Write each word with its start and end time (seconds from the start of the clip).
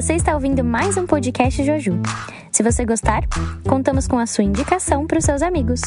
Você 0.00 0.14
está 0.14 0.32
ouvindo 0.32 0.64
mais 0.64 0.96
um 0.96 1.06
podcast 1.06 1.62
Joju. 1.62 1.92
Se 2.50 2.62
você 2.62 2.86
gostar, 2.86 3.20
contamos 3.68 4.08
com 4.08 4.18
a 4.18 4.24
sua 4.24 4.42
indicação 4.42 5.06
para 5.06 5.18
os 5.18 5.24
seus 5.26 5.42
amigos. 5.42 5.82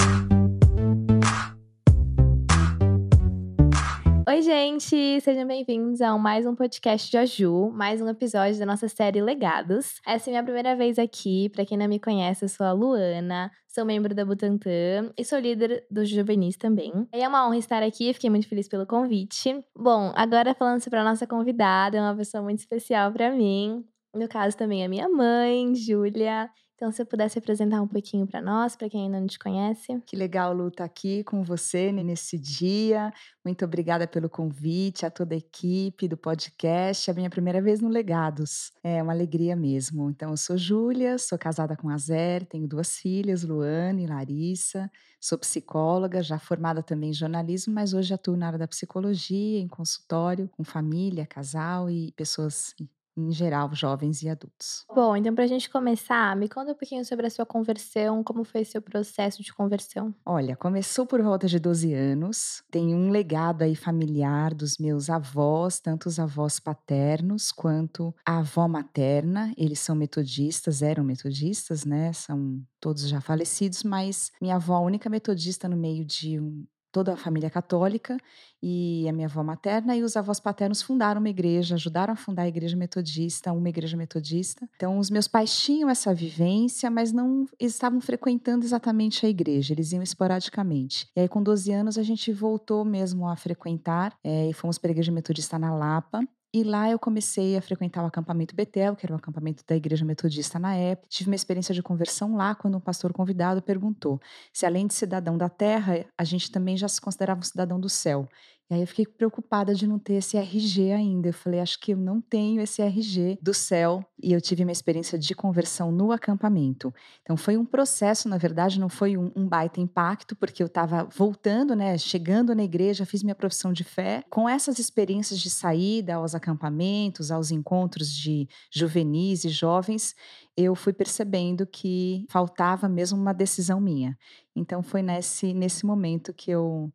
Oi, 4.30 4.42
gente! 4.44 5.20
Sejam 5.20 5.48
bem-vindos 5.48 6.00
a 6.00 6.16
mais 6.16 6.46
um 6.46 6.54
podcast 6.54 7.10
de 7.10 7.18
Aju, 7.18 7.72
mais 7.72 8.04
um 8.04 8.08
episódio 8.08 8.60
da 8.60 8.68
nossa 8.68 8.88
série 8.88 9.20
Legados. 9.20 10.00
Essa 10.06 10.30
é 10.30 10.32
minha 10.32 10.44
primeira 10.44 10.76
vez 10.76 11.00
aqui. 11.00 11.50
Para 11.50 11.66
quem 11.66 11.76
não 11.76 11.88
me 11.88 12.00
conhece, 12.00 12.46
eu 12.46 12.50
sou 12.50 12.68
a 12.68 12.72
Luana, 12.72 13.52
sou 13.68 13.84
membro 13.84 14.14
da 14.14 14.24
Butantan 14.24 15.12
e 15.18 15.26
sou 15.26 15.40
líder 15.40 15.88
do 15.90 16.06
Juvenis 16.06 16.56
também. 16.56 16.92
É 17.12 17.28
uma 17.28 17.48
honra 17.48 17.58
estar 17.58 17.82
aqui, 17.82 18.14
fiquei 18.14 18.30
muito 18.30 18.48
feliz 18.48 18.68
pelo 18.68 18.86
convite. 18.86 19.60
Bom, 19.76 20.14
agora 20.16 20.54
falando 20.54 20.82
sobre 20.82 21.00
a 21.00 21.04
nossa 21.04 21.26
convidada, 21.26 21.98
é 21.98 22.02
uma 22.02 22.16
pessoa 22.16 22.44
muito 22.44 22.60
especial 22.60 23.12
para 23.12 23.32
mim. 23.32 23.84
No 24.14 24.28
caso, 24.28 24.56
também 24.56 24.86
a 24.86 24.90
minha 24.90 25.10
mãe, 25.10 25.74
Júlia. 25.74 26.50
Então, 26.76 26.92
se 26.92 26.98
você 26.98 27.06
pudesse 27.06 27.40
apresentar 27.40 27.82
um 27.82 27.88
pouquinho 27.88 28.28
para 28.28 28.42
nós, 28.42 28.76
para 28.76 28.90
quem 28.90 29.06
ainda 29.06 29.20
não 29.20 29.26
te 29.26 29.40
conhece. 29.40 30.02
Que 30.06 30.16
legal, 30.16 30.54
Lu, 30.54 30.68
estar 30.68 30.84
tá 30.84 30.86
aqui 30.86 31.24
com 31.24 31.42
você 31.42 31.92
nesse 31.92 32.38
dia. 32.38 33.14
Muito 33.44 33.64
obrigada 33.64 34.06
pelo 34.06 34.30
convite, 34.30 35.06
a 35.06 35.10
toda 35.10 35.34
a 35.34 35.38
equipe 35.38 36.08
do 36.08 36.18
podcast. 36.18 37.10
É 37.10 37.14
a 37.14 37.16
minha 37.16 37.30
primeira 37.30 37.62
vez 37.62 37.80
no 37.80 37.88
Legados. 37.88 38.72
É 38.84 39.02
uma 39.02 39.14
alegria 39.14 39.56
mesmo. 39.56 40.10
Então, 40.10 40.32
eu 40.32 40.38
sou 40.38 40.58
Júlia, 40.58 41.18
sou 41.18 41.38
casada 41.38 41.78
com 41.78 41.90
a 41.90 41.98
Zer, 41.98 42.46
tenho 42.48 42.68
duas 42.68 42.98
filhas, 42.98 43.44
Luane 43.44 44.04
e 44.04 44.08
Larissa. 44.08 44.92
Sou 45.22 45.38
psicóloga, 45.38 46.22
já 46.22 46.38
formada 46.38 46.84
também 46.84 47.12
em 47.12 47.14
jornalismo, 47.14 47.74
mas 47.74 47.94
hoje 47.94 48.14
atuo 48.14 48.36
na 48.36 48.48
área 48.48 48.60
da 48.60 48.68
psicologia, 48.68 49.60
em 49.60 49.70
consultório, 49.70 50.50
com 50.50 50.64
família, 50.64 51.26
casal 51.26 51.90
e 51.90 52.12
pessoas 52.12 52.76
em 53.18 53.32
geral, 53.32 53.74
jovens 53.76 54.22
e 54.22 54.30
adultos. 54.30 54.86
Bom, 54.90 55.16
então 55.18 55.34
para 55.36 55.44
a 55.44 55.48
gente 55.48 55.70
começar, 55.70 56.36
me 56.38 56.48
conta 56.48 56.72
um 56.72 56.76
pouquinho 56.76 57.04
sobre 57.04 57.26
a 57.28 57.30
sua 57.30 57.46
conversão, 57.46 58.24
como 58.24 58.44
foi 58.46 58.64
seu 58.64 58.82
processo 58.82 59.42
de 59.44 59.54
conversão? 59.54 60.16
Olha, 60.26 60.56
começou 60.56 61.06
por 61.06 61.22
volta 61.22 61.48
de 61.48 61.60
12 61.60 61.94
anos, 61.94 62.64
tem 62.72 62.96
um 62.96 63.10
legado 63.10 63.62
aí 63.62 63.76
familiar 63.76 64.54
dos 64.54 64.78
meus 64.78 65.10
avós, 65.10 65.82
tanto 65.82 66.08
os 66.08 66.18
avós 66.18 66.62
paternos 66.62 67.52
quanto 67.52 68.16
a 68.26 68.38
avó 68.40 68.66
materna, 68.70 69.54
eles 69.58 69.80
são 69.82 69.96
metodistas, 69.98 70.82
eram 70.82 71.04
metodistas, 71.04 71.84
né, 71.84 72.14
são 72.14 72.64
todos 72.80 73.10
já 73.10 73.20
falecidos, 73.20 73.84
mas 73.84 74.32
minha 74.42 74.56
avó, 74.56 74.76
a 74.76 74.80
única 74.82 75.10
metodista 75.10 75.68
no 75.68 75.76
meio 75.76 76.06
de 76.06 76.40
um, 76.40 76.66
toda 76.94 77.14
a 77.14 77.18
família 77.18 77.50
católica 77.50 78.18
e 78.62 79.06
a 79.10 79.12
minha 79.12 79.28
avó 79.28 79.44
materna 79.44 79.96
e 79.96 80.04
os 80.04 80.16
avós 80.16 80.40
paternos 80.40 80.82
fundaram 80.82 81.20
uma 81.20 81.28
igreja, 81.28 81.76
ajudaram 81.76 82.14
a 82.14 82.16
fundar 82.16 82.44
a 82.44 82.48
igreja 82.48 82.78
metodista, 82.78 83.52
uma 83.52 83.68
igreja 83.68 83.98
metodista. 83.98 84.70
Então, 84.76 85.00
os 85.00 85.10
meus 85.10 85.28
pais 85.28 85.58
tinham 85.60 85.90
essa 85.90 86.14
vivência, 86.14 86.90
mas 86.90 87.12
não 87.12 87.46
estavam 87.60 88.00
frequentando 88.00 88.64
exatamente 88.64 89.26
a 89.26 89.30
igreja, 89.30 89.74
eles 89.74 89.92
iam 89.92 90.04
esporadicamente. 90.04 91.10
E 91.16 91.22
aí, 91.22 91.28
com 91.28 91.42
12 91.42 91.72
anos, 91.74 91.98
a 91.98 92.04
gente 92.04 92.32
voltou 92.32 92.86
mesmo 92.86 93.28
a 93.28 93.36
frequentar 93.36 94.16
é, 94.24 94.48
e 94.50 94.54
fomos 94.54 94.78
para 94.78 94.92
a 94.92 94.94
igreja 94.94 95.12
metodista 95.12 95.58
na 95.58 95.76
Lapa. 95.76 96.22
E 96.56 96.64
lá 96.64 96.88
eu 96.90 97.00
comecei 97.00 97.58
a 97.58 97.62
frequentar 97.64 98.04
o 98.04 98.06
acampamento 98.06 98.56
Betel, 98.56 98.96
que 98.96 99.04
era 99.06 99.14
o 99.14 99.18
acampamento 99.18 99.64
da 99.68 99.76
Igreja 99.76 100.06
Metodista 100.06 100.60
na 100.60 100.76
época. 100.76 101.08
Tive 101.10 101.32
uma 101.32 101.36
experiência 101.36 101.74
de 101.74 101.82
conversão 101.82 102.36
lá 102.36 102.54
quando 102.54 102.78
um 102.78 102.80
pastor 102.80 103.12
convidado 103.12 103.60
perguntou 103.60 104.22
se 104.54 104.64
além 104.64 104.86
de 104.86 104.94
cidadão 104.94 105.36
da 105.36 105.50
terra, 105.50 106.06
a 106.16 106.24
gente 106.24 106.52
também 106.52 106.78
já 106.78 106.88
se 106.88 107.02
considerava 107.02 107.40
um 107.40 107.44
cidadão 107.44 107.80
do 107.80 107.90
céu. 107.90 108.30
Aí 108.74 108.82
eu 108.82 108.88
fiquei 108.88 109.06
preocupada 109.06 109.76
de 109.76 109.86
não 109.86 110.00
ter 110.00 110.16
esse 110.16 110.36
RG 110.36 110.92
ainda. 110.94 111.30
Eu 111.30 111.34
falei, 111.34 111.60
acho 111.60 111.80
que 111.80 111.94
eu 111.94 111.98
não 111.98 112.20
tenho 112.20 112.60
esse 112.60 112.82
RG 112.82 113.38
do 113.40 113.54
céu. 113.54 114.04
E 114.22 114.34
eu 114.34 114.42
tive 114.42 114.64
uma 114.64 114.72
experiência 114.72 115.18
de 115.18 115.36
conversão 115.36 115.92
no 115.92 116.12
acampamento. 116.12 116.92
Então 117.22 117.38
foi 117.38 117.56
um 117.56 117.66
processo, 117.66 118.28
na 118.28 118.38
verdade, 118.38 118.80
não 118.80 118.90
foi 118.90 119.16
um, 119.16 119.32
um 119.36 119.48
baita 119.48 119.80
impacto, 119.80 120.36
porque 120.36 120.64
eu 120.64 120.66
estava 120.66 121.04
voltando, 121.16 121.76
né, 121.76 122.00
chegando 122.00 122.56
na 122.56 122.64
igreja, 122.64 123.06
fiz 123.06 123.22
minha 123.22 123.36
profissão 123.36 123.72
de 123.72 123.84
fé. 123.84 124.24
Com 124.28 124.50
essas 124.50 124.80
experiências 124.80 125.40
de 125.40 125.52
saída 125.52 126.16
aos 126.16 126.34
acampamentos, 126.34 127.30
aos 127.30 127.52
encontros 127.52 128.12
de 128.12 128.48
juvenis 128.72 129.44
e 129.46 129.50
jovens, 129.50 130.16
eu 130.58 130.74
fui 130.74 130.94
percebendo 130.94 131.68
que 131.68 132.26
faltava 132.28 132.90
mesmo 132.90 133.22
uma 133.22 133.34
decisão 133.34 133.80
minha. 133.80 134.18
Então 134.56 134.82
foi 134.82 135.04
nesse, 135.04 135.54
nesse 135.54 135.86
momento 135.86 136.34
que 136.34 136.50
eu 136.50 136.92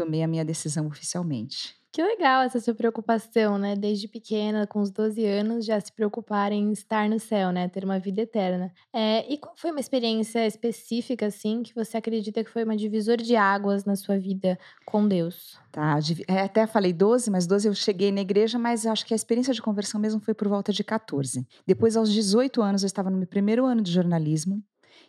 tomei 0.00 0.22
a 0.22 0.28
minha 0.28 0.44
decisão 0.44 0.86
oficialmente. 0.86 1.78
Que 1.92 2.00
legal 2.02 2.42
essa 2.42 2.60
sua 2.60 2.72
preocupação, 2.72 3.58
né? 3.58 3.74
Desde 3.74 4.06
pequena, 4.06 4.64
com 4.64 4.80
os 4.80 4.92
12 4.92 5.26
anos, 5.26 5.66
já 5.66 5.78
se 5.80 5.92
preocupar 5.92 6.52
em 6.52 6.70
estar 6.70 7.08
no 7.08 7.18
céu, 7.18 7.50
né? 7.50 7.68
Ter 7.68 7.84
uma 7.84 7.98
vida 7.98 8.22
eterna. 8.22 8.72
É, 8.92 9.30
e 9.30 9.36
qual 9.36 9.54
foi 9.56 9.72
uma 9.72 9.80
experiência 9.80 10.46
específica, 10.46 11.26
assim, 11.26 11.64
que 11.64 11.74
você 11.74 11.96
acredita 11.96 12.44
que 12.44 12.50
foi 12.50 12.62
uma 12.62 12.76
divisor 12.76 13.16
de 13.16 13.34
águas 13.34 13.84
na 13.84 13.96
sua 13.96 14.16
vida 14.18 14.56
com 14.86 15.06
Deus? 15.06 15.58
Tá, 15.72 15.98
é, 16.28 16.42
até 16.42 16.64
falei 16.64 16.92
12, 16.92 17.28
mas 17.28 17.44
12 17.44 17.66
eu 17.66 17.74
cheguei 17.74 18.12
na 18.12 18.20
igreja, 18.20 18.56
mas 18.56 18.86
acho 18.86 19.04
que 19.04 19.12
a 19.12 19.16
experiência 19.16 19.52
de 19.52 19.60
conversão 19.60 20.00
mesmo 20.00 20.20
foi 20.20 20.32
por 20.32 20.46
volta 20.46 20.72
de 20.72 20.84
14. 20.84 21.44
Depois, 21.66 21.96
aos 21.96 22.12
18 22.12 22.62
anos, 22.62 22.84
eu 22.84 22.86
estava 22.86 23.10
no 23.10 23.18
meu 23.18 23.26
primeiro 23.26 23.66
ano 23.66 23.82
de 23.82 23.90
jornalismo 23.90 24.62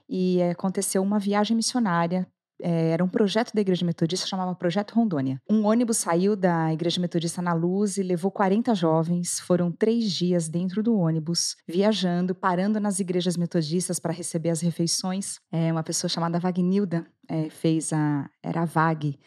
e 0.10 0.42
aconteceu 0.42 1.04
uma 1.04 1.20
viagem 1.20 1.56
missionária 1.56 2.28
era 2.64 3.04
um 3.04 3.08
projeto 3.08 3.54
da 3.54 3.62
Igreja 3.62 3.86
Metodista, 3.86 4.28
chamava 4.28 4.56
Projeto 4.56 4.94
Rondônia. 4.94 5.42
Um 5.50 5.66
ônibus 5.66 5.98
saiu 5.98 6.36
da 6.36 6.72
Igreja 6.74 7.02
Metodista 7.02 7.42
na 7.42 7.54
Luz 7.54 7.98
e 7.98 8.04
levou 8.04 8.32
40 8.32 8.74
jovens. 8.76 9.40
Foram 9.40 9.72
três 9.72 10.12
dias 10.12 10.48
dentro 10.48 10.82
do 10.82 10.96
ônibus, 10.96 11.56
viajando, 11.68 12.36
parando 12.36 12.80
nas 12.80 13.00
igrejas 13.00 13.38
metodistas 13.38 14.00
para 14.00 14.14
receber 14.14 14.50
as 14.50 14.62
refeições. 14.62 15.40
É, 15.52 15.72
uma 15.72 15.84
pessoa 15.84 16.10
chamada 16.10 16.40
Vagnilda 16.40 17.06
é, 17.28 17.50
fez 17.50 17.92
a. 17.94 18.30
Era 18.44 18.62
a 18.62 18.66
VAG, 18.66 19.20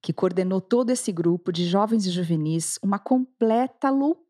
que 0.00 0.12
coordenou 0.12 0.60
todo 0.60 0.90
esse 0.90 1.12
grupo 1.12 1.52
de 1.52 1.66
jovens 1.66 2.06
e 2.06 2.10
juvenis, 2.10 2.78
uma 2.82 2.98
completa 2.98 3.90
loucura 3.90 4.21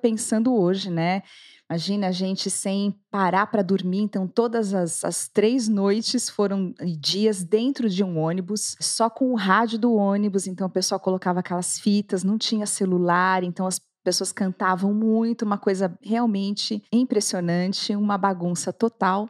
pensando 0.00 0.54
hoje, 0.54 0.90
né? 0.90 1.22
Imagina 1.68 2.08
a 2.08 2.12
gente 2.12 2.50
sem 2.50 2.94
parar 3.10 3.46
para 3.46 3.62
dormir. 3.62 4.00
Então, 4.00 4.28
todas 4.28 4.74
as, 4.74 5.02
as, 5.02 5.28
três 5.28 5.66
noites 5.66 6.28
foram 6.28 6.74
dias 6.98 7.42
dentro 7.42 7.88
de 7.88 8.04
um 8.04 8.18
ônibus, 8.18 8.76
só 8.80 9.08
com 9.08 9.32
o 9.32 9.34
rádio 9.34 9.78
do 9.78 9.94
ônibus. 9.94 10.46
Então, 10.46 10.66
o 10.66 10.70
pessoal 10.70 11.00
colocava 11.00 11.40
aquelas 11.40 11.78
fitas, 11.78 12.22
não 12.22 12.36
tinha 12.36 12.66
celular. 12.66 13.42
Então, 13.42 13.66
as 13.66 13.80
pessoas 14.04 14.30
cantavam 14.30 14.92
muito, 14.92 15.46
uma 15.46 15.56
coisa 15.56 15.98
realmente 16.02 16.82
impressionante, 16.92 17.96
uma 17.96 18.18
bagunça 18.18 18.70
total. 18.70 19.28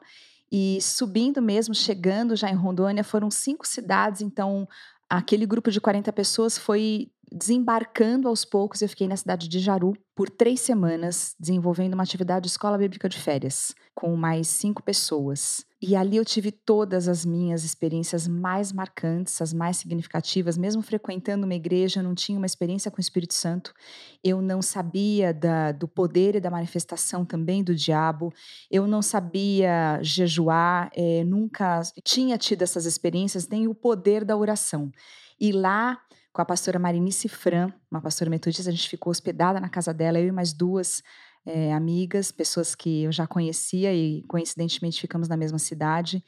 E 0.51 0.81
subindo 0.81 1.41
mesmo, 1.41 1.75
chegando 1.75 2.35
já 2.35 2.51
em 2.51 2.57
Rondônia, 2.57 3.05
foram 3.05 3.31
cinco 3.31 3.67
cidades. 3.67 4.21
Então, 4.21 4.69
aquele 5.09 5.47
grupo 5.47 5.71
de 5.71 5.81
40 5.81 6.13
pessoas 6.13 6.59
foi 6.59 7.11
desembarcando 7.35 8.29
aos 8.29 8.45
poucos. 8.45 8.81
Eu 8.81 8.89
fiquei 8.89 9.09
na 9.09 9.17
cidade 9.17 9.49
de 9.49 9.59
Jaru 9.59 9.97
por 10.15 10.31
três 10.31 10.61
semanas, 10.61 11.35
desenvolvendo 11.39 11.95
uma 11.95 12.05
atividade 12.05 12.45
de 12.45 12.51
escola 12.51 12.79
bíblica 12.79 13.09
de 13.09 13.19
férias, 13.19 13.75
com 13.93 14.15
mais 14.15 14.47
cinco 14.47 14.81
pessoas. 14.81 15.67
E 15.83 15.97
ali 15.97 16.17
eu 16.17 16.25
tive 16.25 16.53
todas 16.53 17.09
as 17.09 17.27
minhas 17.27 17.65
experiências 17.65 18.29
mais 18.29 18.73
marcantes, 18.73 19.43
as 19.43 19.53
mais 19.53 19.77
significativas. 19.77 20.57
Mesmo 20.57 20.81
frequentando 20.81 21.45
uma 21.45 21.55
igreja, 21.55 22.03
não 22.03 22.15
tinha 22.15 22.39
uma 22.39 22.47
experiência 22.47 22.91
com 22.91 22.99
o 22.99 23.01
Espírito 23.01 23.35
Santo. 23.35 23.75
Eu 24.23 24.41
não 24.41 24.63
sabia 24.63 25.35
da, 25.35 25.73
do 25.73 25.89
poder 25.89 26.37
e 26.37 26.41
da 26.41 26.51
manifestação 26.51 27.25
também 27.25 27.65
do 27.65 27.75
diabo. 27.75 28.33
Eu 28.71 28.87
não 28.87 29.03
sabia 29.03 29.99
jejuar, 30.01 30.89
é, 30.95 31.25
nunca 31.25 31.83
tinha 32.05 32.39
tido 32.39 32.63
essas 32.63 32.87
experiências, 32.87 33.49
nem 33.49 33.67
o 33.67 33.75
poder 33.75 34.25
da 34.25 34.37
oração. 34.37 34.91
E 35.39 35.51
lá 35.51 35.99
com 36.35 36.43
a 36.43 36.45
pastora 36.45 36.81
Marinice 36.81 37.29
Fran, 37.29 37.73
uma 37.89 38.01
pastora 38.01 38.29
metodista. 38.29 38.69
A 38.69 38.73
gente 38.73 38.89
ficou 38.89 39.13
hospedada 39.13 39.61
na 39.61 39.69
casa 39.69 39.95
dela, 39.95 40.19
eu 40.19 40.27
e 40.27 40.33
mais 40.33 40.53
duas 40.53 41.01
é, 41.47 41.73
amigas, 41.73 42.33
pessoas 42.33 42.75
que 42.75 43.05
eu 43.05 43.13
já 43.13 43.25
conhecia 43.25 43.95
e 43.95 44.25
coincidentemente 44.25 45.01
ficamos 45.01 45.29
na 45.29 45.37
mesma 45.37 45.61
cidade. 45.61 46.25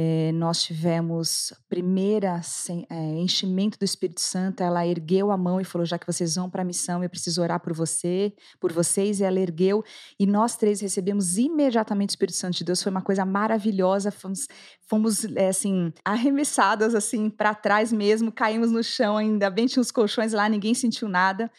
É, 0.00 0.30
nós 0.30 0.62
tivemos 0.62 1.52
primeira 1.68 2.40
é, 2.88 2.94
enchimento 3.16 3.76
do 3.76 3.84
Espírito 3.84 4.20
Santo. 4.20 4.62
Ela 4.62 4.86
ergueu 4.86 5.32
a 5.32 5.36
mão 5.36 5.60
e 5.60 5.64
falou: 5.64 5.84
já 5.84 5.98
que 5.98 6.06
vocês 6.06 6.36
vão 6.36 6.48
para 6.48 6.62
a 6.62 6.64
missão, 6.64 7.02
eu 7.02 7.10
preciso 7.10 7.42
orar 7.42 7.58
por 7.58 7.72
você, 7.72 8.32
por 8.60 8.72
vocês. 8.72 9.18
E 9.18 9.24
ela 9.24 9.40
ergueu 9.40 9.84
e 10.16 10.24
nós 10.24 10.54
três 10.56 10.80
recebemos 10.80 11.36
imediatamente 11.36 12.10
o 12.10 12.12
Espírito 12.12 12.36
Santo 12.36 12.58
de 12.58 12.64
Deus. 12.64 12.80
Foi 12.80 12.92
uma 12.92 13.02
coisa 13.02 13.24
maravilhosa. 13.24 14.12
Fomos, 14.12 14.46
fomos 14.86 15.24
é, 15.34 15.48
assim 15.48 15.92
arremessadas 16.04 16.94
assim 16.94 17.28
para 17.28 17.52
trás 17.52 17.92
mesmo, 17.92 18.30
caímos 18.30 18.70
no 18.70 18.84
chão. 18.84 19.16
Ainda 19.16 19.50
bem 19.50 19.66
tinha 19.66 19.82
os 19.82 19.90
colchões 19.90 20.32
lá, 20.32 20.48
ninguém 20.48 20.74
sentiu 20.74 21.08
nada 21.08 21.50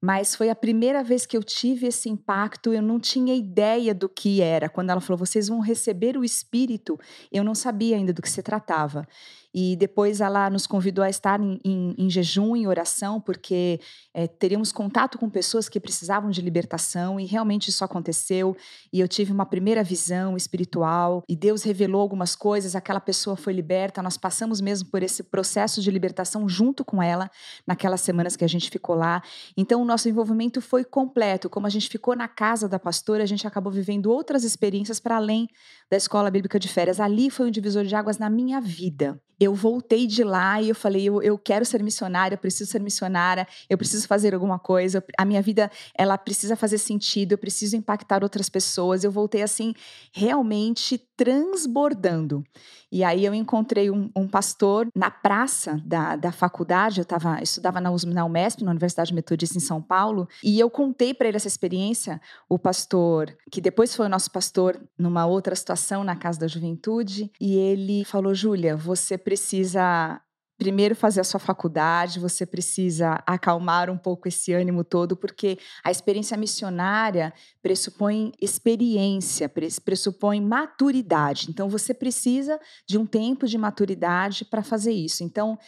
mas 0.00 0.34
foi 0.34 0.48
a 0.48 0.54
primeira 0.54 1.02
vez 1.02 1.26
que 1.26 1.36
eu 1.36 1.42
tive 1.42 1.86
esse 1.86 2.08
impacto. 2.08 2.72
Eu 2.72 2.82
não 2.82 3.00
tinha 3.00 3.34
ideia 3.34 3.94
do 3.94 4.08
que 4.08 4.40
era. 4.40 4.68
Quando 4.68 4.90
ela 4.90 5.00
falou, 5.00 5.18
vocês 5.18 5.48
vão 5.48 5.60
receber 5.60 6.16
o 6.16 6.24
Espírito, 6.24 6.98
eu 7.32 7.42
não 7.42 7.54
sabia 7.54 7.96
ainda 7.96 8.12
do 8.12 8.22
que 8.22 8.30
se 8.30 8.42
tratava. 8.42 9.06
e 9.52 9.76
depois 9.76 10.20
ela 10.20 10.50
nos 10.50 10.66
convidou 10.66 11.02
a 11.02 11.08
estar 11.08 11.40
em, 11.40 11.58
em, 11.64 11.94
em 11.98 12.10
jejum, 12.10 12.54
em 12.54 12.66
oração, 12.66 13.20
porque 13.20 13.80
é, 14.12 14.26
teríamos 14.26 14.70
contato 14.70 15.18
com 15.18 15.28
pessoas 15.28 15.68
que 15.68 15.80
precisavam 15.80 16.30
de 16.30 16.40
libertação, 16.40 17.18
e 17.18 17.24
realmente 17.24 17.68
isso 17.68 17.84
aconteceu. 17.84 18.56
E 18.92 19.00
eu 19.00 19.08
tive 19.08 19.32
uma 19.32 19.46
primeira 19.46 19.82
visão 19.82 20.36
espiritual, 20.36 21.22
e 21.28 21.34
Deus 21.34 21.62
revelou 21.62 22.00
algumas 22.00 22.36
coisas, 22.36 22.76
aquela 22.76 23.00
pessoa 23.00 23.36
foi 23.36 23.52
liberta, 23.52 24.02
nós 24.02 24.16
passamos 24.16 24.60
mesmo 24.60 24.90
por 24.90 25.02
esse 25.02 25.22
processo 25.22 25.80
de 25.80 25.90
libertação 25.90 26.48
junto 26.48 26.84
com 26.84 27.02
ela, 27.02 27.30
naquelas 27.66 28.00
semanas 28.00 28.36
que 28.36 28.44
a 28.44 28.48
gente 28.48 28.70
ficou 28.70 28.94
lá. 28.94 29.22
Então, 29.56 29.84
nosso 29.88 30.08
envolvimento 30.08 30.60
foi 30.60 30.84
completo. 30.84 31.50
Como 31.50 31.66
a 31.66 31.70
gente 31.70 31.88
ficou 31.88 32.14
na 32.14 32.28
casa 32.28 32.68
da 32.68 32.78
pastora, 32.78 33.22
a 33.22 33.26
gente 33.26 33.46
acabou 33.46 33.72
vivendo 33.72 34.06
outras 34.06 34.44
experiências 34.44 35.00
para 35.00 35.16
além 35.16 35.48
da 35.90 35.96
escola 35.96 36.30
bíblica 36.30 36.58
de 36.60 36.68
férias. 36.68 37.00
Ali 37.00 37.30
foi 37.30 37.48
um 37.48 37.50
divisor 37.50 37.84
de 37.84 37.94
águas 37.96 38.18
na 38.18 38.30
minha 38.30 38.60
vida. 38.60 39.20
Eu 39.40 39.54
voltei 39.54 40.06
de 40.06 40.24
lá 40.24 40.60
e 40.60 40.68
eu 40.68 40.74
falei, 40.74 41.04
eu, 41.04 41.22
eu 41.22 41.38
quero 41.38 41.64
ser 41.64 41.82
missionária, 41.82 42.34
eu 42.34 42.38
preciso 42.38 42.70
ser 42.70 42.80
missionária, 42.80 43.46
eu 43.68 43.78
preciso 43.78 44.06
fazer 44.06 44.34
alguma 44.34 44.58
coisa. 44.58 45.04
A 45.16 45.24
minha 45.24 45.40
vida, 45.42 45.70
ela 45.96 46.18
precisa 46.18 46.56
fazer 46.56 46.78
sentido, 46.78 47.32
eu 47.32 47.38
preciso 47.38 47.76
impactar 47.76 48.22
outras 48.22 48.48
pessoas. 48.48 49.04
Eu 49.04 49.10
voltei 49.10 49.42
assim, 49.42 49.74
realmente 50.12 50.98
transbordando. 51.16 52.44
E 52.90 53.04
aí 53.04 53.24
eu 53.24 53.34
encontrei 53.34 53.90
um, 53.90 54.10
um 54.16 54.26
pastor 54.26 54.88
na 54.94 55.10
praça 55.10 55.82
da, 55.84 56.16
da 56.16 56.32
faculdade, 56.32 57.00
eu 57.00 57.04
tava, 57.04 57.42
estudava 57.42 57.80
na, 57.80 57.90
na 58.06 58.24
UMESP, 58.24 58.64
na 58.64 58.70
Universidade 58.70 59.12
Metodista 59.12 59.58
em 59.58 59.60
São 59.60 59.82
Paulo, 59.82 60.26
e 60.42 60.58
eu 60.58 60.70
contei 60.70 61.12
para 61.12 61.28
ele 61.28 61.36
essa 61.36 61.48
experiência, 61.48 62.20
o 62.48 62.58
pastor, 62.58 63.36
que 63.50 63.60
depois 63.60 63.94
foi 63.94 64.06
o 64.06 64.08
nosso 64.08 64.30
pastor 64.30 64.80
numa 64.96 65.26
outra 65.26 65.54
situação 65.54 66.02
na 66.02 66.16
Casa 66.16 66.40
da 66.40 66.46
Juventude, 66.46 67.30
e 67.38 67.56
ele 67.56 68.04
falou: 68.04 68.34
Júlia, 68.34 68.74
você 68.76 69.18
precisa 69.28 70.22
primeiro 70.56 70.96
fazer 70.96 71.20
a 71.20 71.24
sua 71.24 71.38
faculdade, 71.38 72.18
você 72.18 72.46
precisa 72.46 73.22
acalmar 73.26 73.90
um 73.90 73.98
pouco 73.98 74.26
esse 74.26 74.54
ânimo 74.54 74.82
todo, 74.82 75.14
porque 75.14 75.58
a 75.84 75.90
experiência 75.90 76.34
missionária 76.34 77.32
pressupõe 77.62 78.32
experiência, 78.40 79.52
pressupõe 79.84 80.40
maturidade. 80.40 81.48
Então 81.50 81.68
você 81.68 81.92
precisa 81.92 82.58
de 82.88 82.96
um 82.96 83.04
tempo 83.04 83.46
de 83.46 83.58
maturidade 83.58 84.46
para 84.46 84.62
fazer 84.62 84.92
isso. 84.92 85.22
Então, 85.22 85.58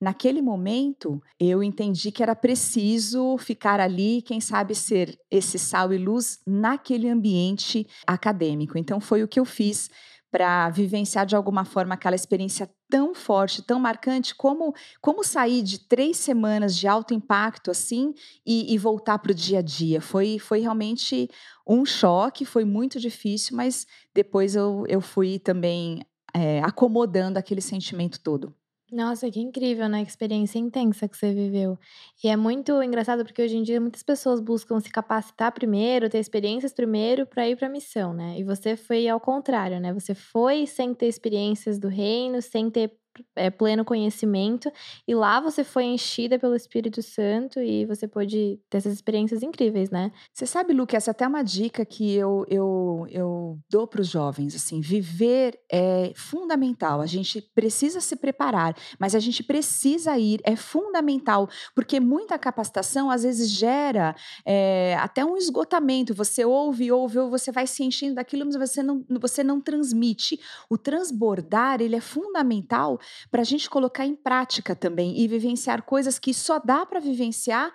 naquele 0.00 0.40
momento, 0.40 1.22
eu 1.38 1.62
entendi 1.62 2.10
que 2.10 2.22
era 2.22 2.34
preciso 2.34 3.36
ficar 3.36 3.78
ali, 3.80 4.22
quem 4.22 4.40
sabe 4.40 4.74
ser 4.74 5.14
esse 5.30 5.58
sal 5.58 5.92
e 5.92 5.98
luz 5.98 6.40
naquele 6.46 7.08
ambiente 7.08 7.86
acadêmico. 8.06 8.78
Então 8.78 8.98
foi 8.98 9.22
o 9.22 9.28
que 9.28 9.38
eu 9.38 9.44
fiz 9.44 9.90
para 10.30 10.70
vivenciar 10.70 11.26
de 11.26 11.36
alguma 11.36 11.64
forma 11.64 11.94
aquela 11.94 12.16
experiência 12.16 12.68
tão 12.90 13.14
forte, 13.14 13.62
tão 13.62 13.78
marcante, 13.78 14.34
como, 14.34 14.74
como 15.00 15.22
sair 15.24 15.62
de 15.62 15.78
três 15.78 16.16
semanas 16.16 16.76
de 16.76 16.88
alto 16.88 17.14
impacto 17.14 17.70
assim 17.70 18.12
e, 18.44 18.74
e 18.74 18.76
voltar 18.76 19.18
para 19.20 19.32
o 19.32 19.34
dia 19.34 19.60
a 19.60 19.62
dia. 19.62 20.00
Foi, 20.00 20.38
foi 20.38 20.60
realmente 20.60 21.30
um 21.66 21.86
choque, 21.86 22.44
foi 22.44 22.64
muito 22.64 22.98
difícil, 22.98 23.56
mas 23.56 23.86
depois 24.12 24.56
eu, 24.56 24.84
eu 24.88 25.00
fui 25.00 25.38
também 25.38 26.02
é, 26.34 26.60
acomodando 26.62 27.38
aquele 27.38 27.60
sentimento 27.60 28.20
todo. 28.20 28.54
Nossa, 28.92 29.30
que 29.30 29.38
incrível, 29.40 29.88
né? 29.88 30.02
Que 30.04 30.10
experiência 30.10 30.58
intensa 30.58 31.06
que 31.08 31.16
você 31.16 31.32
viveu. 31.32 31.78
E 32.24 32.28
é 32.28 32.36
muito 32.36 32.82
engraçado 32.82 33.24
porque 33.24 33.40
hoje 33.42 33.56
em 33.56 33.62
dia 33.62 33.80
muitas 33.80 34.02
pessoas 34.02 34.40
buscam 34.40 34.80
se 34.80 34.90
capacitar 34.90 35.52
primeiro, 35.52 36.08
ter 36.10 36.18
experiências 36.18 36.72
primeiro 36.72 37.24
para 37.24 37.48
ir 37.48 37.56
para 37.56 37.68
a 37.68 37.70
missão, 37.70 38.12
né? 38.12 38.36
E 38.38 38.42
você 38.42 38.76
foi 38.76 39.06
ao 39.08 39.20
contrário, 39.20 39.78
né? 39.80 39.92
Você 39.94 40.12
foi 40.14 40.66
sem 40.66 40.92
ter 40.92 41.06
experiências 41.06 41.78
do 41.78 41.86
reino, 41.88 42.42
sem 42.42 42.68
ter 42.68 42.92
é, 43.34 43.50
pleno 43.50 43.84
conhecimento, 43.84 44.70
e 45.06 45.14
lá 45.14 45.40
você 45.40 45.64
foi 45.64 45.84
enchida 45.84 46.38
pelo 46.38 46.54
Espírito 46.54 47.02
Santo 47.02 47.60
e 47.60 47.84
você 47.84 48.06
pôde 48.06 48.60
ter 48.68 48.78
essas 48.78 48.92
experiências 48.92 49.42
incríveis, 49.42 49.90
né? 49.90 50.12
Você 50.32 50.46
sabe, 50.46 50.72
Luke, 50.72 50.94
essa 50.94 51.10
é 51.10 51.12
até 51.12 51.26
uma 51.26 51.42
dica 51.42 51.84
que 51.84 52.14
eu, 52.14 52.44
eu, 52.48 53.06
eu 53.10 53.58
dou 53.68 53.86
para 53.86 54.00
os 54.00 54.08
jovens, 54.08 54.54
assim, 54.54 54.80
viver 54.80 55.58
é 55.70 56.12
fundamental, 56.14 57.00
a 57.00 57.06
gente 57.06 57.40
precisa 57.54 58.00
se 58.00 58.16
preparar, 58.16 58.76
mas 58.98 59.14
a 59.14 59.18
gente 59.18 59.42
precisa 59.42 60.16
ir, 60.18 60.40
é 60.44 60.54
fundamental, 60.56 61.48
porque 61.74 61.98
muita 61.98 62.38
capacitação 62.38 63.10
às 63.10 63.22
vezes 63.22 63.50
gera 63.50 64.14
é, 64.44 64.96
até 65.00 65.24
um 65.24 65.36
esgotamento, 65.36 66.14
você 66.14 66.44
ouve, 66.44 66.92
ouve, 66.92 67.18
ouve, 67.18 67.30
você 67.30 67.50
vai 67.50 67.66
se 67.66 67.82
enchendo 67.82 68.16
daquilo, 68.16 68.44
mas 68.44 68.56
você 68.56 68.82
não, 68.82 69.04
você 69.20 69.42
não 69.42 69.60
transmite. 69.60 70.38
O 70.68 70.76
transbordar, 70.78 71.80
ele 71.80 71.96
é 71.96 72.00
fundamental 72.00 72.99
para 73.30 73.42
a 73.42 73.44
gente 73.44 73.68
colocar 73.68 74.06
em 74.06 74.14
prática 74.14 74.74
também 74.74 75.18
e 75.18 75.28
vivenciar 75.28 75.82
coisas 75.82 76.18
que 76.18 76.34
só 76.34 76.58
dá 76.58 76.84
para 76.84 77.00
vivenciar 77.00 77.72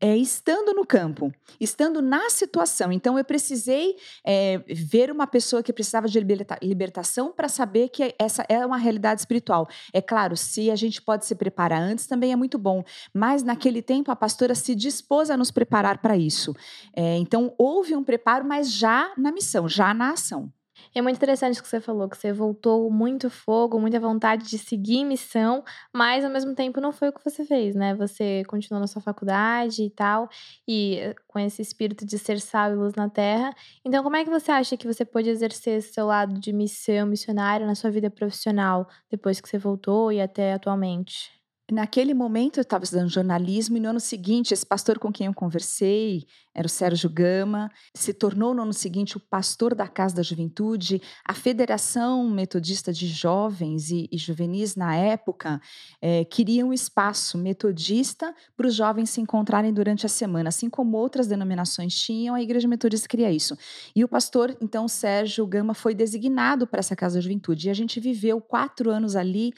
é, 0.00 0.16
estando 0.16 0.72
no 0.72 0.86
campo, 0.86 1.32
estando 1.60 2.00
na 2.00 2.30
situação. 2.30 2.92
Então, 2.92 3.18
eu 3.18 3.24
precisei 3.24 3.96
é, 4.24 4.58
ver 4.68 5.10
uma 5.10 5.26
pessoa 5.26 5.62
que 5.62 5.72
precisava 5.72 6.08
de 6.08 6.18
liberta 6.18 6.58
libertação 6.62 7.32
para 7.32 7.48
saber 7.48 7.88
que 7.88 8.14
essa 8.18 8.44
é 8.48 8.64
uma 8.64 8.76
realidade 8.76 9.20
espiritual. 9.20 9.68
É 9.92 10.00
claro, 10.00 10.36
se 10.36 10.70
a 10.70 10.76
gente 10.76 11.02
pode 11.02 11.26
se 11.26 11.34
preparar 11.34 11.82
antes, 11.82 12.06
também 12.06 12.32
é 12.32 12.36
muito 12.36 12.58
bom. 12.58 12.84
Mas, 13.12 13.42
naquele 13.42 13.82
tempo, 13.82 14.10
a 14.10 14.16
pastora 14.16 14.54
se 14.54 14.74
dispôs 14.74 15.30
a 15.30 15.36
nos 15.36 15.50
preparar 15.50 15.98
para 15.98 16.16
isso. 16.16 16.54
É, 16.94 17.16
então, 17.16 17.54
houve 17.58 17.96
um 17.96 18.04
preparo, 18.04 18.44
mas 18.44 18.70
já 18.70 19.12
na 19.16 19.32
missão, 19.32 19.68
já 19.68 19.92
na 19.92 20.12
ação. 20.12 20.52
É 20.94 21.00
muito 21.02 21.16
interessante 21.16 21.60
o 21.60 21.62
que 21.62 21.68
você 21.68 21.80
falou, 21.80 22.08
que 22.08 22.16
você 22.16 22.32
voltou 22.32 22.90
muito 22.90 23.30
fogo, 23.30 23.78
muita 23.80 24.00
vontade 24.00 24.46
de 24.48 24.58
seguir 24.58 25.04
missão, 25.04 25.64
mas 25.94 26.24
ao 26.24 26.30
mesmo 26.30 26.54
tempo 26.54 26.80
não 26.80 26.92
foi 26.92 27.08
o 27.08 27.12
que 27.12 27.22
você 27.24 27.44
fez, 27.44 27.74
né? 27.74 27.94
Você 27.94 28.42
continuou 28.46 28.80
na 28.80 28.86
sua 28.86 29.02
faculdade 29.02 29.82
e 29.82 29.90
tal, 29.90 30.28
e 30.66 30.96
eh, 30.98 31.14
com 31.26 31.38
esse 31.38 31.62
espírito 31.62 32.04
de 32.06 32.18
ser 32.18 32.40
sal 32.40 32.72
e 32.72 32.74
luz 32.76 32.94
na 32.94 33.08
terra. 33.08 33.52
Então, 33.84 34.02
como 34.02 34.16
é 34.16 34.24
que 34.24 34.30
você 34.30 34.50
acha 34.50 34.76
que 34.76 34.86
você 34.86 35.04
pôde 35.04 35.28
exercer 35.30 35.78
esse 35.78 35.92
seu 35.92 36.06
lado 36.06 36.38
de 36.40 36.52
missão 36.52 37.06
missionária 37.06 37.66
na 37.66 37.74
sua 37.74 37.90
vida 37.90 38.10
profissional, 38.10 38.88
depois 39.10 39.40
que 39.40 39.48
você 39.48 39.58
voltou 39.58 40.12
e 40.12 40.20
até 40.20 40.52
atualmente? 40.52 41.37
Naquele 41.70 42.14
momento 42.14 42.56
eu 42.56 42.62
estava 42.62 42.84
estudando 42.84 43.10
jornalismo 43.10 43.76
e 43.76 43.80
no 43.80 43.90
ano 43.90 44.00
seguinte 44.00 44.54
esse 44.54 44.64
pastor 44.64 44.98
com 44.98 45.12
quem 45.12 45.26
eu 45.26 45.34
conversei, 45.34 46.24
era 46.54 46.66
o 46.66 46.70
Sérgio 46.70 47.10
Gama, 47.10 47.70
se 47.94 48.14
tornou 48.14 48.54
no 48.54 48.62
ano 48.62 48.72
seguinte 48.72 49.18
o 49.18 49.20
pastor 49.20 49.74
da 49.74 49.86
Casa 49.86 50.16
da 50.16 50.22
Juventude. 50.22 51.00
A 51.24 51.34
Federação 51.34 52.28
Metodista 52.30 52.90
de 52.90 53.06
Jovens 53.06 53.90
e, 53.90 54.08
e 54.10 54.16
Juvenis 54.16 54.76
na 54.76 54.96
época 54.96 55.60
é, 56.00 56.24
queria 56.24 56.64
um 56.64 56.72
espaço 56.72 57.36
metodista 57.36 58.34
para 58.56 58.66
os 58.66 58.74
jovens 58.74 59.10
se 59.10 59.20
encontrarem 59.20 59.72
durante 59.72 60.06
a 60.06 60.08
semana, 60.08 60.48
assim 60.48 60.70
como 60.70 60.96
outras 60.96 61.26
denominações 61.26 61.94
tinham, 61.94 62.34
a 62.34 62.40
Igreja 62.40 62.66
Metodista 62.66 63.06
queria 63.06 63.30
isso. 63.30 63.56
E 63.94 64.02
o 64.02 64.08
pastor, 64.08 64.56
então 64.60 64.88
Sérgio 64.88 65.46
Gama, 65.46 65.74
foi 65.74 65.94
designado 65.94 66.66
para 66.66 66.80
essa 66.80 66.96
Casa 66.96 67.16
da 67.16 67.20
Juventude 67.20 67.68
e 67.68 67.70
a 67.70 67.74
gente 67.74 68.00
viveu 68.00 68.40
quatro 68.40 68.90
anos 68.90 69.14
ali 69.14 69.52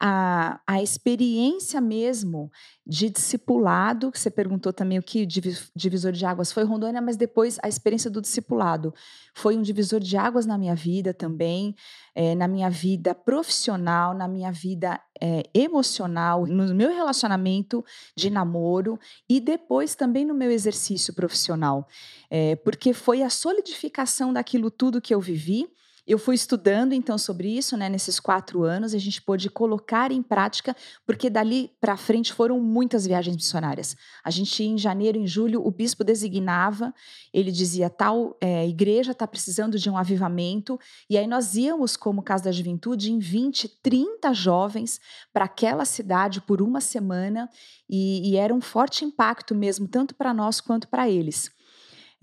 a, 0.00 0.60
a 0.66 0.82
experiência 0.82 1.80
mesmo 1.80 2.50
de 2.86 3.08
discipulado, 3.08 4.10
que 4.10 4.18
você 4.18 4.30
perguntou 4.30 4.72
também 4.72 4.98
o 4.98 5.02
que 5.02 5.24
divisor 5.24 6.12
de 6.12 6.26
águas 6.26 6.52
foi 6.52 6.64
Rondônia, 6.64 7.00
mas 7.00 7.16
depois 7.16 7.58
a 7.62 7.68
experiência 7.68 8.10
do 8.10 8.20
discipulado. 8.20 8.92
Foi 9.34 9.56
um 9.56 9.62
divisor 9.62 10.00
de 10.00 10.16
águas 10.16 10.46
na 10.46 10.58
minha 10.58 10.74
vida 10.74 11.14
também, 11.14 11.74
é, 12.14 12.34
na 12.34 12.46
minha 12.48 12.68
vida 12.68 13.14
profissional, 13.14 14.14
na 14.14 14.28
minha 14.28 14.52
vida 14.52 15.00
é, 15.20 15.42
emocional, 15.54 16.44
no 16.46 16.74
meu 16.74 16.90
relacionamento 16.90 17.84
de 18.16 18.30
namoro 18.30 18.98
e 19.28 19.40
depois 19.40 19.94
também 19.94 20.24
no 20.24 20.34
meu 20.34 20.50
exercício 20.50 21.14
profissional, 21.14 21.86
é, 22.28 22.56
porque 22.56 22.92
foi 22.92 23.22
a 23.22 23.30
solidificação 23.30 24.32
daquilo 24.32 24.70
tudo 24.70 25.00
que 25.00 25.14
eu 25.14 25.20
vivi 25.20 25.68
eu 26.06 26.18
fui 26.18 26.34
estudando 26.34 26.92
então 26.92 27.16
sobre 27.16 27.48
isso, 27.48 27.76
né, 27.78 27.88
nesses 27.88 28.20
quatro 28.20 28.62
anos, 28.62 28.92
a 28.92 28.98
gente 28.98 29.22
pôde 29.22 29.48
colocar 29.48 30.12
em 30.12 30.22
prática, 30.22 30.76
porque 31.06 31.30
dali 31.30 31.70
para 31.80 31.96
frente 31.96 32.32
foram 32.32 32.60
muitas 32.60 33.06
viagens 33.06 33.34
missionárias. 33.34 33.96
A 34.22 34.30
gente 34.30 34.62
em 34.62 34.76
janeiro, 34.76 35.16
em 35.16 35.26
julho, 35.26 35.66
o 35.66 35.70
bispo 35.70 36.04
designava, 36.04 36.92
ele 37.32 37.50
dizia 37.50 37.88
tal 37.88 38.36
é, 38.38 38.68
igreja 38.68 39.12
está 39.12 39.26
precisando 39.26 39.78
de 39.78 39.88
um 39.88 39.96
avivamento, 39.96 40.78
e 41.08 41.16
aí 41.16 41.26
nós 41.26 41.54
íamos 41.54 41.96
como 41.96 42.22
Casa 42.22 42.44
da 42.44 42.52
Juventude 42.52 43.10
em 43.10 43.18
20, 43.18 43.68
30 43.82 44.34
jovens 44.34 45.00
para 45.32 45.46
aquela 45.46 45.86
cidade 45.86 46.42
por 46.42 46.60
uma 46.60 46.82
semana, 46.82 47.48
e, 47.88 48.30
e 48.30 48.36
era 48.36 48.52
um 48.52 48.60
forte 48.60 49.06
impacto 49.06 49.54
mesmo, 49.54 49.88
tanto 49.88 50.14
para 50.14 50.34
nós 50.34 50.60
quanto 50.60 50.86
para 50.86 51.08
eles. 51.08 51.50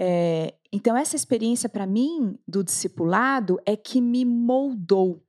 É, 0.03 0.55
então, 0.73 0.97
essa 0.97 1.15
experiência 1.15 1.69
para 1.69 1.85
mim 1.85 2.35
do 2.47 2.63
discipulado 2.63 3.59
é 3.67 3.75
que 3.75 4.01
me 4.01 4.25
moldou. 4.25 5.23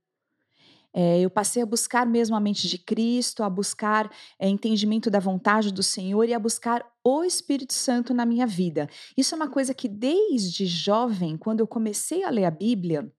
É, 0.91 1.19
eu 1.19 1.29
passei 1.29 1.61
a 1.61 1.65
buscar 1.65 2.07
mesmo 2.07 2.35
a 2.35 2.39
mente 2.39 2.67
de 2.67 2.79
Cristo, 2.79 3.43
a 3.43 3.49
buscar 3.51 4.11
é, 4.39 4.49
entendimento 4.49 5.11
da 5.11 5.19
vontade 5.19 5.71
do 5.71 5.83
Senhor 5.83 6.27
e 6.27 6.33
a 6.33 6.39
buscar 6.39 6.83
o 7.03 7.23
Espírito 7.23 7.73
Santo 7.73 8.15
na 8.15 8.25
minha 8.25 8.47
vida. 8.47 8.89
Isso 9.15 9.35
é 9.35 9.37
uma 9.37 9.47
coisa 9.47 9.75
que 9.75 9.87
desde 9.87 10.65
jovem, 10.65 11.37
quando 11.37 11.59
eu 11.59 11.67
comecei 11.67 12.23
a 12.23 12.31
ler 12.31 12.45
a 12.45 12.51
Bíblia, 12.51 13.11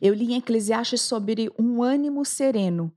Eu 0.00 0.12
li 0.12 0.32
em 0.32 0.36
Eclesiastes 0.36 1.00
sobre 1.00 1.50
um 1.58 1.82
ânimo 1.82 2.24
sereno. 2.26 2.92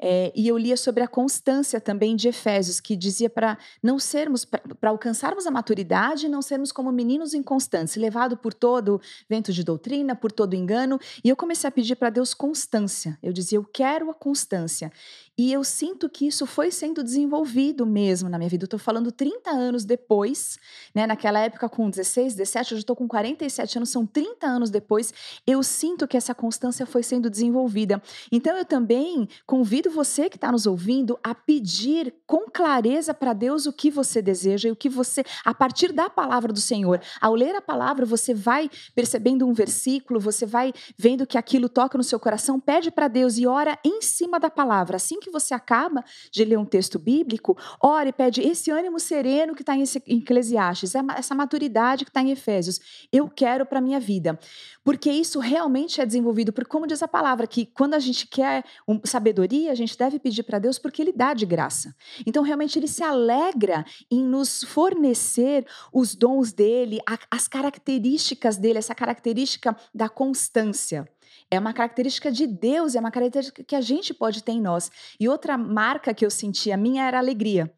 É, 0.00 0.32
e 0.34 0.46
eu 0.46 0.56
lia 0.56 0.76
sobre 0.76 1.02
a 1.02 1.08
constância 1.08 1.80
também 1.80 2.14
de 2.14 2.28
Efésios, 2.28 2.80
que 2.80 2.94
dizia 2.94 3.28
para 3.28 3.58
não 3.82 3.98
sermos, 3.98 4.44
para 4.44 4.90
alcançarmos 4.90 5.46
a 5.46 5.50
maturidade, 5.50 6.28
não 6.28 6.40
sermos 6.40 6.70
como 6.70 6.92
meninos 6.92 7.34
inconstantes, 7.34 7.96
levado 7.96 8.36
por 8.36 8.54
todo 8.54 9.00
vento 9.28 9.52
de 9.52 9.64
doutrina, 9.64 10.14
por 10.14 10.30
todo 10.30 10.54
engano. 10.54 11.00
E 11.24 11.28
eu 11.28 11.36
comecei 11.36 11.66
a 11.66 11.72
pedir 11.72 11.96
para 11.96 12.10
Deus 12.10 12.32
constância. 12.32 13.18
Eu 13.22 13.32
dizia, 13.32 13.58
eu 13.58 13.64
quero 13.64 14.10
a 14.10 14.14
constância. 14.14 14.92
E 15.40 15.52
eu 15.52 15.62
sinto 15.62 16.08
que 16.08 16.26
isso 16.26 16.44
foi 16.46 16.68
sendo 16.72 17.00
desenvolvido 17.00 17.86
mesmo 17.86 18.28
na 18.28 18.36
minha 18.38 18.50
vida. 18.50 18.64
Eu 18.64 18.66
estou 18.66 18.78
falando 18.78 19.12
30 19.12 19.48
anos 19.48 19.84
depois, 19.84 20.58
né? 20.92 21.06
Naquela 21.06 21.38
época, 21.38 21.68
com 21.68 21.88
16, 21.88 22.34
17, 22.34 22.74
hoje 22.74 22.82
estou 22.82 22.96
com 22.96 23.06
47 23.06 23.78
anos, 23.78 23.88
são 23.88 24.04
30 24.04 24.48
anos 24.48 24.68
depois. 24.68 25.14
Eu 25.46 25.62
sinto 25.62 26.08
que 26.08 26.16
essa 26.16 26.34
constância 26.34 26.84
foi 26.84 27.04
sendo 27.04 27.30
desenvolvida. 27.30 28.02
Então, 28.32 28.56
eu 28.56 28.64
também 28.64 29.28
convido 29.46 29.92
você 29.92 30.28
que 30.28 30.36
está 30.36 30.50
nos 30.50 30.66
ouvindo 30.66 31.16
a 31.22 31.36
pedir 31.36 32.12
com 32.26 32.50
clareza 32.50 33.14
para 33.14 33.32
Deus 33.32 33.64
o 33.66 33.72
que 33.72 33.92
você 33.92 34.20
deseja 34.20 34.68
e 34.68 34.72
o 34.72 34.76
que 34.76 34.88
você, 34.88 35.22
a 35.44 35.54
partir 35.54 35.92
da 35.92 36.10
palavra 36.10 36.52
do 36.52 36.60
Senhor. 36.60 37.00
Ao 37.20 37.36
ler 37.36 37.54
a 37.54 37.62
palavra, 37.62 38.04
você 38.04 38.34
vai 38.34 38.68
percebendo 38.92 39.46
um 39.46 39.52
versículo, 39.52 40.18
você 40.18 40.44
vai 40.44 40.72
vendo 40.96 41.24
que 41.24 41.38
aquilo 41.38 41.68
toca 41.68 41.96
no 41.96 42.02
seu 42.02 42.18
coração, 42.18 42.58
pede 42.58 42.90
para 42.90 43.06
Deus 43.06 43.38
e 43.38 43.46
ora 43.46 43.78
em 43.84 44.02
cima 44.02 44.40
da 44.40 44.50
palavra. 44.50 44.96
Assim 44.96 45.20
que 45.20 45.27
que 45.28 45.32
você 45.32 45.54
acaba 45.54 46.04
de 46.30 46.44
ler 46.44 46.58
um 46.58 46.64
texto 46.64 46.98
bíblico, 46.98 47.56
ore 47.80 48.10
e 48.10 48.12
pede 48.12 48.40
esse 48.40 48.70
ânimo 48.70 48.98
sereno 48.98 49.54
que 49.54 49.62
está 49.62 49.76
em 49.76 49.84
Eclesiastes, 50.06 50.94
essa 51.16 51.34
maturidade 51.34 52.04
que 52.04 52.10
está 52.10 52.22
em 52.22 52.30
Efésios. 52.30 52.80
Eu 53.12 53.28
quero 53.28 53.64
para 53.64 53.78
a 53.78 53.82
minha 53.82 54.00
vida. 54.00 54.38
Porque 54.82 55.10
isso 55.10 55.38
realmente 55.38 56.00
é 56.00 56.06
desenvolvido, 56.06 56.52
porque 56.52 56.70
como 56.70 56.86
diz 56.86 57.02
a 57.02 57.08
palavra, 57.08 57.46
que 57.46 57.66
quando 57.66 57.94
a 57.94 57.98
gente 57.98 58.26
quer 58.26 58.64
sabedoria, 59.04 59.70
a 59.70 59.74
gente 59.74 59.96
deve 59.96 60.18
pedir 60.18 60.42
para 60.42 60.58
Deus 60.58 60.78
porque 60.78 61.02
Ele 61.02 61.12
dá 61.12 61.34
de 61.34 61.44
graça. 61.44 61.94
Então, 62.26 62.42
realmente, 62.42 62.78
Ele 62.78 62.88
se 62.88 63.02
alegra 63.02 63.84
em 64.10 64.24
nos 64.24 64.64
fornecer 64.64 65.66
os 65.92 66.14
dons 66.14 66.52
dele, 66.52 67.00
as 67.30 67.46
características 67.46 68.56
dele, 68.56 68.78
essa 68.78 68.94
característica 68.94 69.76
da 69.94 70.08
constância. 70.08 71.06
É 71.50 71.58
uma 71.58 71.72
característica 71.72 72.30
de 72.30 72.46
Deus, 72.46 72.94
é 72.94 73.00
uma 73.00 73.10
característica 73.10 73.64
que 73.64 73.76
a 73.76 73.80
gente 73.80 74.12
pode 74.12 74.42
ter 74.42 74.52
em 74.52 74.60
nós. 74.60 74.90
E 75.18 75.28
outra 75.28 75.56
marca 75.56 76.14
que 76.14 76.24
eu 76.24 76.30
sentia 76.30 76.76
minha 76.76 77.04
era 77.04 77.18
alegria. 77.18 77.72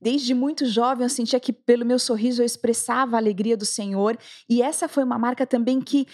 Desde 0.00 0.34
muito 0.34 0.66
jovem 0.66 1.04
eu 1.04 1.08
sentia 1.08 1.38
que 1.38 1.52
pelo 1.52 1.86
meu 1.86 1.96
sorriso 1.96 2.42
eu 2.42 2.46
expressava 2.46 3.14
a 3.14 3.20
alegria 3.20 3.56
do 3.56 3.64
Senhor, 3.64 4.18
e 4.48 4.60
essa 4.60 4.88
foi 4.88 5.04
uma 5.04 5.16
marca 5.16 5.46
também 5.46 5.80
que 5.80 6.08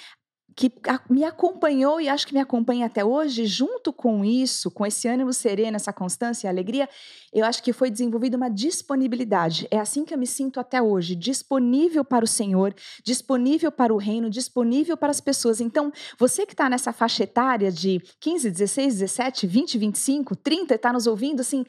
que 0.59 0.73
me 1.09 1.23
acompanhou 1.23 2.01
e 2.01 2.09
acho 2.09 2.27
que 2.27 2.35
me 2.35 2.41
acompanha 2.41 2.87
até 2.87 3.05
hoje, 3.05 3.47
junto 3.47 3.93
com 3.93 4.25
isso, 4.25 4.73
com 4.73 4.85
esse 4.85 5.07
ânimo 5.07 5.33
sereno, 5.33 5.77
essa 5.77 5.93
constância 5.93 6.49
e 6.49 6.51
alegria, 6.51 6.89
eu 7.33 7.45
acho 7.45 7.63
que 7.63 7.73
foi 7.73 7.89
desenvolvida 7.89 8.37
uma 8.37 8.51
disponibilidade. 8.51 9.69
É 9.71 9.79
assim 9.79 10.05
que 10.05 10.13
eu 10.13 10.19
me 10.19 10.27
sinto 10.27 10.59
até 10.59 10.83
hoje, 10.83 11.15
disponível 11.15 12.05
para 12.05 12.25
o 12.25 12.29
Senhor, 12.29 12.75
disponível 13.05 13.71
para 13.71 13.95
o 13.95 13.97
reino, 13.97 14.29
disponível 14.29 14.97
para 14.97 15.13
as 15.13 15.21
pessoas. 15.21 15.61
Então, 15.61 15.93
você 16.19 16.45
que 16.45 16.55
está 16.55 16.69
nessa 16.69 16.93
faixa 16.93 17.23
etária 17.23 17.71
de 17.71 18.03
15, 18.19 18.51
16, 18.51 18.95
17, 18.95 19.47
20, 19.47 19.79
25, 19.79 20.35
30, 20.35 20.75
está 20.75 20.93
nos 20.93 21.07
ouvindo, 21.07 21.39
assim, 21.39 21.65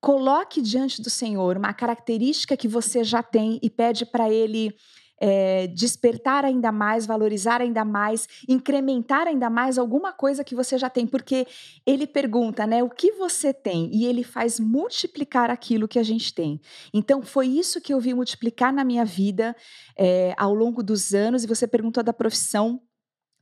coloque 0.00 0.60
diante 0.60 1.00
do 1.00 1.08
Senhor 1.08 1.56
uma 1.56 1.72
característica 1.72 2.56
que 2.56 2.66
você 2.66 3.04
já 3.04 3.22
tem 3.22 3.60
e 3.62 3.70
pede 3.70 4.04
para 4.04 4.28
Ele 4.28 4.74
é, 5.20 5.66
despertar 5.68 6.44
ainda 6.44 6.72
mais, 6.72 7.06
valorizar 7.06 7.60
ainda 7.60 7.84
mais, 7.84 8.28
incrementar 8.48 9.26
ainda 9.26 9.48
mais 9.48 9.78
alguma 9.78 10.12
coisa 10.12 10.44
que 10.44 10.54
você 10.54 10.76
já 10.76 10.90
tem, 10.90 11.06
porque 11.06 11.46
ele 11.86 12.06
pergunta, 12.06 12.66
né, 12.66 12.82
o 12.82 12.90
que 12.90 13.12
você 13.12 13.52
tem 13.52 13.90
e 13.92 14.04
ele 14.06 14.24
faz 14.24 14.58
multiplicar 14.58 15.50
aquilo 15.50 15.88
que 15.88 15.98
a 15.98 16.02
gente 16.02 16.34
tem. 16.34 16.60
Então 16.92 17.22
foi 17.22 17.46
isso 17.46 17.80
que 17.80 17.92
eu 17.92 18.00
vi 18.00 18.14
multiplicar 18.14 18.72
na 18.72 18.84
minha 18.84 19.04
vida 19.04 19.54
é, 19.96 20.34
ao 20.36 20.54
longo 20.54 20.82
dos 20.82 21.14
anos. 21.14 21.44
E 21.44 21.46
você 21.46 21.66
perguntou 21.66 22.02
da 22.02 22.12
profissão. 22.12 22.80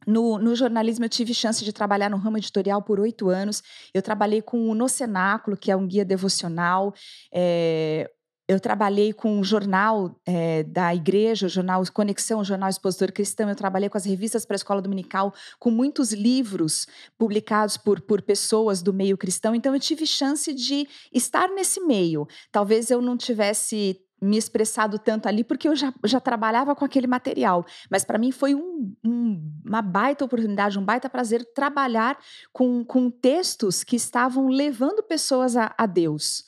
No, 0.04 0.36
no, 0.36 0.56
jornalismo, 0.56 1.04
eu 1.04 1.08
tive 1.08 1.32
chance 1.32 1.64
de 1.64 1.72
trabalhar 1.72 2.10
no 2.10 2.16
ramo 2.16 2.36
editorial 2.36 2.82
por 2.82 2.98
oito 2.98 3.28
anos. 3.28 3.62
Eu 3.94 4.02
trabalhei 4.02 4.42
com 4.42 4.68
o 4.68 4.74
No 4.74 4.88
Cenáculo, 4.88 5.56
que 5.56 5.70
é 5.70 5.76
um 5.76 5.86
guia 5.86 6.04
devocional. 6.04 6.92
É, 7.32 8.10
eu 8.52 8.60
trabalhei 8.60 9.12
com 9.12 9.40
o 9.40 9.44
jornal 9.44 10.14
é, 10.26 10.62
da 10.62 10.94
igreja, 10.94 11.46
o 11.46 11.48
jornal 11.48 11.82
Conexão, 11.92 12.40
o 12.40 12.44
jornal 12.44 12.68
Expositor 12.68 13.12
Cristão. 13.12 13.48
Eu 13.48 13.56
trabalhei 13.56 13.88
com 13.88 13.96
as 13.96 14.04
revistas 14.04 14.44
para 14.44 14.54
a 14.54 14.56
escola 14.56 14.82
dominical, 14.82 15.34
com 15.58 15.70
muitos 15.70 16.12
livros 16.12 16.86
publicados 17.18 17.76
por, 17.76 18.00
por 18.00 18.22
pessoas 18.22 18.82
do 18.82 18.92
meio 18.92 19.16
cristão. 19.16 19.54
Então, 19.54 19.74
eu 19.74 19.80
tive 19.80 20.06
chance 20.06 20.52
de 20.52 20.86
estar 21.12 21.48
nesse 21.48 21.80
meio. 21.80 22.26
Talvez 22.50 22.90
eu 22.90 23.00
não 23.00 23.16
tivesse 23.16 24.00
me 24.22 24.38
expressado 24.38 25.00
tanto 25.00 25.26
ali, 25.26 25.42
porque 25.42 25.66
eu 25.66 25.74
já, 25.74 25.92
já 26.04 26.20
trabalhava 26.20 26.76
com 26.76 26.84
aquele 26.84 27.08
material. 27.08 27.66
Mas 27.90 28.04
para 28.04 28.18
mim 28.18 28.30
foi 28.30 28.54
um, 28.54 28.94
um, 29.04 29.52
uma 29.66 29.82
baita 29.82 30.24
oportunidade, 30.24 30.78
um 30.78 30.84
baita 30.84 31.10
prazer 31.10 31.44
trabalhar 31.52 32.16
com, 32.52 32.84
com 32.84 33.10
textos 33.10 33.82
que 33.82 33.96
estavam 33.96 34.46
levando 34.46 35.02
pessoas 35.02 35.56
a, 35.56 35.74
a 35.76 35.86
Deus. 35.86 36.44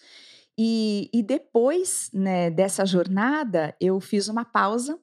E, 0.56 1.10
e 1.12 1.22
depois 1.22 2.10
né, 2.12 2.50
dessa 2.50 2.86
jornada, 2.86 3.74
eu 3.80 3.98
fiz 4.00 4.28
uma 4.28 4.44
pausa 4.44 4.98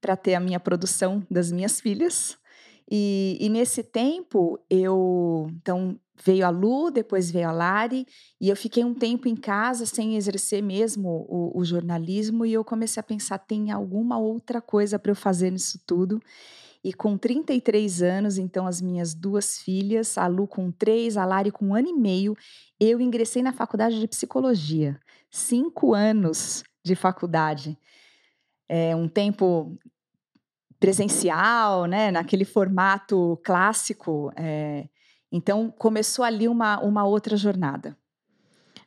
para 0.00 0.16
ter 0.16 0.34
a 0.34 0.40
minha 0.40 0.60
produção 0.60 1.26
das 1.30 1.50
minhas 1.50 1.80
filhas. 1.80 2.36
E, 2.90 3.38
e, 3.40 3.48
nesse 3.48 3.82
tempo, 3.82 4.58
eu. 4.68 5.48
Então, 5.56 5.98
veio 6.22 6.46
a 6.46 6.50
Lu, 6.50 6.90
depois 6.90 7.30
veio 7.30 7.48
a 7.48 7.52
Lari, 7.52 8.06
e 8.40 8.48
eu 8.48 8.56
fiquei 8.56 8.84
um 8.84 8.94
tempo 8.94 9.26
em 9.26 9.34
casa 9.34 9.86
sem 9.86 10.16
exercer 10.16 10.62
mesmo 10.62 11.26
o, 11.28 11.58
o 11.58 11.64
jornalismo, 11.64 12.44
e 12.44 12.52
eu 12.52 12.62
comecei 12.62 13.00
a 13.00 13.04
pensar: 13.04 13.38
tem 13.38 13.70
alguma 13.70 14.18
outra 14.18 14.60
coisa 14.60 14.98
para 14.98 15.10
eu 15.10 15.16
fazer 15.16 15.50
nisso 15.50 15.80
tudo? 15.86 16.20
E 16.84 16.92
com 16.92 17.16
33 17.16 18.02
anos, 18.02 18.36
então, 18.36 18.66
as 18.66 18.82
minhas 18.82 19.14
duas 19.14 19.58
filhas, 19.58 20.18
a 20.18 20.26
Lu 20.26 20.46
com 20.46 20.70
três, 20.70 21.16
a 21.16 21.24
Lari 21.24 21.50
com 21.50 21.68
um 21.68 21.74
ano 21.74 21.88
e 21.88 21.94
meio, 21.94 22.36
eu 22.86 23.00
ingressei 23.00 23.42
na 23.42 23.52
faculdade 23.52 23.98
de 23.98 24.08
psicologia. 24.08 24.98
Cinco 25.30 25.94
anos 25.94 26.62
de 26.84 26.94
faculdade. 26.94 27.78
É 28.68 28.94
um 28.94 29.08
tempo 29.08 29.76
presencial, 30.78 31.86
né, 31.86 32.10
naquele 32.10 32.44
formato 32.44 33.40
clássico. 33.44 34.30
É, 34.36 34.88
então, 35.32 35.70
começou 35.70 36.24
ali 36.24 36.46
uma, 36.46 36.78
uma 36.80 37.04
outra 37.04 37.36
jornada. 37.36 37.96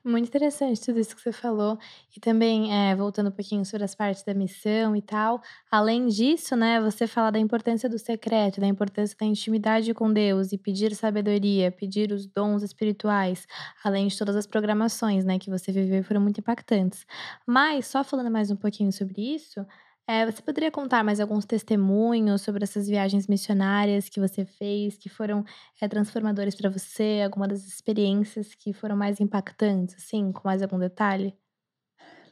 Muito 0.07 0.29
interessante 0.29 0.79
tudo 0.79 0.99
isso 1.01 1.13
que 1.13 1.21
você 1.21 1.33
falou. 1.33 1.77
E 2.15 2.19
também, 2.21 2.73
é, 2.73 2.95
voltando 2.95 3.27
um 3.27 3.31
pouquinho 3.31 3.65
sobre 3.65 3.83
as 3.83 3.93
partes 3.93 4.23
da 4.23 4.33
missão 4.33 4.95
e 4.95 5.01
tal. 5.01 5.41
Além 5.69 6.07
disso, 6.07 6.55
né, 6.55 6.79
você 6.79 7.05
fala 7.07 7.29
da 7.31 7.39
importância 7.39 7.89
do 7.89 7.99
secreto, 7.99 8.61
da 8.61 8.67
importância 8.67 9.17
da 9.19 9.25
intimidade 9.25 9.93
com 9.93 10.13
Deus 10.13 10.53
e 10.53 10.57
pedir 10.57 10.95
sabedoria, 10.95 11.71
pedir 11.73 12.13
os 12.13 12.25
dons 12.25 12.63
espirituais, 12.63 13.45
além 13.83 14.07
de 14.07 14.17
todas 14.17 14.37
as 14.37 14.47
programações, 14.47 15.25
né, 15.25 15.37
que 15.37 15.49
você 15.49 15.73
viveu 15.73 16.01
foram 16.05 16.21
muito 16.21 16.39
impactantes. 16.39 17.05
Mas, 17.45 17.87
só 17.87 18.01
falando 18.03 18.31
mais 18.31 18.49
um 18.49 18.55
pouquinho 18.55 18.93
sobre 18.93 19.21
isso, 19.35 19.65
é, 20.07 20.25
você 20.25 20.41
poderia 20.41 20.71
contar 20.71 21.03
mais 21.03 21.19
alguns 21.19 21.45
testemunhos 21.45 22.41
sobre 22.41 22.63
essas 22.63 22.87
viagens 22.87 23.27
missionárias 23.27 24.07
que 24.09 24.19
você 24.19 24.45
fez, 24.45 24.97
que 24.97 25.09
foram 25.09 25.43
é, 25.81 25.87
transformadores 25.87 26.55
para 26.55 26.69
você? 26.69 27.21
Alguma 27.25 27.47
das 27.47 27.65
experiências 27.67 28.55
que 28.55 28.73
foram 28.73 28.95
mais 28.95 29.19
impactantes, 29.19 29.95
assim, 29.95 30.31
com 30.31 30.41
mais 30.47 30.61
algum 30.61 30.79
detalhe? 30.79 31.35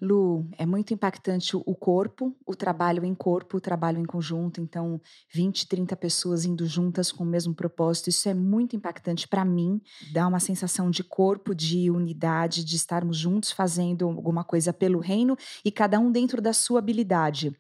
Lu, 0.02 0.48
é 0.58 0.66
muito 0.66 0.94
impactante 0.94 1.56
o 1.56 1.76
corpo, 1.76 2.36
o 2.46 2.56
trabalho 2.56 3.04
em 3.06 3.16
corpo, 3.16 3.58
o 3.58 3.62
trabalho 3.62 4.00
em 4.00 4.06
conjunto. 4.06 4.62
Então, 4.62 5.02
20, 5.32 5.68
30 5.68 5.96
pessoas 5.96 6.46
indo 6.46 6.66
juntas 6.66 7.12
com 7.12 7.24
o 7.24 7.28
mesmo 7.28 7.54
propósito. 7.54 8.10
Isso 8.10 8.28
é 8.30 8.34
muito 8.34 8.76
impactante 8.76 9.28
para 9.28 9.46
mim. 9.46 9.82
Dá 10.12 10.28
uma 10.28 10.40
sensação 10.40 10.90
de 10.90 11.04
corpo, 11.04 11.56
de 11.56 11.90
unidade, 11.90 12.64
de 12.64 12.76
estarmos 12.76 13.18
juntos 13.18 13.52
fazendo 13.52 14.08
alguma 14.08 14.44
coisa 14.44 14.74
pelo 14.74 15.00
reino 15.00 15.38
e 15.64 15.72
cada 15.72 16.00
um 16.00 16.12
dentro 16.12 16.42
da 16.42 16.54
sua 16.54 16.80
habilidade. 16.80 17.56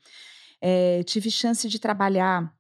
É, 0.62 1.04
tive 1.04 1.30
chance 1.30 1.68
de 1.68 1.80
trabalhar 1.80 2.54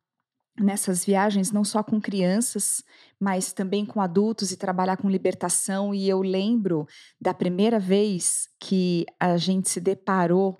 nessas 0.59 1.03
viagens 1.03 1.51
não 1.51 1.63
só 1.63 1.83
com 1.83 1.99
crianças, 1.99 2.83
mas 3.19 3.51
também 3.51 3.85
com 3.85 4.01
adultos 4.01 4.51
e 4.51 4.57
trabalhar 4.57 4.97
com 4.97 5.09
libertação. 5.09 5.93
E 5.93 6.07
eu 6.07 6.21
lembro 6.21 6.87
da 7.19 7.33
primeira 7.33 7.79
vez 7.79 8.47
que 8.59 9.05
a 9.19 9.37
gente 9.37 9.69
se 9.69 9.79
deparou 9.79 10.57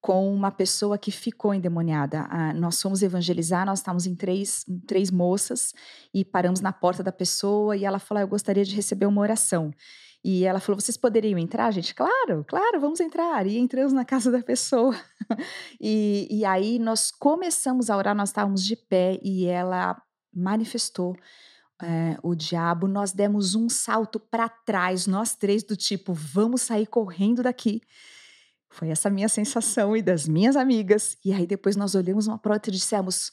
com 0.00 0.30
uma 0.34 0.50
pessoa 0.50 0.98
que 0.98 1.10
ficou 1.10 1.54
endemoniada. 1.54 2.26
Ah, 2.28 2.52
nós 2.52 2.80
fomos 2.80 3.02
evangelizar, 3.02 3.64
nós 3.64 3.78
estávamos 3.78 4.06
em 4.06 4.14
três, 4.14 4.64
três 4.86 5.10
moças 5.10 5.72
e 6.12 6.24
paramos 6.24 6.60
na 6.60 6.74
porta 6.74 7.02
da 7.02 7.10
pessoa 7.10 7.74
e 7.74 7.86
ela 7.86 7.98
falou: 7.98 8.20
Eu 8.20 8.28
gostaria 8.28 8.64
de 8.64 8.76
receber 8.76 9.06
uma 9.06 9.22
oração. 9.22 9.70
E 10.24 10.44
ela 10.44 10.58
falou: 10.58 10.80
vocês 10.80 10.96
poderiam 10.96 11.38
entrar, 11.38 11.70
gente? 11.70 11.94
Claro, 11.94 12.44
claro, 12.48 12.80
vamos 12.80 12.98
entrar. 12.98 13.46
E 13.46 13.58
entramos 13.58 13.92
na 13.92 14.04
casa 14.04 14.30
da 14.30 14.42
pessoa. 14.42 14.98
e, 15.78 16.26
e 16.30 16.44
aí 16.46 16.78
nós 16.78 17.10
começamos 17.10 17.90
a 17.90 17.96
orar, 17.96 18.14
nós 18.14 18.30
estávamos 18.30 18.64
de 18.64 18.74
pé 18.74 19.18
e 19.22 19.44
ela 19.44 20.00
manifestou 20.34 21.14
é, 21.82 22.16
o 22.22 22.34
diabo, 22.34 22.88
nós 22.88 23.12
demos 23.12 23.54
um 23.54 23.68
salto 23.68 24.18
para 24.18 24.48
trás, 24.48 25.06
nós 25.06 25.34
três, 25.34 25.62
do 25.62 25.76
tipo, 25.76 26.14
vamos 26.14 26.62
sair 26.62 26.86
correndo 26.86 27.42
daqui. 27.42 27.82
Foi 28.70 28.88
essa 28.88 29.10
minha 29.10 29.28
sensação 29.28 29.96
e 29.96 30.02
das 30.02 30.26
minhas 30.26 30.56
amigas. 30.56 31.16
E 31.24 31.32
aí 31.32 31.46
depois 31.46 31.76
nós 31.76 31.94
olhamos 31.94 32.26
uma 32.26 32.40
outra 32.42 32.70
e 32.70 32.72
dissemos: 32.72 33.30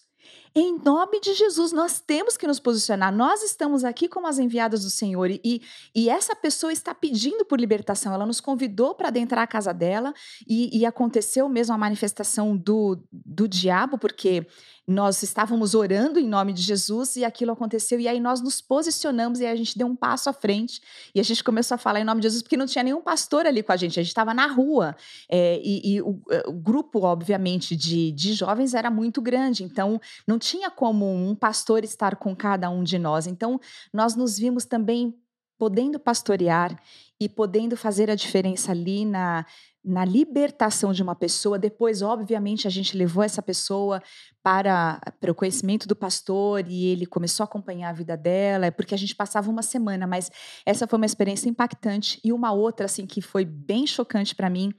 em 0.53 0.77
nome 0.79 1.21
de 1.21 1.33
Jesus, 1.33 1.71
nós 1.71 1.99
temos 1.99 2.35
que 2.35 2.45
nos 2.45 2.59
posicionar. 2.59 3.15
Nós 3.15 3.41
estamos 3.41 3.85
aqui 3.85 4.09
como 4.09 4.27
as 4.27 4.37
enviadas 4.37 4.83
do 4.83 4.89
Senhor 4.89 5.29
e, 5.31 5.61
e 5.95 6.09
essa 6.09 6.35
pessoa 6.35 6.73
está 6.73 6.93
pedindo 6.93 7.45
por 7.45 7.59
libertação. 7.59 8.13
Ela 8.13 8.25
nos 8.25 8.41
convidou 8.41 8.93
para 8.93 9.07
adentrar 9.07 9.43
a 9.43 9.47
casa 9.47 9.73
dela 9.73 10.13
e, 10.45 10.77
e 10.77 10.85
aconteceu 10.85 11.47
mesmo 11.47 11.73
a 11.73 11.77
manifestação 11.77 12.57
do, 12.57 13.01
do 13.11 13.47
diabo, 13.47 13.97
porque 13.97 14.45
nós 14.91 15.23
estávamos 15.23 15.73
orando 15.73 16.19
em 16.19 16.27
nome 16.27 16.53
de 16.53 16.61
Jesus 16.61 17.15
e 17.15 17.23
aquilo 17.23 17.51
aconteceu. 17.51 17.99
E 17.99 18.07
aí 18.07 18.19
nós 18.19 18.41
nos 18.41 18.59
posicionamos 18.59 19.39
e 19.39 19.45
a 19.45 19.55
gente 19.55 19.77
deu 19.77 19.87
um 19.87 19.95
passo 19.95 20.29
à 20.29 20.33
frente 20.33 20.81
e 21.15 21.19
a 21.19 21.23
gente 21.23 21.43
começou 21.43 21.75
a 21.75 21.77
falar 21.77 22.01
em 22.01 22.03
nome 22.03 22.19
de 22.19 22.25
Jesus, 22.25 22.41
porque 22.41 22.57
não 22.57 22.65
tinha 22.65 22.83
nenhum 22.83 23.01
pastor 23.01 23.45
ali 23.45 23.63
com 23.63 23.71
a 23.71 23.77
gente, 23.77 23.99
a 23.99 24.03
gente 24.03 24.09
estava 24.09 24.33
na 24.33 24.47
rua. 24.47 24.95
É, 25.29 25.61
e, 25.63 25.95
e 25.95 26.01
o, 26.01 26.21
é, 26.29 26.43
o, 26.47 26.53
grupo, 26.53 27.01
obviamente, 27.03 27.75
de, 27.75 28.11
de 28.11 28.33
jovens 28.33 28.73
era 28.73 28.89
muito 28.89 29.21
grande, 29.21 29.63
então 29.63 29.99
não 30.27 30.37
tinha 30.41 30.71
como 30.71 31.05
um 31.05 31.35
pastor 31.35 31.83
estar 31.83 32.15
com 32.15 32.35
cada 32.35 32.69
um 32.69 32.83
de 32.83 32.97
nós. 32.97 33.27
Então 33.27 33.59
nós 33.93 34.15
nos 34.15 34.37
vimos 34.37 34.65
também 34.65 35.15
podendo 35.57 35.99
pastorear 35.99 36.75
e 37.19 37.29
podendo 37.29 37.77
fazer 37.77 38.09
a 38.09 38.15
diferença 38.15 38.71
ali 38.71 39.05
na, 39.05 39.45
na 39.83 40.05
libertação 40.05 40.93
de 40.93 41.01
uma 41.01 41.15
pessoa. 41.15 41.57
Depois, 41.57 42.01
obviamente, 42.01 42.67
a 42.67 42.69
gente 42.69 42.95
levou 42.95 43.23
essa 43.23 43.41
pessoa 43.41 44.01
para, 44.43 44.99
para 45.19 45.31
o 45.31 45.35
conhecimento 45.35 45.87
do 45.87 45.95
pastor 45.95 46.65
e 46.67 46.87
ele 46.87 47.05
começou 47.05 47.43
a 47.43 47.45
acompanhar 47.45 47.89
a 47.89 47.93
vida 47.93 48.15
dela, 48.15 48.67
é 48.67 48.71
porque 48.71 48.93
a 48.93 48.97
gente 48.97 49.15
passava 49.15 49.49
uma 49.49 49.61
semana, 49.61 50.05
mas 50.05 50.31
essa 50.65 50.87
foi 50.87 50.97
uma 50.97 51.05
experiência 51.05 51.49
impactante. 51.49 52.19
E 52.23 52.31
uma 52.31 52.51
outra, 52.51 52.85
assim, 52.85 53.05
que 53.05 53.21
foi 53.21 53.43
bem 53.43 53.87
chocante 53.87 54.35
para 54.35 54.49
mim, 54.49 54.73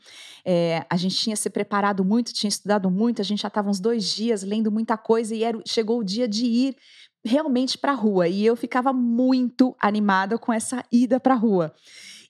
é, 0.44 0.84
a 0.88 0.96
gente 0.96 1.16
tinha 1.16 1.36
se 1.36 1.50
preparado 1.50 2.04
muito, 2.04 2.32
tinha 2.32 2.48
estudado 2.48 2.90
muito, 2.90 3.20
a 3.20 3.24
gente 3.24 3.42
já 3.42 3.48
estava 3.48 3.68
uns 3.68 3.80
dois 3.80 4.08
dias 4.14 4.42
lendo 4.42 4.70
muita 4.70 4.96
coisa 4.96 5.34
e 5.34 5.42
era, 5.42 5.60
chegou 5.66 5.98
o 5.98 6.04
dia 6.04 6.28
de 6.28 6.46
ir 6.46 6.76
realmente 7.24 7.78
para 7.78 7.92
a 7.92 7.96
rua. 7.96 8.28
E 8.28 8.44
eu 8.44 8.56
ficava 8.56 8.92
muito 8.92 9.76
animada 9.80 10.38
com 10.38 10.52
essa 10.52 10.84
ida 10.90 11.20
para 11.20 11.34
a 11.34 11.36
rua. 11.36 11.74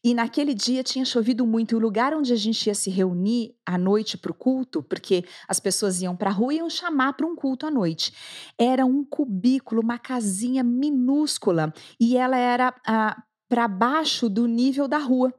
E 0.05 0.15
naquele 0.15 0.53
dia 0.53 0.83
tinha 0.83 1.05
chovido 1.05 1.47
muito. 1.47 1.73
E 1.73 1.77
o 1.77 1.79
lugar 1.79 2.13
onde 2.13 2.33
a 2.33 2.37
gente 2.37 2.67
ia 2.67 2.75
se 2.75 2.91
reunir 2.91 3.55
à 3.65 3.79
noite 3.79 4.19
para 4.19 4.33
o 4.33 4.35
culto, 4.35 4.83
porque 4.83 5.25
as 5.47 5.61
pessoas 5.61 6.03
iam 6.03 6.17
para 6.17 6.31
a 6.31 6.33
rua 6.33 6.53
e 6.53 6.57
iam 6.57 6.69
chamar 6.69 7.13
para 7.13 7.27
um 7.27 7.37
culto 7.37 7.67
à 7.67 7.71
noite, 7.71 8.13
era 8.59 8.85
um 8.85 9.05
cubículo, 9.05 9.81
uma 9.81 9.99
casinha 9.99 10.65
minúscula. 10.65 11.73
E 12.01 12.17
ela 12.17 12.37
era 12.37 12.75
ah, 12.85 13.23
para 13.49 13.69
baixo 13.69 14.29
do 14.29 14.47
nível 14.47 14.89
da 14.89 14.99
rua. 14.99 15.33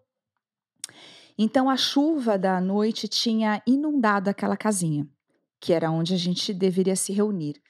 Então 1.38 1.70
a 1.70 1.75
chuva 1.75 2.38
da 2.38 2.62
noite 2.62 3.08
tinha 3.08 3.62
inundado 3.67 4.29
aquela 4.29 4.55
casinha, 4.55 5.05
que 5.60 5.74
era 5.74 5.91
onde 5.91 6.13
a 6.13 6.17
gente 6.17 6.53
deveria 6.53 6.96
se 6.96 7.12
reunir. 7.12 7.62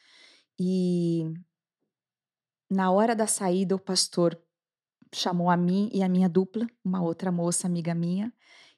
E 0.59 1.33
na 2.69 2.91
hora 2.91 3.15
da 3.15 3.25
saída, 3.25 3.75
o 3.75 3.79
pastor 3.79 4.37
chamou 5.13 5.49
a 5.49 5.57
mim 5.57 5.89
e 5.93 6.03
a 6.03 6.09
minha 6.09 6.27
dupla, 6.27 6.67
uma 6.83 7.01
outra 7.01 7.31
moça 7.31 7.67
amiga 7.67 7.93
minha, 7.93 8.31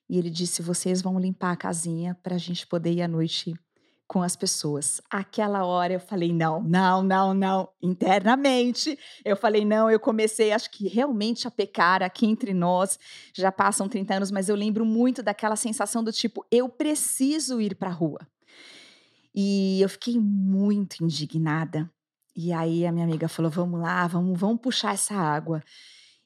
e 0.09 0.17
ele 0.17 0.29
disse: 0.29 0.61
vocês 0.61 1.01
vão 1.01 1.19
limpar 1.19 1.51
a 1.51 1.57
casinha 1.57 2.17
para 2.21 2.35
a 2.35 2.37
gente 2.37 2.67
poder 2.67 2.91
ir 2.91 3.01
à 3.01 3.07
noite 3.07 3.53
com 4.07 4.21
as 4.21 4.35
pessoas. 4.35 5.01
Aquela 5.09 5.65
hora 5.65 5.93
eu 5.93 5.99
falei: 5.99 6.31
não, 6.31 6.61
não, 6.61 7.01
não, 7.01 7.33
não. 7.33 7.69
Internamente 7.81 8.97
eu 9.23 9.35
falei: 9.35 9.65
não. 9.65 9.89
Eu 9.89 9.99
comecei, 9.99 10.51
acho 10.51 10.69
que 10.71 10.87
realmente 10.87 11.47
a 11.47 11.51
pecar 11.51 12.03
aqui 12.03 12.25
entre 12.25 12.53
nós. 12.53 12.99
Já 13.33 13.51
passam 13.51 13.89
30 13.89 14.15
anos, 14.15 14.31
mas 14.31 14.49
eu 14.49 14.55
lembro 14.55 14.85
muito 14.85 15.23
daquela 15.23 15.55
sensação 15.55 16.03
do 16.03 16.11
tipo: 16.11 16.45
eu 16.51 16.69
preciso 16.69 17.59
ir 17.59 17.75
para 17.75 17.89
a 17.89 17.93
rua. 17.93 18.19
E 19.33 19.81
eu 19.81 19.89
fiquei 19.89 20.19
muito 20.19 21.03
indignada. 21.03 21.89
E 22.35 22.51
aí 22.51 22.85
a 22.85 22.91
minha 22.91 23.05
amiga 23.05 23.27
falou: 23.27 23.49
vamos 23.49 23.79
lá, 23.81 24.05
vamos, 24.07 24.39
vamos 24.39 24.61
puxar 24.61 24.93
essa 24.93 25.15
água. 25.15 25.63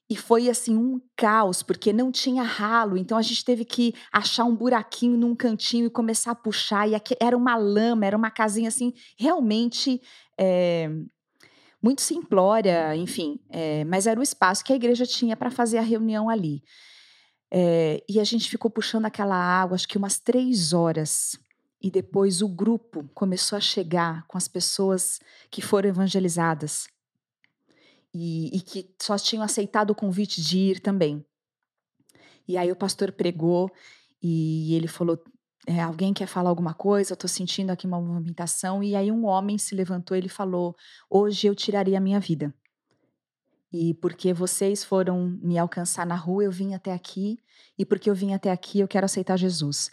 E 0.09 0.15
foi 0.15 0.49
assim 0.49 0.75
um 0.75 0.99
caos, 1.15 1.61
porque 1.61 1.93
não 1.93 2.11
tinha 2.11 2.41
ralo, 2.41 2.97
então 2.97 3.15
a 3.15 3.21
gente 3.21 3.45
teve 3.45 3.63
que 3.63 3.93
achar 4.11 4.43
um 4.43 4.55
buraquinho 4.55 5.15
num 5.15 5.35
cantinho 5.35 5.85
e 5.85 5.89
começar 5.89 6.31
a 6.31 6.35
puxar. 6.35 6.89
E 6.89 6.95
aqui, 6.95 7.15
era 7.21 7.37
uma 7.37 7.55
lama, 7.55 8.07
era 8.07 8.17
uma 8.17 8.31
casinha 8.31 8.69
assim, 8.69 8.91
realmente 9.15 10.01
é, 10.35 10.89
muito 11.79 12.01
simplória, 12.01 12.95
enfim. 12.95 13.39
É, 13.51 13.83
mas 13.85 14.07
era 14.07 14.19
o 14.19 14.23
espaço 14.23 14.63
que 14.63 14.73
a 14.73 14.75
igreja 14.75 15.05
tinha 15.05 15.37
para 15.37 15.51
fazer 15.51 15.77
a 15.77 15.83
reunião 15.83 16.27
ali. 16.27 16.63
É, 17.51 18.03
e 18.09 18.19
a 18.19 18.23
gente 18.23 18.49
ficou 18.49 18.71
puxando 18.71 19.05
aquela 19.05 19.35
água, 19.35 19.75
acho 19.75 19.87
que 19.87 19.97
umas 19.97 20.17
três 20.17 20.73
horas. 20.73 21.37
E 21.79 21.91
depois 21.91 22.41
o 22.41 22.47
grupo 22.47 23.07
começou 23.13 23.57
a 23.57 23.61
chegar 23.61 24.25
com 24.27 24.39
as 24.39 24.47
pessoas 24.47 25.19
que 25.51 25.61
foram 25.61 25.89
evangelizadas 25.89 26.87
e, 28.13 28.55
e 28.57 28.61
que 28.61 28.93
só 29.01 29.17
tinham 29.17 29.43
aceitado 29.43 29.91
o 29.91 29.95
convite 29.95 30.41
de 30.41 30.57
ir 30.57 30.79
também. 30.79 31.25
E 32.47 32.57
aí 32.57 32.71
o 32.71 32.75
pastor 32.75 33.11
pregou 33.11 33.71
e 34.21 34.73
ele 34.73 34.87
falou: 34.87 35.21
é, 35.67 35.81
alguém 35.81 36.13
quer 36.13 36.27
falar 36.27 36.49
alguma 36.49 36.73
coisa? 36.73 37.11
Eu 37.11 37.15
estou 37.15 37.29
sentindo 37.29 37.69
aqui 37.69 37.85
uma 37.85 38.01
movimentação. 38.01 38.83
E 38.83 38.95
aí 38.95 39.11
um 39.11 39.25
homem 39.25 39.57
se 39.57 39.75
levantou 39.75 40.17
ele 40.17 40.29
falou: 40.29 40.75
hoje 41.09 41.47
eu 41.47 41.55
tiraria 41.55 41.97
a 41.97 42.01
minha 42.01 42.19
vida. 42.19 42.53
E 43.71 43.93
porque 43.95 44.33
vocês 44.33 44.83
foram 44.83 45.37
me 45.43 45.57
alcançar 45.59 46.05
na 46.05 46.15
rua, 46.15 46.43
eu 46.43 46.51
vim 46.51 46.73
até 46.73 46.91
aqui. 46.91 47.37
E 47.77 47.85
porque 47.85 48.09
eu 48.09 48.15
vim 48.15 48.33
até 48.33 48.51
aqui, 48.51 48.79
eu 48.79 48.87
quero 48.87 49.05
aceitar 49.05 49.37
Jesus. 49.37 49.91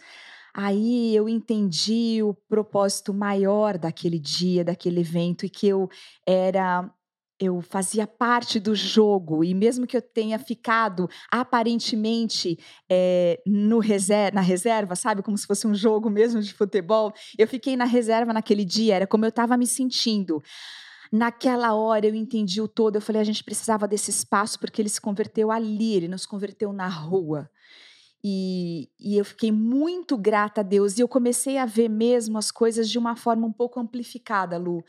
Aí 0.51 1.15
eu 1.15 1.29
entendi 1.29 2.23
o 2.23 2.33
propósito 2.33 3.13
maior 3.13 3.77
daquele 3.77 4.17
dia, 4.17 4.65
daquele 4.65 5.01
evento, 5.01 5.45
e 5.45 5.49
que 5.49 5.67
eu 5.67 5.87
era 6.25 6.91
eu 7.39 7.61
fazia 7.61 8.07
parte 8.07 8.59
do 8.59 8.75
jogo 8.75 9.43
e 9.43 9.53
mesmo 9.53 9.85
que 9.85 9.95
eu 9.95 10.01
tenha 10.01 10.39
ficado 10.39 11.09
aparentemente 11.31 12.57
é, 12.89 13.39
no 13.45 13.79
na 14.33 14.41
reserva, 14.41 14.95
sabe, 14.95 15.21
como 15.21 15.37
se 15.37 15.45
fosse 15.45 15.67
um 15.67 15.75
jogo 15.75 16.09
mesmo 16.09 16.41
de 16.41 16.53
futebol, 16.53 17.13
eu 17.37 17.47
fiquei 17.47 17.75
na 17.75 17.85
reserva 17.85 18.33
naquele 18.33 18.65
dia, 18.65 18.95
era 18.95 19.07
como 19.07 19.25
eu 19.25 19.29
estava 19.29 19.55
me 19.55 19.67
sentindo. 19.67 20.41
Naquela 21.11 21.73
hora 21.73 22.05
eu 22.05 22.15
entendi 22.15 22.61
o 22.61 22.67
todo, 22.67 22.95
eu 22.95 23.01
falei 23.01 23.21
a 23.21 23.25
gente 23.25 23.43
precisava 23.43 23.87
desse 23.87 24.09
espaço 24.09 24.59
porque 24.59 24.81
ele 24.81 24.89
se 24.89 24.99
converteu 24.99 25.51
ali, 25.51 25.93
ele 25.93 26.07
nos 26.07 26.25
converteu 26.25 26.73
na 26.73 26.87
rua. 26.87 27.49
E, 28.23 28.89
e, 28.99 29.15
eu 29.15 29.23
fiquei 29.23 29.51
muito 29.51 30.17
grata 30.17 30.61
a 30.61 30.63
Deus. 30.63 30.97
E 30.97 31.01
eu 31.01 31.07
comecei 31.07 31.57
a 31.57 31.65
ver 31.65 31.87
mesmo 31.87 32.37
as 32.37 32.51
coisas 32.51 32.89
de 32.89 32.97
uma 32.97 33.15
forma 33.15 33.45
um 33.45 33.51
pouco 33.51 33.79
amplificada, 33.79 34.57
Lu. 34.57 34.83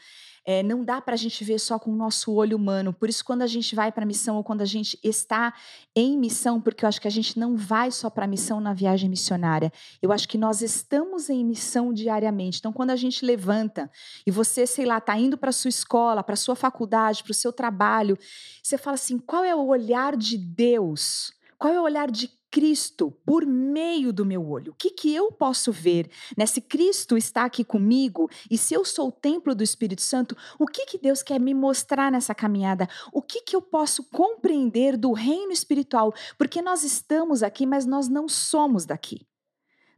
É, 0.45 0.63
não 0.63 0.83
dá 0.83 0.99
para 0.99 1.13
a 1.13 1.17
gente 1.17 1.45
ver 1.45 1.59
só 1.59 1.79
com 1.79 1.93
o 1.93 1.97
nosso 1.97 2.33
olho 2.33 2.57
humano. 2.57 2.93
Por 2.93 3.09
isso, 3.09 3.23
quando 3.23 3.43
a 3.43 3.47
gente 3.47 3.75
vai 3.75 3.93
para 3.93 4.03
a 4.03 4.07
missão 4.07 4.37
ou 4.37 4.43
quando 4.43 4.63
a 4.63 4.65
gente 4.65 4.99
está 5.03 5.53
em 5.95 6.17
missão, 6.17 6.59
porque 6.59 6.85
eu 6.85 6.89
acho 6.89 7.01
que 7.01 7.07
a 7.07 7.11
gente 7.11 7.39
não 7.39 7.55
vai 7.55 7.91
só 7.91 8.09
para 8.09 8.25
a 8.25 8.29
missão 8.29 8.59
na 8.61 8.73
viagem 8.73 9.11
missionária. 9.11 9.71
Eu 10.01 10.11
acho 10.11 10.27
que 10.27 10.39
nós 10.39 10.63
estamos 10.63 11.29
em 11.29 11.45
missão 11.45 11.93
diariamente. 11.93 12.59
Então, 12.59 12.73
quando 12.73 12.91
a 12.91 12.97
gente 12.97 13.27
levanta 13.27 13.91
e 14.27 14.31
você, 14.31 14.67
sei 14.67 14.87
lá, 14.87 14.97
está 14.97 15.19
indo 15.19 15.37
para 15.37 15.53
sua 15.53 15.69
escola, 15.69 16.25
para 16.25 16.35
sua 16.35 16.57
faculdade, 16.57 17.23
para 17.23 17.33
o 17.33 17.35
seu 17.35 17.53
trabalho, 17.53 18.19
você 18.63 18.79
fala 18.79 18.95
assim: 18.95 19.19
qual 19.19 19.45
é 19.45 19.55
o 19.55 19.67
olhar 19.67 20.17
de 20.17 20.39
Deus? 20.39 21.37
Qual 21.59 21.75
é 21.75 21.81
o 21.81 21.85
olhar 21.85 22.11
de 22.11 22.29
Cristo 22.51 23.11
por 23.25 23.45
meio 23.47 24.13
do 24.13 24.25
meu 24.25 24.49
olho. 24.49 24.73
O 24.73 24.75
que, 24.75 24.91
que 24.91 25.15
eu 25.15 25.31
posso 25.31 25.71
ver? 25.71 26.11
Né? 26.37 26.47
Se 26.47 26.61
Cristo 26.61 27.17
está 27.17 27.45
aqui 27.45 27.65
comigo 27.65 28.29
e 28.51 28.57
se 28.57 28.75
eu 28.75 28.85
sou 28.85 29.09
o 29.09 29.13
templo 29.13 29.55
do 29.55 29.63
Espírito 29.63 30.03
Santo, 30.03 30.37
o 30.59 30.67
que, 30.67 30.87
que 30.87 30.99
Deus 30.99 31.23
quer 31.23 31.39
me 31.39 31.55
mostrar 31.55 32.11
nessa 32.11 32.35
caminhada? 32.35 32.89
O 33.13 33.23
que, 33.23 33.43
que 33.43 33.55
eu 33.55 33.63
posso 33.63 34.03
compreender 34.11 34.97
do 34.97 35.13
reino 35.13 35.53
espiritual? 35.53 36.15
Porque 36.37 36.63
nós 36.63 36.85
estamos 36.85 37.43
aqui, 37.43 37.67
mas 37.67 37.85
nós 37.85 38.09
não 38.09 38.29
somos 38.29 38.87
daqui. 38.87 39.28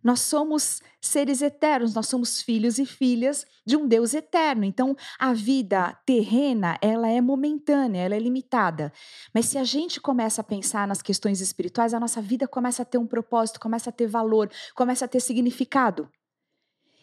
Nós 0.03 0.21
somos 0.21 0.81
seres 1.01 1.43
eternos, 1.43 1.95
nós 1.95 2.09
somos 2.09 2.41
filhos 2.41 2.79
e 2.79 2.87
filhas 2.87 3.47
de 3.67 3.77
um 3.77 3.87
Deus 3.87 4.15
eterno. 4.15 4.65
Então, 4.65 4.97
a 5.19 5.33
vida 5.33 5.97
terrena, 6.07 6.79
ela 6.81 7.09
é 7.09 7.21
momentânea, 7.21 8.01
ela 8.01 8.15
é 8.15 8.19
limitada. 8.19 8.93
Mas 9.35 9.47
se 9.47 9.59
a 9.59 9.65
gente 9.65 10.01
começa 10.01 10.41
a 10.41 10.45
pensar 10.45 10.89
nas 10.89 11.03
questões 11.03 11.41
espirituais, 11.41 11.95
a 11.95 12.01
nossa 12.01 12.21
vida 12.21 12.49
começa 12.49 12.83
a 12.83 12.85
ter 12.85 12.99
um 12.99 13.07
propósito, 13.07 13.61
começa 13.61 13.91
a 13.91 13.93
ter 13.93 14.07
valor, 14.07 14.51
começa 14.75 15.05
a 15.05 15.09
ter 15.09 15.21
significado. 15.21 16.09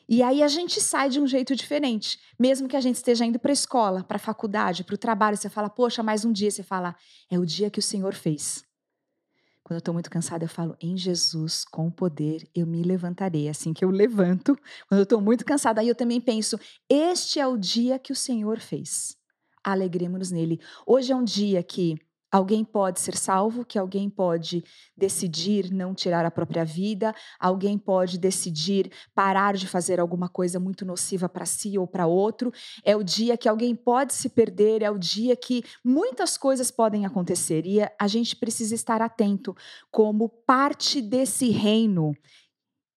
E 0.09 0.23
aí 0.23 0.41
a 0.41 0.47
gente 0.47 0.79
sai 0.79 1.09
de 1.09 1.19
um 1.19 1.27
jeito 1.27 1.55
diferente. 1.55 2.17
Mesmo 2.39 2.67
que 2.67 2.77
a 2.77 2.81
gente 2.81 2.95
esteja 2.95 3.25
indo 3.25 3.37
para 3.37 3.51
a 3.51 3.53
escola, 3.53 4.03
para 4.03 4.15
a 4.15 4.19
faculdade, 4.19 4.83
para 4.83 4.95
o 4.95 4.97
trabalho, 4.97 5.35
você 5.35 5.49
fala, 5.49 5.69
poxa, 5.69 6.01
mais 6.01 6.23
um 6.23 6.31
dia. 6.31 6.49
Você 6.49 6.63
fala, 6.63 6.95
é 7.29 7.37
o 7.37 7.45
dia 7.45 7.69
que 7.69 7.79
o 7.79 7.83
Senhor 7.83 8.13
fez. 8.13 8.66
Quando 9.67 9.79
eu 9.79 9.79
estou 9.79 9.93
muito 9.93 10.09
cansada, 10.09 10.45
eu 10.45 10.47
falo, 10.47 10.77
em 10.79 10.95
Jesus, 10.95 11.65
com 11.65 11.87
o 11.87 11.91
poder, 11.91 12.49
eu 12.55 12.65
me 12.65 12.81
levantarei. 12.83 13.49
Assim 13.49 13.73
que 13.73 13.83
eu 13.83 13.89
levanto, 13.89 14.55
quando 14.87 14.99
eu 14.99 15.03
estou 15.03 15.19
muito 15.19 15.43
cansada, 15.43 15.81
aí 15.81 15.89
eu 15.89 15.93
também 15.93 16.21
penso, 16.21 16.57
este 16.89 17.37
é 17.37 17.45
o 17.45 17.57
dia 17.57 17.99
que 17.99 18.13
o 18.13 18.15
Senhor 18.15 18.61
fez. 18.61 19.17
alegremos 19.61 20.31
nele. 20.31 20.61
Hoje 20.85 21.11
é 21.11 21.15
um 21.17 21.23
dia 21.23 21.61
que 21.61 21.97
Alguém 22.29 22.65
pode 22.65 22.99
ser 22.99 23.15
salvo, 23.15 23.63
que 23.63 23.79
alguém 23.79 24.09
pode 24.09 24.63
decidir 24.95 25.71
não 25.71 25.93
tirar 25.93 26.25
a 26.25 26.31
própria 26.31 26.65
vida, 26.65 27.15
alguém 27.39 27.77
pode 27.77 28.17
decidir 28.17 28.91
parar 29.15 29.55
de 29.55 29.65
fazer 29.65 29.99
alguma 29.99 30.27
coisa 30.27 30.59
muito 30.59 30.85
nociva 30.85 31.29
para 31.29 31.45
si 31.45 31.77
ou 31.77 31.87
para 31.87 32.05
outro. 32.05 32.51
É 32.83 32.95
o 32.95 33.03
dia 33.03 33.37
que 33.37 33.47
alguém 33.47 33.73
pode 33.73 34.13
se 34.13 34.27
perder, 34.27 34.81
é 34.81 34.91
o 34.91 34.99
dia 34.99 35.37
que 35.37 35.63
muitas 35.83 36.37
coisas 36.37 36.69
podem 36.69 37.05
acontecer 37.05 37.65
e 37.65 37.79
a 37.97 38.07
gente 38.07 38.35
precisa 38.35 38.75
estar 38.75 39.01
atento 39.01 39.55
como 39.89 40.27
parte 40.27 41.01
desse 41.01 41.49
reino 41.49 42.13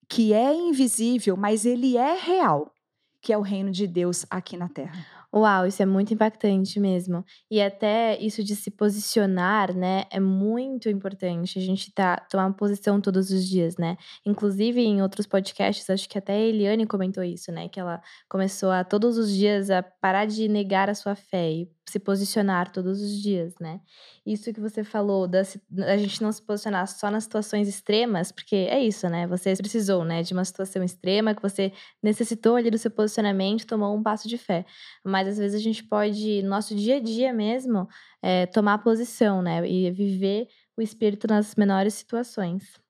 que 0.08 0.32
é 0.32 0.52
invisível, 0.52 1.36
mas 1.36 1.64
ele 1.64 1.96
é 1.96 2.14
real, 2.14 2.74
que 3.22 3.32
é 3.32 3.38
o 3.38 3.42
reino 3.42 3.70
de 3.70 3.86
Deus 3.86 4.26
aqui 4.28 4.56
na 4.56 4.68
terra. 4.68 5.19
Uau, 5.32 5.64
isso 5.64 5.80
é 5.80 5.86
muito 5.86 6.12
impactante 6.12 6.80
mesmo. 6.80 7.24
E 7.48 7.62
até 7.62 8.18
isso 8.20 8.42
de 8.42 8.56
se 8.56 8.68
posicionar, 8.68 9.72
né, 9.72 10.04
é 10.10 10.18
muito 10.18 10.88
importante. 10.88 11.56
A 11.56 11.62
gente 11.62 11.92
tá 11.92 12.16
tomar 12.28 12.46
uma 12.46 12.52
posição 12.52 13.00
todos 13.00 13.30
os 13.30 13.46
dias, 13.48 13.76
né? 13.76 13.96
Inclusive 14.26 14.80
em 14.80 15.00
outros 15.02 15.26
podcasts, 15.28 15.88
acho 15.88 16.08
que 16.08 16.18
até 16.18 16.32
a 16.32 16.36
Eliane 16.38 16.84
comentou 16.84 17.22
isso, 17.22 17.52
né, 17.52 17.68
que 17.68 17.78
ela 17.78 18.02
começou 18.28 18.70
a 18.72 18.82
todos 18.82 19.16
os 19.18 19.30
dias 19.32 19.70
a 19.70 19.82
parar 19.84 20.26
de 20.26 20.48
negar 20.48 20.90
a 20.90 20.94
sua 20.96 21.14
fé 21.14 21.48
e 21.52 21.70
se 21.88 21.98
posicionar 22.00 22.70
todos 22.72 23.00
os 23.00 23.20
dias, 23.20 23.54
né? 23.60 23.80
Isso 24.24 24.52
que 24.52 24.60
você 24.60 24.84
falou 24.84 25.26
da 25.26 25.42
a 25.86 25.96
gente 25.96 26.22
não 26.22 26.30
se 26.30 26.40
posicionar 26.42 26.86
só 26.86 27.10
nas 27.10 27.24
situações 27.24 27.66
extremas, 27.68 28.30
porque 28.30 28.54
é 28.70 28.80
isso, 28.82 29.08
né? 29.08 29.26
Você 29.26 29.54
precisou, 29.56 30.04
né, 30.04 30.22
de 30.22 30.32
uma 30.32 30.44
situação 30.44 30.84
extrema 30.84 31.34
que 31.34 31.42
você 31.42 31.72
necessitou 32.02 32.54
ali 32.56 32.70
do 32.70 32.78
seu 32.78 32.90
posicionamento, 32.90 33.66
tomou 33.66 33.96
um 33.96 34.02
passo 34.02 34.28
de 34.28 34.38
fé. 34.38 34.64
Mas 35.04 35.19
às 35.28 35.38
vezes 35.38 35.60
a 35.60 35.62
gente 35.62 35.84
pode, 35.84 36.42
no 36.42 36.50
nosso 36.50 36.74
dia 36.74 36.96
a 36.96 37.00
dia 37.00 37.32
mesmo, 37.32 37.88
é, 38.22 38.46
tomar 38.46 38.78
posição, 38.78 39.42
né? 39.42 39.66
E 39.68 39.90
viver 39.90 40.48
o 40.76 40.82
espírito 40.82 41.26
nas 41.26 41.54
menores 41.54 41.94
situações. 41.94 42.80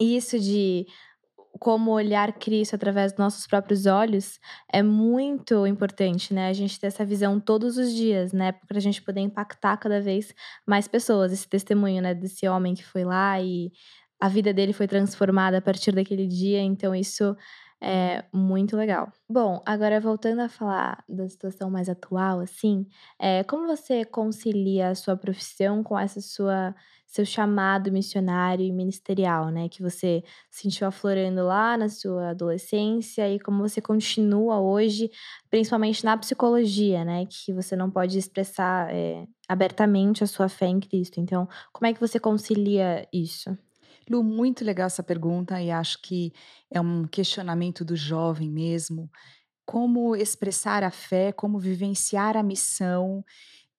Isso 0.00 0.38
de 0.38 0.86
como 1.58 1.90
olhar 1.90 2.32
Cristo 2.34 2.76
através 2.76 3.12
dos 3.12 3.18
nossos 3.18 3.46
próprios 3.46 3.86
olhos 3.86 4.38
é 4.72 4.82
muito 4.82 5.66
importante, 5.66 6.32
né? 6.32 6.48
A 6.48 6.52
gente 6.52 6.78
ter 6.78 6.86
essa 6.86 7.04
visão 7.04 7.40
todos 7.40 7.76
os 7.76 7.92
dias, 7.92 8.32
né? 8.32 8.52
Para 8.52 8.78
a 8.78 8.80
gente 8.80 9.02
poder 9.02 9.20
impactar 9.20 9.76
cada 9.76 10.00
vez 10.00 10.34
mais 10.66 10.86
pessoas. 10.86 11.32
Esse 11.32 11.48
testemunho, 11.48 12.00
né? 12.02 12.14
Desse 12.14 12.46
homem 12.48 12.74
que 12.74 12.84
foi 12.84 13.04
lá 13.04 13.40
e 13.40 13.72
a 14.20 14.28
vida 14.28 14.52
dele 14.52 14.72
foi 14.72 14.86
transformada 14.86 15.58
a 15.58 15.62
partir 15.62 15.92
daquele 15.92 16.26
dia. 16.26 16.60
Então, 16.60 16.94
isso 16.94 17.36
é 17.80 18.24
muito 18.32 18.76
legal. 18.76 19.12
Bom, 19.28 19.62
agora 19.64 20.00
voltando 20.00 20.40
a 20.40 20.48
falar 20.48 21.04
da 21.08 21.28
situação 21.28 21.70
mais 21.70 21.88
atual, 21.88 22.40
assim, 22.40 22.86
é, 23.18 23.44
como 23.44 23.66
você 23.66 24.04
concilia 24.04 24.90
a 24.90 24.94
sua 24.94 25.16
profissão 25.16 25.82
com 25.82 25.98
essa 25.98 26.20
sua 26.20 26.74
seu 27.08 27.24
chamado 27.24 27.90
missionário 27.90 28.64
e 28.66 28.70
ministerial, 28.70 29.48
né? 29.48 29.66
Que 29.68 29.82
você 29.82 30.22
sentiu 30.50 30.86
aflorando 30.86 31.42
lá 31.42 31.76
na 31.76 31.88
sua 31.88 32.30
adolescência 32.30 33.26
e 33.32 33.40
como 33.40 33.66
você 33.66 33.80
continua 33.80 34.60
hoje, 34.60 35.10
principalmente 35.50 36.04
na 36.04 36.18
psicologia, 36.18 37.04
né? 37.06 37.24
Que 37.24 37.52
você 37.52 37.74
não 37.74 37.90
pode 37.90 38.18
expressar 38.18 38.94
é, 38.94 39.26
abertamente 39.48 40.22
a 40.22 40.26
sua 40.26 40.50
fé 40.50 40.66
em 40.66 40.80
Cristo. 40.80 41.18
Então, 41.18 41.48
como 41.72 41.86
é 41.86 41.94
que 41.94 42.00
você 42.00 42.20
concilia 42.20 43.08
isso? 43.10 43.56
Lu, 44.10 44.22
muito 44.22 44.64
legal 44.64 44.86
essa 44.86 45.02
pergunta 45.02 45.60
e 45.60 45.70
acho 45.70 46.00
que 46.02 46.32
é 46.70 46.80
um 46.80 47.06
questionamento 47.06 47.84
do 47.84 47.96
jovem 47.96 48.50
mesmo. 48.50 49.10
Como 49.66 50.16
expressar 50.16 50.82
a 50.82 50.90
fé, 50.90 51.32
como 51.32 51.58
vivenciar 51.58 52.36
a 52.36 52.42
missão 52.42 53.24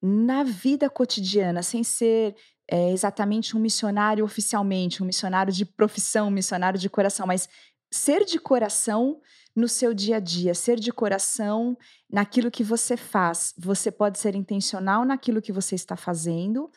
na 0.01 0.43
vida 0.43 0.89
cotidiana, 0.89 1.61
sem 1.63 1.83
ser 1.83 2.35
é, 2.69 2.91
exatamente 2.91 3.57
um 3.57 3.59
missionário 3.59 4.23
oficialmente, 4.23 5.01
um 5.01 5.05
missionário 5.05 5.51
de 5.51 5.65
profissão, 5.65 6.27
um 6.27 6.31
missionário 6.31 6.79
de 6.79 6.89
coração, 6.89 7.25
mas 7.25 7.49
ser 7.91 8.23
de 8.23 8.39
coração 8.39 9.19
no 9.55 9.67
seu 9.67 9.93
dia 9.93 10.17
a 10.17 10.19
dia, 10.19 10.53
ser 10.53 10.79
de 10.79 10.91
coração 10.91 11.75
naquilo 12.09 12.51
que 12.51 12.63
você 12.63 12.95
faz. 12.95 13.53
Você 13.57 13.91
pode 13.91 14.19
ser 14.19 14.35
intencional 14.35 15.03
naquilo 15.03 15.41
que 15.41 15.51
você 15.51 15.75
está 15.75 15.97
fazendo 15.97 16.71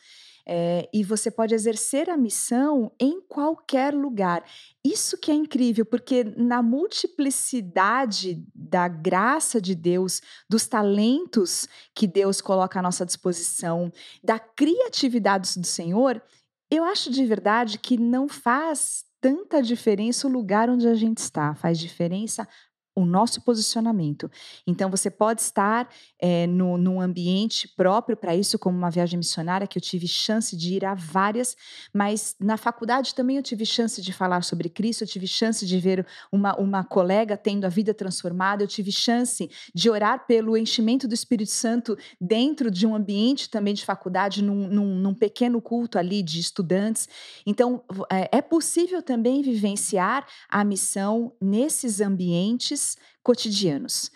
é, 0.46 0.88
e 0.92 1.04
você 1.04 1.30
pode 1.30 1.54
exercer 1.54 2.10
a 2.10 2.16
missão 2.16 2.92
em 2.98 3.20
qualquer 3.20 3.94
lugar. 3.94 4.44
Isso 4.84 5.16
que 5.16 5.30
é 5.30 5.34
incrível, 5.34 5.86
porque 5.86 6.24
na 6.36 6.62
multiplicidade 6.62 8.44
da 8.54 8.88
graça 8.88 9.60
de 9.60 9.74
Deus, 9.74 10.20
dos 10.48 10.66
talentos 10.66 11.68
que 11.94 12.06
Deus 12.06 12.40
coloca 12.40 12.78
à 12.78 12.82
nossa 12.82 13.06
disposição, 13.06 13.92
da 14.22 14.38
criatividade 14.38 15.58
do 15.58 15.66
Senhor, 15.66 16.22
eu 16.70 16.84
acho 16.84 17.10
de 17.10 17.24
verdade 17.24 17.78
que 17.78 17.98
não 17.98 18.28
faz 18.28 19.04
tanta 19.20 19.62
diferença 19.62 20.26
o 20.26 20.30
lugar 20.30 20.68
onde 20.68 20.88
a 20.88 20.94
gente 20.94 21.18
está, 21.18 21.54
faz 21.54 21.78
diferença 21.78 22.48
o 22.94 23.06
nosso 23.06 23.40
posicionamento. 23.40 24.30
Então, 24.66 24.90
você 24.90 25.10
pode 25.10 25.40
estar 25.40 25.88
é, 26.20 26.46
no, 26.46 26.76
num 26.76 27.00
ambiente 27.00 27.68
próprio 27.68 28.16
para 28.16 28.36
isso, 28.36 28.58
como 28.58 28.76
uma 28.76 28.90
viagem 28.90 29.16
missionária, 29.16 29.66
que 29.66 29.78
eu 29.78 29.82
tive 29.82 30.06
chance 30.06 30.56
de 30.56 30.74
ir 30.74 30.84
a 30.84 30.94
várias, 30.94 31.56
mas 31.92 32.36
na 32.38 32.56
faculdade 32.56 33.14
também 33.14 33.36
eu 33.36 33.42
tive 33.42 33.64
chance 33.64 34.02
de 34.02 34.12
falar 34.12 34.42
sobre 34.42 34.68
Cristo, 34.68 35.04
eu 35.04 35.08
tive 35.08 35.26
chance 35.26 35.64
de 35.66 35.78
ver 35.78 36.06
uma, 36.30 36.54
uma 36.58 36.84
colega 36.84 37.36
tendo 37.36 37.64
a 37.64 37.68
vida 37.68 37.94
transformada, 37.94 38.62
eu 38.62 38.68
tive 38.68 38.92
chance 38.92 39.50
de 39.74 39.90
orar 39.90 40.26
pelo 40.26 40.56
enchimento 40.56 41.08
do 41.08 41.14
Espírito 41.14 41.50
Santo 41.50 41.96
dentro 42.20 42.70
de 42.70 42.86
um 42.86 42.94
ambiente 42.94 43.48
também 43.48 43.72
de 43.72 43.84
faculdade, 43.84 44.42
num, 44.42 44.68
num, 44.68 44.94
num 44.96 45.14
pequeno 45.14 45.60
culto 45.62 45.98
ali 45.98 46.22
de 46.22 46.40
estudantes. 46.40 47.08
Então, 47.46 47.82
é, 48.10 48.38
é 48.38 48.42
possível 48.42 49.02
também 49.02 49.40
vivenciar 49.40 50.26
a 50.48 50.62
missão 50.62 51.32
nesses 51.40 52.00
ambientes 52.00 52.81
cotidianos. 53.22 54.10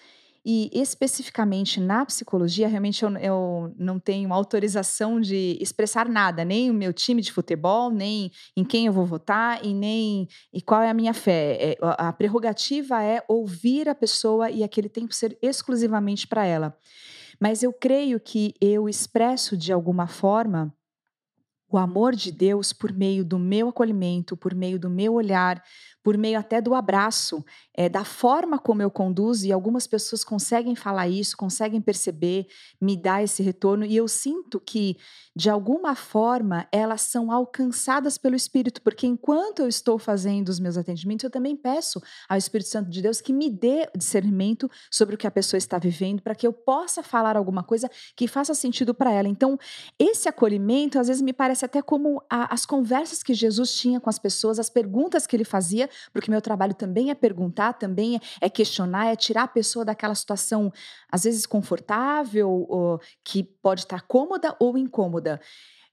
E 0.49 0.71
especificamente 0.73 1.81
na 1.81 2.07
psicologia, 2.07 2.69
realmente 2.69 3.05
eu, 3.05 3.11
eu, 3.17 3.75
não 3.77 3.99
tenho 3.99 4.33
autorização 4.33 5.21
de 5.21 5.59
expressar 5.61 6.09
nada, 6.09 6.45
nem 6.45 6.71
o 6.71 6.75
meu 6.75 6.93
time 6.93 7.21
de 7.21 7.33
futebol, 7.33 7.91
nem 7.91 8.31
em 8.57 8.63
quem 8.63 8.87
eu 8.87 8.93
vou 8.93 9.05
votar 9.05 9.65
e 9.67 9.75
nem 9.75 10.29
e 10.53 10.63
qual 10.63 10.83
é 10.83 10.89
a 10.89 10.95
minha 10.95 11.13
fé. 11.13 11.73
É, 11.73 11.79
a 11.81 12.13
prerrogativa 12.13 13.03
é 13.03 13.25
ouvir 13.27 13.89
a 13.89 13.95
pessoa 13.95 14.49
e 14.49 14.63
aquele 14.63 14.89
tempo 14.89 15.13
ser 15.13 15.37
exclusivamente 15.43 16.29
para 16.29 16.47
ela. 16.47 16.79
Mas 17.41 17.65
eu 17.65 17.73
creio 17.73 18.21
que 18.21 18.55
eu 18.61 18.89
expresso 18.89 19.57
de 19.57 19.73
alguma 19.73 20.07
forma 20.07 20.73
o 21.69 21.79
amor 21.79 22.15
de 22.15 22.31
Deus 22.31 22.73
por 22.73 22.93
meio 22.93 23.25
do 23.25 23.39
meu 23.39 23.69
acolhimento, 23.69 24.37
por 24.37 24.55
meio 24.55 24.79
do 24.79 24.89
meu 24.89 25.15
olhar, 25.15 25.63
por 26.07 26.17
meio 26.17 26.39
até 26.39 26.61
do 26.61 26.73
abraço, 26.73 27.45
é, 27.75 27.89
da 27.89 28.05
forma 28.05 28.61
como 28.61 28.81
eu 28.81 28.89
conduzo, 28.89 29.45
e 29.45 29.51
algumas 29.51 29.89
pessoas 29.89 30.23
conseguem 30.23 30.77
falar 30.77 31.09
isso, 31.09 31.37
conseguem 31.37 31.81
perceber, 31.81 32.47
me 32.81 32.97
dar 32.97 33.25
esse 33.25 33.43
retorno, 33.43 33.85
e 33.85 33.97
eu 33.97 34.07
sinto 34.07 34.61
que, 34.61 34.97
de 35.35 35.51
alguma 35.51 35.97
forma, 35.97 36.69
elas 36.71 37.01
são 37.01 37.33
alcançadas 37.33 38.17
pelo 38.17 38.37
Espírito, 38.37 38.81
porque 38.83 39.05
enquanto 39.05 39.59
eu 39.59 39.69
estou 39.69 39.99
fazendo 39.99 40.49
os 40.49 40.61
meus 40.61 40.77
atendimentos, 40.77 41.25
eu 41.25 41.31
também 41.31 41.57
peço 41.57 42.01
ao 42.29 42.39
Espírito 42.39 42.71
Santo 42.71 42.89
de 42.89 43.03
Deus 43.03 43.21
que 43.21 43.33
me 43.33 43.51
dê 43.51 43.89
discernimento 43.97 44.71
sobre 44.89 45.17
o 45.17 45.19
que 45.19 45.27
a 45.27 45.31
pessoa 45.31 45.59
está 45.59 45.77
vivendo, 45.77 46.23
para 46.23 46.37
que 46.37 46.47
eu 46.47 46.53
possa 46.53 47.03
falar 47.03 47.37
alguma 47.37 47.65
coisa 47.65 47.91
que 48.15 48.29
faça 48.29 48.55
sentido 48.55 48.95
para 48.95 49.11
ela. 49.11 49.27
Então, 49.27 49.59
esse 49.99 50.29
acolhimento, 50.29 51.01
às 51.01 51.09
vezes, 51.09 51.21
me 51.21 51.33
parece 51.33 51.56
até 51.65 51.81
como 51.81 52.23
a, 52.29 52.53
as 52.53 52.67
conversas 52.67 53.23
que 53.23 53.33
Jesus 53.33 53.75
tinha 53.77 54.01
com 54.01 54.11
as 54.11 54.19
pessoas, 54.19 54.59
as 54.59 54.69
perguntas 54.69 55.27
que 55.27 55.35
ele 55.35 55.45
fazia, 55.45 55.89
porque 56.13 56.31
meu 56.31 56.43
trabalho 56.43 56.75
também 56.75 57.11
é 57.11 57.15
perguntar, 57.15 57.75
também 57.75 58.21
é 58.41 58.49
questionar, 58.49 59.07
é 59.07 59.17
tirar 59.17 59.45
a 59.45 59.49
pessoa 59.49 59.85
daquela 59.85 60.15
situação, 60.15 60.73
às 61.11 61.25
vezes 61.25 61.47
confortável, 61.47 62.51
ou, 62.69 63.01
que 63.25 63.43
pode 63.43 63.83
estar 63.83 64.03
cômoda 64.03 64.55
ou 64.61 64.77
incômoda. 64.77 65.41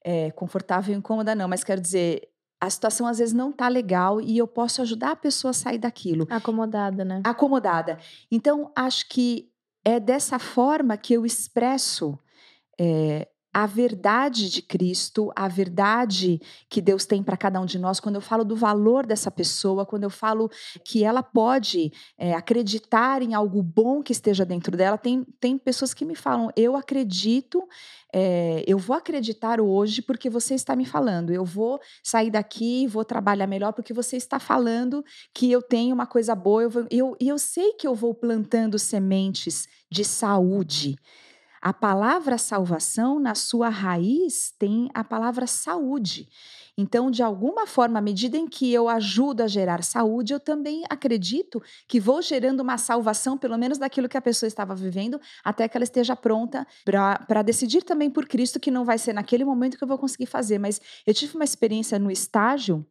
É, 0.06 0.32
confortável 0.32 0.94
e 0.94 0.98
incômoda 0.98 1.34
não, 1.34 1.48
mas 1.48 1.64
quero 1.64 1.80
dizer, 1.80 2.28
a 2.60 2.70
situação 2.70 3.08
às 3.08 3.20
vezes 3.20 3.34
não 3.34 3.52
tá 3.52 3.68
legal 3.68 4.22
e 4.22 4.38
eu 4.38 4.48
posso 4.48 4.82
ajudar 4.82 5.12
a 5.12 5.16
pessoa 5.16 5.52
a 5.52 5.54
sair 5.54 5.78
daquilo. 5.78 6.26
Acomodada, 6.30 7.04
né? 7.04 7.22
Acomodada. 7.24 7.98
Então, 8.32 8.72
acho 8.76 9.08
que 9.10 9.50
é 9.84 10.00
dessa 10.00 10.40
forma 10.40 10.96
que 10.96 11.14
eu 11.14 11.26
expresso 11.26 12.18
é, 12.80 13.28
a 13.54 13.68
verdade 13.68 14.50
de 14.50 14.64
Cristo, 14.64 15.32
a 15.36 15.48
verdade 15.48 16.42
que 16.68 16.82
Deus 16.82 17.06
tem 17.06 17.22
para 17.22 17.38
cada 17.38 17.62
um 17.62 17.66
de 17.66 17.78
nós, 17.78 18.00
quando 18.00 18.16
eu 18.16 18.22
falo 18.22 18.44
do 18.44 18.56
valor 18.56 19.06
dessa 19.06 19.30
pessoa, 19.30 19.86
quando 19.86 20.04
eu 20.04 20.10
falo 20.10 20.50
que 20.84 21.04
ela 21.04 21.22
pode 21.22 21.94
é, 22.18 22.34
acreditar 22.34 23.22
em 23.22 23.36
algo 23.36 23.62
bom 23.62 24.02
que 24.02 24.12
esteja 24.12 24.44
dentro 24.44 24.76
dela, 24.76 24.98
tem, 24.98 25.24
tem 25.40 25.56
pessoas 25.56 25.94
que 25.94 26.04
me 26.04 26.16
falam, 26.16 26.50
eu 26.56 26.76
acredito, 26.76 27.68
é, 28.12 28.64
eu 28.66 28.80
vou 28.80 28.96
acreditar 28.96 29.62
hoje 29.62 30.02
porque 30.02 30.32
você 30.32 30.56
está 30.56 30.76
me 30.76 30.86
falando, 30.86 31.32
eu 31.32 31.46
vou 31.46 31.80
sair 32.02 32.32
daqui, 32.32 32.88
vou 32.88 33.06
trabalhar 33.06 33.46
melhor 33.46 33.72
porque 33.72 33.94
você 33.94 34.18
está 34.18 34.40
falando 34.40 35.06
que 35.32 35.52
eu 35.52 35.62
tenho 35.62 35.94
uma 35.94 36.08
coisa 36.08 36.34
boa, 36.34 36.64
eu, 36.64 36.88
eu, 36.90 37.18
eu 37.20 37.38
sei 37.38 37.74
que 37.74 37.86
eu 37.86 37.94
vou 37.94 38.16
plantando 38.16 38.80
sementes 38.80 39.68
de 39.92 40.04
saúde 40.04 40.96
A 41.66 41.72
palavra 41.72 42.38
salvação, 42.38 43.22
na 43.22 43.36
sua 43.36 43.70
raiz, 43.70 44.54
tem 44.60 44.90
a 44.94 45.02
palavra 45.02 45.48
saúde. 45.48 46.28
Então, 46.78 47.10
de 47.10 47.24
alguma 47.24 47.66
forma, 47.66 48.00
à 48.00 48.02
medida 48.02 48.36
em 48.36 48.46
que 48.46 48.74
eu 48.74 48.90
ajudo 48.90 49.44
a 49.44 49.48
gerar 49.48 49.82
saúde, 49.82 50.34
eu 50.34 50.42
também 50.42 50.84
acredito 50.90 51.64
que 51.88 52.02
vou 52.02 52.22
gerando 52.22 52.60
uma 52.60 52.78
salvação, 52.78 53.38
pelo 53.38 53.58
menos 53.58 53.78
daquilo 53.78 54.10
que 54.10 54.18
a 54.18 54.22
pessoa 54.22 54.46
estava 54.50 54.76
vivendo, 54.76 55.22
até 55.42 55.70
que 55.70 55.78
ela 55.78 55.86
esteja 55.86 56.18
pronta 56.18 56.68
para 56.84 57.42
decidir 57.42 57.84
também 57.84 58.10
por 58.10 58.28
Cristo, 58.28 58.60
que 58.60 58.70
não 58.70 58.84
vai 58.84 58.98
ser 58.98 59.14
naquele 59.14 59.46
momento 59.46 59.78
que 59.78 59.84
eu 59.86 59.88
vou 59.88 59.98
conseguir 59.98 60.26
fazer. 60.26 60.60
Mas 60.60 60.82
eu 61.08 61.14
tive 61.14 61.34
uma 61.36 61.46
experiência 61.46 61.98
no 61.98 62.12
estágio 62.12 62.86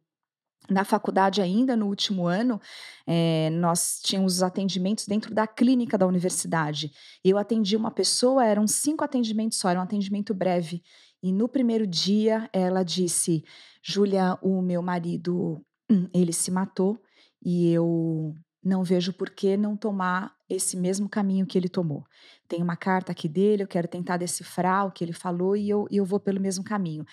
na 0.69 0.85
faculdade 0.85 1.41
ainda, 1.41 1.75
no 1.75 1.87
último 1.87 2.25
ano, 2.25 2.59
é, 3.05 3.49
nós 3.51 3.99
tínhamos 4.01 4.35
os 4.35 4.43
atendimentos 4.43 5.05
dentro 5.05 5.33
da 5.33 5.45
clínica 5.45 5.97
da 5.97 6.07
universidade. 6.07 6.91
Eu 7.23 7.37
atendi 7.37 7.75
uma 7.75 7.91
pessoa, 7.91 8.45
eram 8.45 8.67
cinco 8.67 9.03
atendimentos 9.03 9.57
só, 9.57 9.69
era 9.69 9.79
um 9.79 9.83
atendimento 9.83 10.33
breve. 10.33 10.81
E 11.21 11.31
no 11.31 11.47
primeiro 11.47 11.85
dia, 11.85 12.49
ela 12.53 12.83
disse: 12.83 13.43
Júlia, 13.81 14.37
o 14.41 14.61
meu 14.61 14.81
marido, 14.81 15.63
hum, 15.89 16.07
ele 16.13 16.33
se 16.33 16.51
matou 16.51 17.01
e 17.43 17.71
eu 17.71 18.33
não 18.63 18.83
vejo 18.83 19.11
por 19.11 19.29
que 19.29 19.57
não 19.57 19.75
tomar 19.75 20.33
esse 20.49 20.77
mesmo 20.77 21.09
caminho 21.09 21.45
que 21.45 21.57
ele 21.57 21.67
tomou. 21.67 22.05
Tem 22.47 22.61
uma 22.61 22.77
carta 22.77 23.11
aqui 23.11 23.27
dele, 23.27 23.63
eu 23.63 23.67
quero 23.67 23.87
tentar 23.87 24.17
decifrar 24.17 24.87
o 24.87 24.91
que 24.91 25.03
ele 25.03 25.13
falou 25.13 25.55
e 25.55 25.69
eu, 25.69 25.85
eu 25.91 26.05
vou 26.05 26.19
pelo 26.19 26.39
mesmo 26.39 26.63
caminho. 26.63 27.05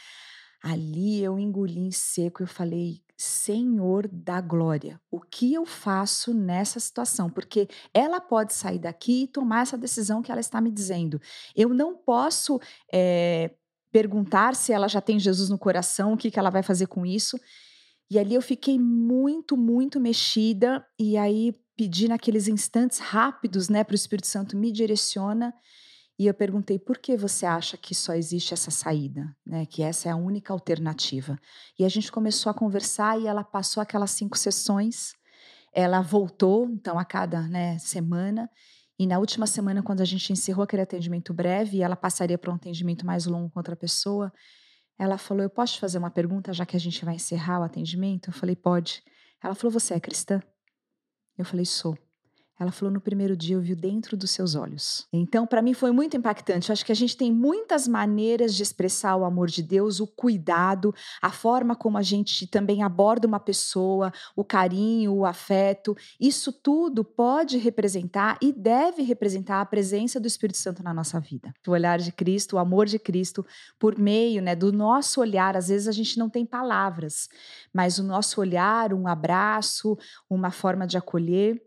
Ali 0.62 1.22
eu 1.22 1.38
engoli 1.38 1.78
em 1.78 1.90
seco, 1.90 2.42
eu 2.42 2.46
falei, 2.46 3.00
Senhor 3.22 4.08
da 4.08 4.40
glória, 4.40 4.98
o 5.10 5.20
que 5.20 5.52
eu 5.52 5.66
faço 5.66 6.32
nessa 6.32 6.80
situação? 6.80 7.28
Porque 7.28 7.68
ela 7.92 8.18
pode 8.18 8.54
sair 8.54 8.78
daqui 8.78 9.24
e 9.24 9.26
tomar 9.26 9.60
essa 9.60 9.76
decisão 9.76 10.22
que 10.22 10.32
ela 10.32 10.40
está 10.40 10.58
me 10.58 10.70
dizendo. 10.70 11.20
Eu 11.54 11.68
não 11.68 11.94
posso 11.94 12.58
é, 12.90 13.50
perguntar 13.92 14.54
se 14.54 14.72
ela 14.72 14.88
já 14.88 15.02
tem 15.02 15.18
Jesus 15.18 15.50
no 15.50 15.58
coração, 15.58 16.14
o 16.14 16.16
que, 16.16 16.30
que 16.30 16.38
ela 16.38 16.48
vai 16.48 16.62
fazer 16.62 16.86
com 16.86 17.04
isso. 17.04 17.38
E 18.10 18.18
ali 18.18 18.34
eu 18.34 18.40
fiquei 18.40 18.78
muito, 18.78 19.54
muito 19.54 20.00
mexida, 20.00 20.82
e 20.98 21.18
aí 21.18 21.54
pedi 21.76 22.08
naqueles 22.08 22.48
instantes 22.48 23.00
rápidos, 23.00 23.68
né, 23.68 23.84
para 23.84 23.92
o 23.92 23.96
Espírito 23.96 24.28
Santo 24.28 24.56
me 24.56 24.72
direciona. 24.72 25.52
E 26.20 26.26
eu 26.26 26.34
perguntei 26.34 26.78
por 26.78 26.98
que 26.98 27.16
você 27.16 27.46
acha 27.46 27.78
que 27.78 27.94
só 27.94 28.12
existe 28.12 28.52
essa 28.52 28.70
saída, 28.70 29.34
né? 29.46 29.64
Que 29.64 29.82
essa 29.82 30.06
é 30.06 30.12
a 30.12 30.16
única 30.16 30.52
alternativa. 30.52 31.40
E 31.78 31.82
a 31.82 31.88
gente 31.88 32.12
começou 32.12 32.50
a 32.50 32.54
conversar 32.54 33.18
e 33.18 33.26
ela 33.26 33.42
passou 33.42 33.82
aquelas 33.82 34.10
cinco 34.10 34.36
sessões. 34.36 35.14
Ela 35.72 36.02
voltou, 36.02 36.68
então 36.68 36.98
a 36.98 37.06
cada 37.06 37.40
né, 37.48 37.78
semana. 37.78 38.50
E 38.98 39.06
na 39.06 39.18
última 39.18 39.46
semana, 39.46 39.82
quando 39.82 40.02
a 40.02 40.04
gente 40.04 40.30
encerrou 40.30 40.62
aquele 40.62 40.82
atendimento 40.82 41.32
breve, 41.32 41.78
e 41.78 41.82
ela 41.82 41.96
passaria 41.96 42.36
para 42.36 42.50
um 42.52 42.56
atendimento 42.56 43.06
mais 43.06 43.24
longo 43.24 43.48
com 43.48 43.58
outra 43.58 43.74
pessoa, 43.74 44.30
ela 44.98 45.16
falou: 45.16 45.42
Eu 45.42 45.48
posso 45.48 45.72
te 45.72 45.80
fazer 45.80 45.96
uma 45.96 46.10
pergunta, 46.10 46.52
já 46.52 46.66
que 46.66 46.76
a 46.76 46.80
gente 46.80 47.02
vai 47.02 47.14
encerrar 47.14 47.60
o 47.60 47.62
atendimento? 47.62 48.28
Eu 48.28 48.34
falei: 48.34 48.54
Pode. 48.54 49.02
Ela 49.42 49.54
falou: 49.54 49.72
Você 49.72 49.94
é 49.94 50.00
cristã? 50.00 50.42
Eu 51.38 51.46
falei: 51.46 51.64
Sou. 51.64 51.96
Ela 52.60 52.70
falou: 52.70 52.92
no 52.92 53.00
primeiro 53.00 53.34
dia 53.34 53.56
eu 53.56 53.60
vi 53.60 53.74
dentro 53.74 54.18
dos 54.18 54.30
seus 54.30 54.54
olhos. 54.54 55.06
Então, 55.10 55.46
para 55.46 55.62
mim 55.62 55.72
foi 55.72 55.90
muito 55.90 56.14
impactante. 56.14 56.68
Eu 56.68 56.74
acho 56.74 56.84
que 56.84 56.92
a 56.92 56.96
gente 56.96 57.16
tem 57.16 57.32
muitas 57.32 57.88
maneiras 57.88 58.54
de 58.54 58.62
expressar 58.62 59.16
o 59.16 59.24
amor 59.24 59.48
de 59.48 59.62
Deus, 59.62 59.98
o 59.98 60.06
cuidado, 60.06 60.94
a 61.22 61.30
forma 61.30 61.74
como 61.74 61.96
a 61.96 62.02
gente 62.02 62.46
também 62.46 62.82
aborda 62.82 63.26
uma 63.26 63.40
pessoa, 63.40 64.12
o 64.36 64.44
carinho, 64.44 65.14
o 65.14 65.24
afeto. 65.24 65.96
Isso 66.20 66.52
tudo 66.52 67.02
pode 67.02 67.56
representar 67.56 68.36
e 68.42 68.52
deve 68.52 69.02
representar 69.02 69.62
a 69.62 69.66
presença 69.66 70.20
do 70.20 70.26
Espírito 70.26 70.58
Santo 70.58 70.82
na 70.82 70.92
nossa 70.92 71.18
vida. 71.18 71.54
O 71.66 71.70
olhar 71.70 71.98
de 71.98 72.12
Cristo, 72.12 72.56
o 72.56 72.58
amor 72.58 72.84
de 72.84 72.98
Cristo, 72.98 73.46
por 73.78 73.98
meio 73.98 74.42
né, 74.42 74.54
do 74.54 74.70
nosso 74.70 75.22
olhar. 75.22 75.56
Às 75.56 75.68
vezes 75.68 75.88
a 75.88 75.92
gente 75.92 76.18
não 76.18 76.28
tem 76.28 76.44
palavras, 76.44 77.26
mas 77.72 77.98
o 77.98 78.02
nosso 78.02 78.38
olhar, 78.38 78.92
um 78.92 79.08
abraço, 79.08 79.96
uma 80.28 80.50
forma 80.50 80.86
de 80.86 80.98
acolher 80.98 81.58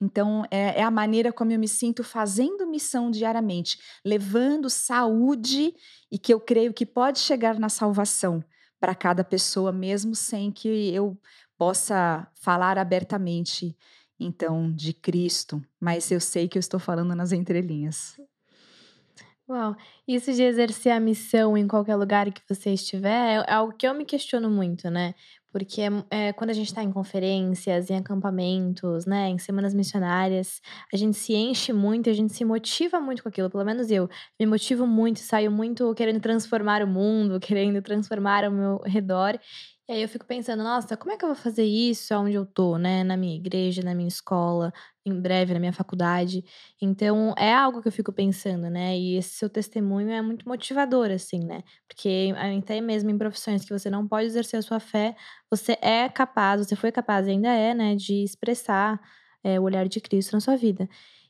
então, 0.00 0.44
é, 0.50 0.80
é, 0.80 0.82
a 0.82 0.90
maneira 0.90 1.32
como 1.32 1.50
eu 1.50 1.58
me 1.58 1.66
sinto 1.66 2.04
fazendo 2.04 2.66
missão 2.66 3.10
diariamente, 3.10 3.78
levando 4.04 4.70
saúde 4.70 5.74
e 6.10 6.18
que 6.18 6.32
eu 6.32 6.40
creio 6.40 6.72
que 6.72 6.86
pode 6.86 7.18
chegar 7.18 7.58
na 7.58 7.68
salvação 7.68 8.42
para 8.78 8.94
cada 8.94 9.24
pessoa, 9.24 9.72
mesmo 9.72 10.14
sem 10.14 10.52
que 10.52 10.68
eu 10.94 11.18
possa 11.56 12.28
falar 12.34 12.78
abertamente, 12.78 13.76
então, 14.20 14.72
de 14.72 14.92
Cristo, 14.92 15.62
mas 15.80 16.10
eu 16.10 16.20
sei 16.20 16.48
que 16.48 16.58
eu 16.58 16.60
estou 16.60 16.80
falando 16.80 17.14
nas 17.14 17.32
entrelinhas. 17.32 18.16
Uau, 19.48 19.74
isso 20.06 20.32
de 20.34 20.42
exercer 20.42 20.92
a 20.92 21.00
missão 21.00 21.56
em 21.56 21.66
qualquer 21.66 21.96
lugar 21.96 22.30
que 22.30 22.42
você 22.46 22.74
estiver 22.74 23.38
é 23.46 23.52
algo 23.52 23.72
que 23.72 23.86
eu 23.88 23.94
me 23.94 24.04
questiono 24.04 24.50
muito, 24.50 24.90
né? 24.90 25.14
Porque 25.50 25.82
é, 26.10 26.32
quando 26.32 26.50
a 26.50 26.52
gente 26.52 26.66
está 26.66 26.82
em 26.82 26.92
conferências, 26.92 27.90
em 27.90 27.96
acampamentos, 27.96 29.06
né, 29.06 29.28
em 29.28 29.38
semanas 29.38 29.74
missionárias, 29.74 30.60
a 30.92 30.96
gente 30.96 31.16
se 31.16 31.34
enche 31.34 31.72
muito, 31.72 32.10
a 32.10 32.12
gente 32.12 32.32
se 32.34 32.44
motiva 32.44 33.00
muito 33.00 33.22
com 33.22 33.28
aquilo. 33.28 33.50
Pelo 33.50 33.64
menos 33.64 33.90
eu 33.90 34.08
me 34.38 34.46
motivo 34.46 34.86
muito, 34.86 35.20
saio 35.20 35.50
muito 35.50 35.94
querendo 35.94 36.20
transformar 36.20 36.82
o 36.82 36.86
mundo, 36.86 37.40
querendo 37.40 37.80
transformar 37.82 38.48
o 38.48 38.52
meu 38.52 38.78
redor. 38.84 39.38
E 39.90 39.92
aí 39.94 40.02
eu 40.02 40.08
fico 40.08 40.26
pensando, 40.26 40.62
nossa, 40.62 40.98
como 40.98 41.12
é 41.12 41.16
que 41.16 41.24
eu 41.24 41.28
vou 41.28 41.36
fazer 41.36 41.64
isso 41.64 42.14
onde 42.14 42.34
eu 42.34 42.44
tô, 42.44 42.76
né? 42.76 43.02
Na 43.02 43.16
minha 43.16 43.34
igreja, 43.34 43.82
na 43.82 43.94
minha 43.94 44.08
escola, 44.08 44.70
em 45.04 45.18
breve 45.18 45.54
na 45.54 45.58
minha 45.60 45.72
faculdade. 45.72 46.44
Então, 46.80 47.34
é 47.38 47.54
algo 47.54 47.80
que 47.80 47.88
eu 47.88 47.92
fico 47.92 48.12
pensando, 48.12 48.68
né? 48.68 48.98
E 48.98 49.16
esse 49.16 49.30
seu 49.30 49.48
testemunho 49.48 50.10
é 50.10 50.20
muito 50.20 50.46
motivador, 50.46 51.10
assim, 51.10 51.40
né? 51.42 51.62
Porque 51.88 52.34
até 52.58 52.82
mesmo 52.82 53.08
em 53.08 53.16
profissões 53.16 53.64
que 53.64 53.72
você 53.72 53.88
não 53.88 54.06
pode 54.06 54.26
exercer 54.26 54.58
a 54.58 54.62
sua 54.62 54.78
fé, 54.78 55.16
você 55.50 55.72
é 55.80 56.06
capaz, 56.10 56.66
você 56.66 56.76
foi 56.76 56.92
capaz 56.92 57.26
e 57.26 57.30
ainda 57.30 57.48
é, 57.48 57.72
né? 57.72 57.96
De 57.96 58.22
expressar 58.22 59.00
é, 59.42 59.58
o 59.58 59.62
olhar 59.62 59.88
de 59.88 60.00
Cristo 60.02 60.34
na 60.34 60.40
sua 60.40 60.54
vida. 60.56 60.86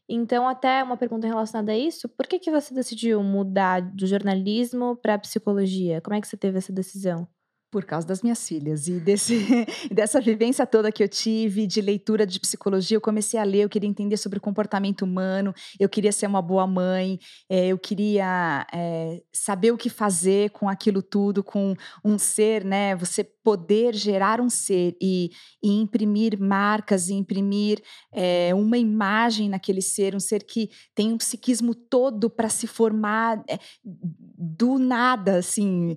Então, 0.09 0.49
até 0.49 0.83
uma 0.83 0.97
pergunta 0.97 1.29
relacionada 1.29 1.71
a 1.73 1.79
isso: 1.79 2.09
por 2.09 2.27
que, 2.27 2.40
que 2.40 2.51
você 2.51 2.75
decidiu 2.75 3.23
mudar 3.23 3.81
do 3.83 4.05
jornalismo 4.07 4.97
para 4.97 5.16
psicologia? 5.18 6.01
Como 6.01 6.16
é 6.16 6.21
que 6.21 6.27
você 6.27 6.37
teve 6.37 6.59
essa 6.59 6.73
decisão? 6.73 7.29
Por 7.70 7.85
causa 7.85 8.07
das 8.07 8.22
minhas 8.22 8.48
filhas 8.48 8.88
e 8.88 8.98
desse, 8.98 9.44
dessa 9.92 10.20
vivência 10.20 10.66
toda 10.66 10.90
que 10.90 11.02
eu 11.02 11.09
tive 11.09 11.66
de 11.66 11.83
leitura 11.83 12.26
de 12.26 12.40
psicologia, 12.40 12.96
eu 12.96 13.00
comecei 13.00 13.38
a 13.38 13.44
ler, 13.44 13.64
eu 13.64 13.68
queria 13.68 13.88
entender 13.88 14.16
sobre 14.16 14.38
o 14.38 14.40
comportamento 14.40 15.02
humano, 15.02 15.52
eu 15.78 15.88
queria 15.88 16.11
ser 16.11 16.26
uma 16.26 16.40
boa 16.40 16.66
mãe, 16.66 17.18
é, 17.48 17.68
eu 17.68 17.78
queria 17.78 18.66
é, 18.72 19.22
saber 19.33 19.70
o 19.70 19.76
que 19.76 19.90
fazer 19.90 20.50
com 20.50 20.68
aquilo 20.68 21.02
tudo, 21.02 21.44
com 21.44 21.74
um 22.04 22.18
ser, 22.18 22.64
né? 22.64 22.96
Você 22.96 23.22
poder 23.48 23.94
gerar 23.94 24.42
um 24.42 24.50
ser 24.50 24.94
e, 25.00 25.31
e 25.62 25.81
imprimir 25.81 26.38
marcas, 26.38 27.09
e 27.09 27.14
imprimir 27.14 27.83
é, 28.12 28.54
uma 28.54 28.76
imagem 28.76 29.48
naquele 29.48 29.81
ser, 29.81 30.14
um 30.14 30.20
ser 30.20 30.44
que 30.44 30.68
tem 30.94 31.12
um 31.12 31.16
psiquismo 31.16 31.74
todo 31.74 32.28
para 32.28 32.50
se 32.50 32.66
formar 32.66 33.42
do 33.83 34.78
nada, 34.78 35.38
assim, 35.38 35.96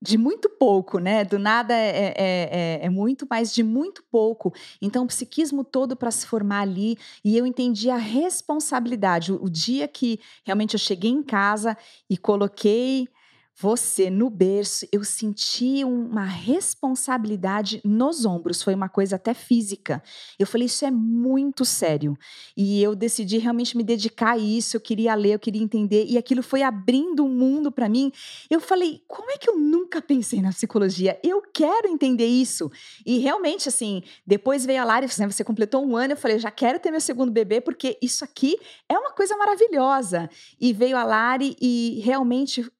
de 0.00 0.18
muito 0.18 0.48
pouco, 0.50 0.98
né? 0.98 1.24
Do 1.24 1.38
nada 1.38 1.74
é, 1.74 1.88
é, 1.88 2.14
é, 2.16 2.80
é, 2.82 2.90
muito, 2.90 3.26
mas 3.28 3.52
de 3.54 3.62
muito 3.62 4.04
pouco. 4.10 4.52
Então, 4.80 5.04
o 5.04 5.06
psiquismo 5.06 5.64
todo 5.64 5.96
para 5.96 6.10
se 6.10 6.26
formar 6.26 6.60
ali, 6.60 6.96
e 7.24 7.36
eu 7.36 7.46
entendi 7.46 7.90
a 7.90 7.96
responsabilidade. 7.96 9.32
O, 9.32 9.44
o 9.44 9.50
dia 9.50 9.88
que 9.88 10.20
realmente 10.44 10.74
eu 10.74 10.80
cheguei 10.80 11.10
em 11.10 11.22
casa 11.22 11.76
e 12.08 12.16
coloquei 12.16 13.08
você 13.58 14.10
no 14.10 14.28
berço, 14.28 14.86
eu 14.92 15.02
senti 15.02 15.82
uma 15.82 16.24
responsabilidade 16.24 17.80
nos 17.82 18.26
ombros, 18.26 18.62
foi 18.62 18.74
uma 18.74 18.88
coisa 18.88 19.16
até 19.16 19.32
física. 19.32 20.02
Eu 20.38 20.46
falei, 20.46 20.66
isso 20.66 20.84
é 20.84 20.90
muito 20.90 21.64
sério. 21.64 22.18
E 22.54 22.82
eu 22.82 22.94
decidi 22.94 23.38
realmente 23.38 23.74
me 23.74 23.82
dedicar 23.82 24.32
a 24.32 24.38
isso, 24.38 24.76
eu 24.76 24.80
queria 24.80 25.14
ler, 25.14 25.32
eu 25.32 25.38
queria 25.38 25.62
entender, 25.62 26.04
e 26.04 26.18
aquilo 26.18 26.42
foi 26.42 26.62
abrindo 26.62 27.24
um 27.24 27.30
mundo 27.30 27.72
para 27.72 27.88
mim. 27.88 28.12
Eu 28.50 28.60
falei, 28.60 29.02
como 29.08 29.30
é 29.30 29.38
que 29.38 29.48
eu 29.48 29.58
nunca 29.58 30.02
pensei 30.02 30.42
na 30.42 30.50
psicologia? 30.50 31.18
Eu 31.22 31.40
quero 31.40 31.88
entender 31.88 32.26
isso. 32.26 32.70
E 33.06 33.18
realmente, 33.18 33.70
assim, 33.70 34.02
depois 34.26 34.66
veio 34.66 34.82
a 34.82 34.84
Lara, 34.84 35.06
né, 35.18 35.30
você 35.30 35.42
completou 35.42 35.82
um 35.82 35.96
ano, 35.96 36.12
eu 36.12 36.16
falei, 36.16 36.38
já 36.38 36.50
quero 36.50 36.78
ter 36.78 36.90
meu 36.90 37.00
segundo 37.00 37.32
bebê, 37.32 37.62
porque 37.62 37.96
isso 38.02 38.22
aqui 38.22 38.58
é 38.86 38.98
uma 38.98 39.12
coisa 39.12 39.34
maravilhosa. 39.36 40.28
E 40.60 40.74
veio 40.74 40.96
a 40.96 41.04
Lari 41.04 41.56
e 41.58 42.02
realmente 42.04 42.70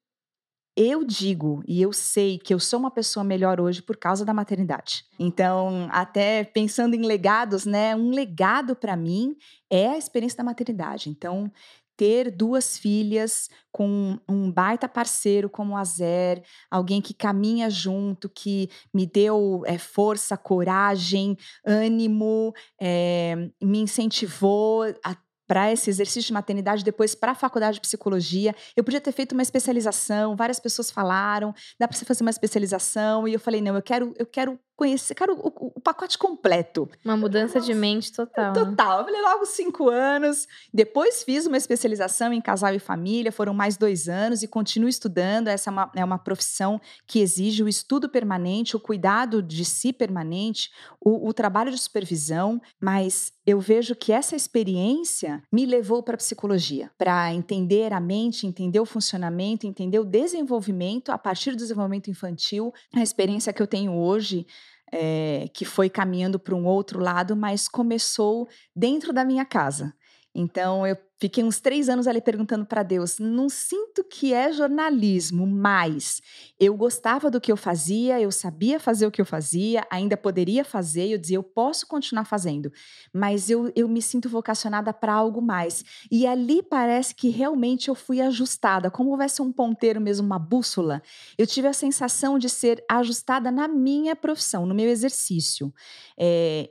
eu 0.77 1.03
digo 1.03 1.63
e 1.67 1.81
eu 1.81 1.91
sei 1.91 2.37
que 2.37 2.53
eu 2.53 2.59
sou 2.59 2.79
uma 2.79 2.91
pessoa 2.91 3.23
melhor 3.23 3.59
hoje 3.59 3.81
por 3.81 3.97
causa 3.97 4.23
da 4.23 4.31
maternidade. 4.31 5.03
Então, 5.17 5.89
até 5.91 6.43
pensando 6.43 6.93
em 6.93 7.01
legados, 7.01 7.65
né? 7.65 7.95
Um 7.95 8.11
legado 8.11 8.75
para 8.75 8.95
mim 8.95 9.35
é 9.71 9.87
a 9.87 9.97
experiência 9.97 10.37
da 10.37 10.43
maternidade. 10.43 11.09
Então, 11.09 11.51
ter 11.97 12.29
duas 12.29 12.77
filhas 12.77 13.49
com 13.71 14.19
um 14.29 14.51
baita 14.51 14.87
parceiro 14.87 15.49
como 15.49 15.75
a 15.75 15.83
Zer, 15.83 16.43
alguém 16.69 17.01
que 17.01 17.13
caminha 17.13 17.71
junto, 17.71 18.29
que 18.29 18.69
me 18.93 19.07
deu 19.07 19.63
é, 19.65 19.79
força, 19.79 20.37
coragem, 20.37 21.35
ânimo, 21.65 22.53
é, 22.79 23.49
me 23.59 23.79
incentivou 23.79 24.83
a 25.03 25.15
para 25.47 25.71
esse 25.71 25.89
exercício 25.89 26.27
de 26.27 26.33
maternidade, 26.33 26.83
depois 26.83 27.15
para 27.15 27.31
a 27.31 27.35
faculdade 27.35 27.75
de 27.75 27.81
psicologia. 27.81 28.55
Eu 28.75 28.83
podia 28.83 28.99
ter 28.99 29.11
feito 29.11 29.31
uma 29.31 29.41
especialização, 29.41 30.35
várias 30.35 30.59
pessoas 30.59 30.91
falaram, 30.91 31.53
dá 31.79 31.87
para 31.87 31.97
você 31.97 32.05
fazer 32.05 32.23
uma 32.23 32.29
especialização, 32.29 33.27
e 33.27 33.33
eu 33.33 33.39
falei, 33.39 33.61
não, 33.61 33.75
eu 33.75 33.81
quero, 33.81 34.13
eu 34.17 34.25
quero 34.25 34.59
conhecer, 34.77 35.15
quero 35.15 35.33
o, 35.33 35.47
o, 35.47 35.71
o 35.75 35.81
pacote 35.81 36.17
completo. 36.17 36.87
Uma 37.03 37.17
mudança 37.17 37.59
de 37.59 37.73
mente 37.73 38.13
total. 38.13 38.53
Né? 38.53 38.63
Total. 38.63 38.99
Eu 38.99 39.05
falei 39.05 39.21
logo 39.21 39.45
cinco 39.47 39.89
anos. 39.89 40.47
Depois 40.71 41.23
fiz 41.23 41.47
uma 41.47 41.57
especialização 41.57 42.31
em 42.31 42.39
casal 42.39 42.73
e 42.73 42.79
família, 42.79 43.31
foram 43.31 43.53
mais 43.53 43.75
dois 43.75 44.07
anos 44.07 44.43
e 44.43 44.47
continuo 44.47 44.87
estudando. 44.87 45.47
Essa 45.47 45.69
é 45.69 45.73
uma, 45.73 45.91
é 45.95 46.05
uma 46.05 46.19
profissão 46.19 46.79
que 47.07 47.19
exige 47.19 47.63
o 47.63 47.67
estudo 47.67 48.07
permanente, 48.07 48.77
o 48.77 48.79
cuidado 48.79 49.41
de 49.41 49.65
si 49.65 49.91
permanente, 49.91 50.69
o, 51.01 51.27
o 51.27 51.33
trabalho 51.33 51.71
de 51.71 51.79
supervisão, 51.79 52.61
mas 52.79 53.33
eu 53.47 53.59
vejo 53.61 53.95
que 53.95 54.11
essa 54.11 54.35
experiência 54.35 55.41
me 55.49 55.65
levou 55.65 56.03
para 56.03 56.15
a 56.15 56.17
psicologia, 56.17 56.91
para 56.97 57.33
entender 57.33 57.93
a 57.93 57.99
mente, 57.99 58.45
entender 58.45 58.79
o 58.79 58.85
funcionamento, 58.85 59.65
entender 59.65 59.99
o 59.99 60.05
desenvolvimento 60.05 61.11
a 61.13 61.17
partir 61.17 61.51
do 61.51 61.57
desenvolvimento 61.57 62.09
infantil. 62.11 62.73
A 62.93 63.01
experiência 63.01 63.53
que 63.53 63.61
eu 63.61 63.67
tenho 63.67 63.93
hoje 63.93 64.45
é, 64.91 65.49
que 65.53 65.65
foi 65.65 65.89
caminhando 65.89 66.39
para 66.39 66.55
um 66.55 66.65
outro 66.65 66.99
lado, 66.99 67.35
mas 67.35 67.67
começou 67.67 68.47
dentro 68.75 69.11
da 69.11 69.25
minha 69.25 69.45
casa. 69.45 69.93
Então, 70.33 70.85
eu 70.85 70.97
fiquei 71.19 71.43
uns 71.43 71.59
três 71.59 71.89
anos 71.89 72.07
ali 72.07 72.21
perguntando 72.21 72.65
para 72.65 72.83
Deus: 72.83 73.19
não 73.19 73.49
sinto 73.49 74.03
que 74.03 74.33
é 74.33 74.51
jornalismo, 74.51 75.45
mas 75.45 76.21
eu 76.59 76.75
gostava 76.75 77.29
do 77.29 77.41
que 77.41 77.51
eu 77.51 77.57
fazia, 77.57 78.19
eu 78.19 78.31
sabia 78.31 78.79
fazer 78.79 79.05
o 79.07 79.11
que 79.11 79.21
eu 79.21 79.25
fazia, 79.25 79.85
ainda 79.89 80.15
poderia 80.15 80.63
fazer, 80.63 81.09
eu 81.09 81.17
dizia: 81.17 81.37
eu 81.37 81.43
posso 81.43 81.87
continuar 81.87 82.25
fazendo, 82.25 82.71
mas 83.13 83.49
eu, 83.49 83.71
eu 83.75 83.87
me 83.87 84.01
sinto 84.01 84.29
vocacionada 84.29 84.93
para 84.93 85.13
algo 85.13 85.41
mais. 85.41 85.83
E 86.11 86.25
ali 86.25 86.61
parece 86.61 87.13
que 87.13 87.29
realmente 87.29 87.89
eu 87.89 87.95
fui 87.95 88.21
ajustada, 88.21 88.91
como 88.91 89.11
houvesse 89.11 89.41
um 89.41 89.51
ponteiro 89.51 89.99
mesmo, 89.99 90.25
uma 90.25 90.39
bússola. 90.39 91.01
Eu 91.37 91.47
tive 91.47 91.67
a 91.67 91.73
sensação 91.73 92.37
de 92.37 92.49
ser 92.49 92.83
ajustada 92.89 93.51
na 93.51 93.67
minha 93.67 94.15
profissão, 94.15 94.65
no 94.65 94.75
meu 94.75 94.89
exercício. 94.89 95.73
É, 96.17 96.69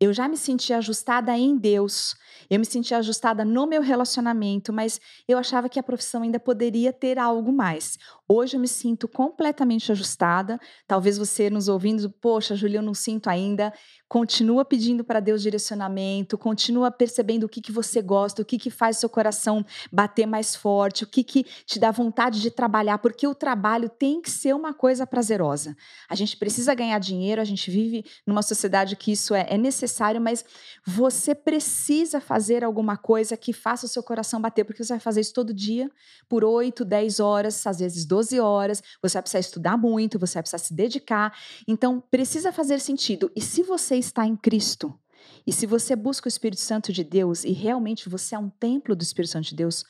eu 0.00 0.12
já 0.12 0.28
me 0.28 0.36
senti 0.36 0.72
ajustada 0.72 1.36
em 1.36 1.56
Deus, 1.56 2.16
eu 2.48 2.58
me 2.58 2.64
senti 2.64 2.94
ajustada 2.94 3.44
no 3.44 3.66
meu 3.66 3.82
relacionamento, 3.82 4.72
mas 4.72 5.00
eu 5.26 5.36
achava 5.36 5.68
que 5.68 5.78
a 5.78 5.82
profissão 5.82 6.22
ainda 6.22 6.38
poderia 6.38 6.92
ter 6.92 7.18
algo 7.18 7.52
mais. 7.52 7.98
Hoje 8.30 8.56
eu 8.58 8.60
me 8.60 8.68
sinto 8.68 9.08
completamente 9.08 9.90
ajustada. 9.90 10.60
Talvez 10.86 11.16
você 11.16 11.48
nos 11.48 11.66
ouvindo, 11.66 12.10
poxa, 12.10 12.54
Julia, 12.54 12.78
eu 12.78 12.82
não 12.82 12.92
sinto 12.92 13.28
ainda. 13.28 13.72
Continua 14.06 14.66
pedindo 14.66 15.02
para 15.02 15.18
Deus 15.18 15.40
direcionamento, 15.40 16.36
continua 16.36 16.90
percebendo 16.90 17.44
o 17.44 17.48
que, 17.48 17.60
que 17.60 17.72
você 17.72 18.02
gosta, 18.02 18.42
o 18.42 18.44
que, 18.44 18.58
que 18.58 18.70
faz 18.70 18.98
seu 18.98 19.08
coração 19.08 19.64
bater 19.90 20.26
mais 20.26 20.54
forte, 20.54 21.04
o 21.04 21.06
que, 21.06 21.24
que 21.24 21.44
te 21.64 21.78
dá 21.78 21.90
vontade 21.90 22.40
de 22.40 22.50
trabalhar, 22.50 22.98
porque 22.98 23.26
o 23.26 23.34
trabalho 23.34 23.88
tem 23.88 24.20
que 24.20 24.30
ser 24.30 24.54
uma 24.54 24.72
coisa 24.72 25.06
prazerosa. 25.06 25.76
A 26.08 26.14
gente 26.14 26.36
precisa 26.36 26.74
ganhar 26.74 26.98
dinheiro, 26.98 27.40
a 27.40 27.44
gente 27.44 27.70
vive 27.70 28.04
numa 28.26 28.42
sociedade 28.42 28.96
que 28.96 29.12
isso 29.12 29.34
é, 29.34 29.46
é 29.48 29.58
necessário, 29.58 29.87
mas 30.20 30.44
você 30.86 31.34
precisa 31.34 32.20
fazer 32.20 32.62
alguma 32.62 32.96
coisa 32.96 33.36
que 33.36 33.52
faça 33.52 33.86
o 33.86 33.88
seu 33.88 34.02
coração 34.02 34.40
bater, 34.40 34.64
porque 34.64 34.84
você 34.84 34.92
vai 34.92 35.00
fazer 35.00 35.20
isso 35.20 35.32
todo 35.32 35.52
dia, 35.54 35.90
por 36.28 36.44
8, 36.44 36.84
10 36.84 37.20
horas, 37.20 37.66
às 37.66 37.78
vezes 37.78 38.04
12 38.04 38.38
horas, 38.40 38.82
você 39.02 39.14
vai 39.14 39.22
precisar 39.22 39.40
estudar 39.40 39.76
muito, 39.76 40.18
você 40.18 40.34
vai 40.34 40.42
precisar 40.42 40.58
se 40.58 40.74
dedicar. 40.74 41.36
Então, 41.66 42.00
precisa 42.00 42.52
fazer 42.52 42.80
sentido. 42.80 43.30
E 43.34 43.40
se 43.40 43.62
você 43.62 43.96
está 43.96 44.26
em 44.26 44.36
Cristo, 44.36 44.98
e 45.46 45.52
se 45.52 45.66
você 45.66 45.96
busca 45.96 46.26
o 46.26 46.28
Espírito 46.28 46.60
Santo 46.60 46.92
de 46.92 47.02
Deus 47.02 47.44
e 47.44 47.52
realmente 47.52 48.08
você 48.08 48.34
é 48.34 48.38
um 48.38 48.50
templo 48.50 48.94
do 48.94 49.02
Espírito 49.02 49.32
Santo 49.32 49.48
de 49.48 49.54
Deus, 49.54 49.84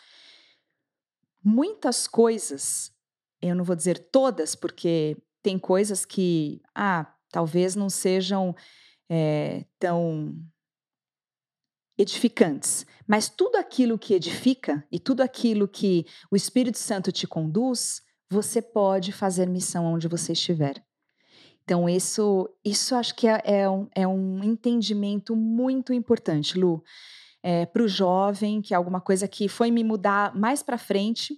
muitas 1.42 2.06
coisas, 2.06 2.92
eu 3.40 3.54
não 3.54 3.64
vou 3.64 3.76
dizer 3.76 3.98
todas, 4.10 4.54
porque 4.54 5.16
tem 5.42 5.58
coisas 5.58 6.04
que, 6.04 6.60
ah, 6.74 7.06
talvez 7.30 7.74
não 7.74 7.88
sejam 7.88 8.54
é, 9.08 9.64
tão 9.78 10.34
edificantes, 11.96 12.86
mas 13.06 13.28
tudo 13.28 13.56
aquilo 13.56 13.98
que 13.98 14.14
edifica 14.14 14.86
e 14.90 15.00
tudo 15.00 15.20
aquilo 15.20 15.66
que 15.66 16.06
o 16.30 16.36
Espírito 16.36 16.78
Santo 16.78 17.10
te 17.10 17.26
conduz, 17.26 18.02
você 18.30 18.62
pode 18.62 19.10
fazer 19.10 19.46
missão 19.46 19.86
onde 19.86 20.06
você 20.06 20.32
estiver. 20.32 20.82
Então, 21.64 21.86
isso, 21.86 22.48
isso 22.64 22.94
acho 22.94 23.14
que 23.14 23.26
é, 23.28 23.42
é, 23.44 23.68
um, 23.68 23.88
é 23.94 24.06
um 24.06 24.42
entendimento 24.42 25.36
muito 25.36 25.92
importante, 25.92 26.58
Lu. 26.58 26.82
É, 27.42 27.66
para 27.66 27.82
o 27.82 27.88
jovem, 27.88 28.62
que 28.62 28.72
é 28.72 28.76
alguma 28.76 29.00
coisa 29.00 29.28
que 29.28 29.48
foi 29.48 29.70
me 29.70 29.84
mudar 29.84 30.34
mais 30.34 30.62
para 30.62 30.78
frente. 30.78 31.36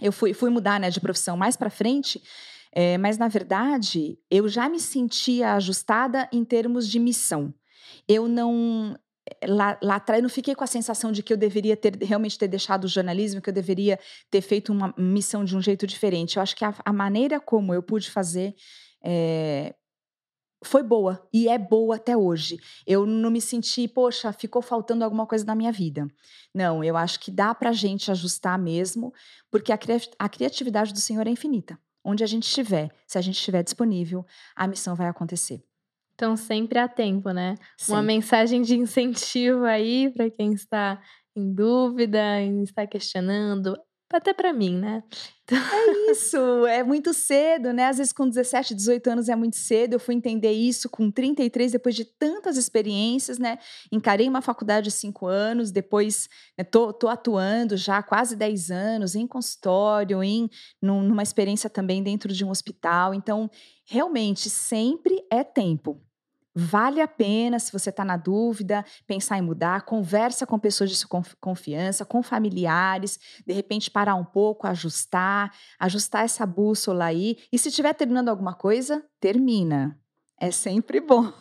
Eu 0.00 0.12
fui, 0.12 0.32
fui 0.32 0.50
mudar 0.50 0.80
né, 0.80 0.88
de 0.88 0.98
profissão 0.98 1.36
mais 1.36 1.56
para 1.56 1.68
frente, 1.68 2.22
é, 2.72 2.96
mas 2.98 3.18
na 3.18 3.28
verdade 3.28 4.18
eu 4.30 4.48
já 4.48 4.68
me 4.68 4.80
sentia 4.80 5.54
ajustada 5.54 6.28
em 6.32 6.44
termos 6.44 6.88
de 6.88 6.98
missão. 6.98 7.52
Eu 8.08 8.28
não 8.28 8.96
lá, 9.46 9.78
lá 9.82 9.96
atrás, 9.96 10.22
não 10.22 10.28
fiquei 10.28 10.54
com 10.54 10.64
a 10.64 10.66
sensação 10.66 11.12
de 11.12 11.22
que 11.22 11.32
eu 11.32 11.36
deveria 11.36 11.76
ter 11.76 11.96
realmente 11.96 12.38
ter 12.38 12.48
deixado 12.48 12.84
o 12.84 12.88
jornalismo, 12.88 13.40
que 13.40 13.50
eu 13.50 13.54
deveria 13.54 13.98
ter 14.30 14.40
feito 14.40 14.72
uma 14.72 14.94
missão 14.96 15.44
de 15.44 15.56
um 15.56 15.62
jeito 15.62 15.86
diferente. 15.86 16.36
Eu 16.36 16.42
acho 16.42 16.56
que 16.56 16.64
a, 16.64 16.74
a 16.84 16.92
maneira 16.92 17.40
como 17.40 17.74
eu 17.74 17.82
pude 17.82 18.10
fazer 18.10 18.54
é, 19.02 19.74
foi 20.64 20.82
boa 20.82 21.26
e 21.32 21.48
é 21.48 21.58
boa 21.58 21.96
até 21.96 22.16
hoje. 22.16 22.58
Eu 22.86 23.06
não 23.06 23.30
me 23.30 23.40
senti, 23.40 23.88
poxa, 23.88 24.32
ficou 24.32 24.62
faltando 24.62 25.04
alguma 25.04 25.26
coisa 25.26 25.44
na 25.44 25.54
minha 25.54 25.72
vida. 25.72 26.06
Não, 26.54 26.84
eu 26.84 26.96
acho 26.96 27.18
que 27.20 27.30
dá 27.30 27.54
para 27.54 27.70
a 27.70 27.74
gente 27.74 28.10
ajustar 28.10 28.58
mesmo, 28.58 29.12
porque 29.50 29.72
a, 29.72 29.78
cri 29.78 30.00
a 30.18 30.28
criatividade 30.28 30.92
do 30.92 31.00
Senhor 31.00 31.26
é 31.26 31.30
infinita. 31.30 31.78
Onde 32.04 32.24
a 32.24 32.26
gente 32.26 32.44
estiver, 32.44 32.90
se 33.06 33.18
a 33.18 33.20
gente 33.20 33.36
estiver 33.36 33.62
disponível, 33.62 34.24
a 34.56 34.66
missão 34.66 34.94
vai 34.94 35.08
acontecer. 35.08 35.62
Então, 36.14 36.36
sempre 36.36 36.78
há 36.78 36.86
tempo, 36.86 37.30
né? 37.30 37.54
Sim. 37.76 37.92
Uma 37.92 38.02
mensagem 38.02 38.62
de 38.62 38.76
incentivo 38.76 39.64
aí 39.64 40.12
para 40.12 40.30
quem 40.30 40.52
está 40.52 41.00
em 41.34 41.52
dúvida, 41.52 42.42
está 42.62 42.86
questionando 42.86 43.74
até 44.16 44.32
para 44.32 44.52
mim, 44.52 44.76
né? 44.76 45.02
Então... 45.44 45.58
É 45.58 46.10
isso, 46.12 46.66
é 46.66 46.82
muito 46.82 47.12
cedo, 47.12 47.72
né? 47.72 47.86
Às 47.86 47.98
vezes 47.98 48.12
com 48.12 48.28
17, 48.28 48.74
18 48.74 49.10
anos 49.10 49.28
é 49.28 49.36
muito 49.36 49.56
cedo. 49.56 49.94
Eu 49.94 50.00
fui 50.00 50.14
entender 50.14 50.52
isso 50.52 50.88
com 50.88 51.10
33, 51.10 51.72
depois 51.72 51.94
de 51.94 52.04
tantas 52.04 52.56
experiências, 52.56 53.38
né? 53.38 53.58
Encarei 53.90 54.28
uma 54.28 54.42
faculdade 54.42 54.84
de 54.84 54.90
5 54.92 55.26
anos, 55.26 55.70
depois 55.70 56.28
né, 56.56 56.64
tô, 56.64 56.92
tô, 56.92 57.08
atuando 57.08 57.76
já 57.76 57.98
há 57.98 58.02
quase 58.02 58.36
10 58.36 58.70
anos 58.70 59.14
em 59.14 59.26
consultório, 59.26 60.22
em 60.22 60.48
num, 60.80 61.02
numa 61.02 61.22
experiência 61.22 61.68
também 61.68 62.02
dentro 62.02 62.32
de 62.32 62.44
um 62.44 62.50
hospital. 62.50 63.14
Então, 63.14 63.50
realmente, 63.84 64.48
sempre 64.48 65.24
é 65.30 65.42
tempo. 65.42 66.00
Vale 66.54 67.00
a 67.00 67.06
pena, 67.06 67.58
se 67.58 67.72
você 67.72 67.90
está 67.90 68.04
na 68.04 68.16
dúvida, 68.16 68.84
pensar 69.06 69.38
em 69.38 69.42
mudar, 69.42 69.82
conversa 69.82 70.46
com 70.46 70.58
pessoas 70.58 70.90
de 70.90 70.96
sua 70.96 71.22
confiança, 71.40 72.04
com 72.04 72.22
familiares, 72.22 73.18
de 73.46 73.52
repente 73.52 73.90
parar 73.90 74.16
um 74.16 74.24
pouco, 74.24 74.66
ajustar, 74.66 75.54
ajustar 75.78 76.24
essa 76.24 76.44
bússola 76.44 77.04
aí. 77.04 77.36
E 77.52 77.58
se 77.58 77.68
estiver 77.68 77.94
terminando 77.94 78.28
alguma 78.28 78.54
coisa, 78.54 79.04
termina. 79.20 79.96
É 80.40 80.50
sempre 80.50 80.98
bom. 81.00 81.32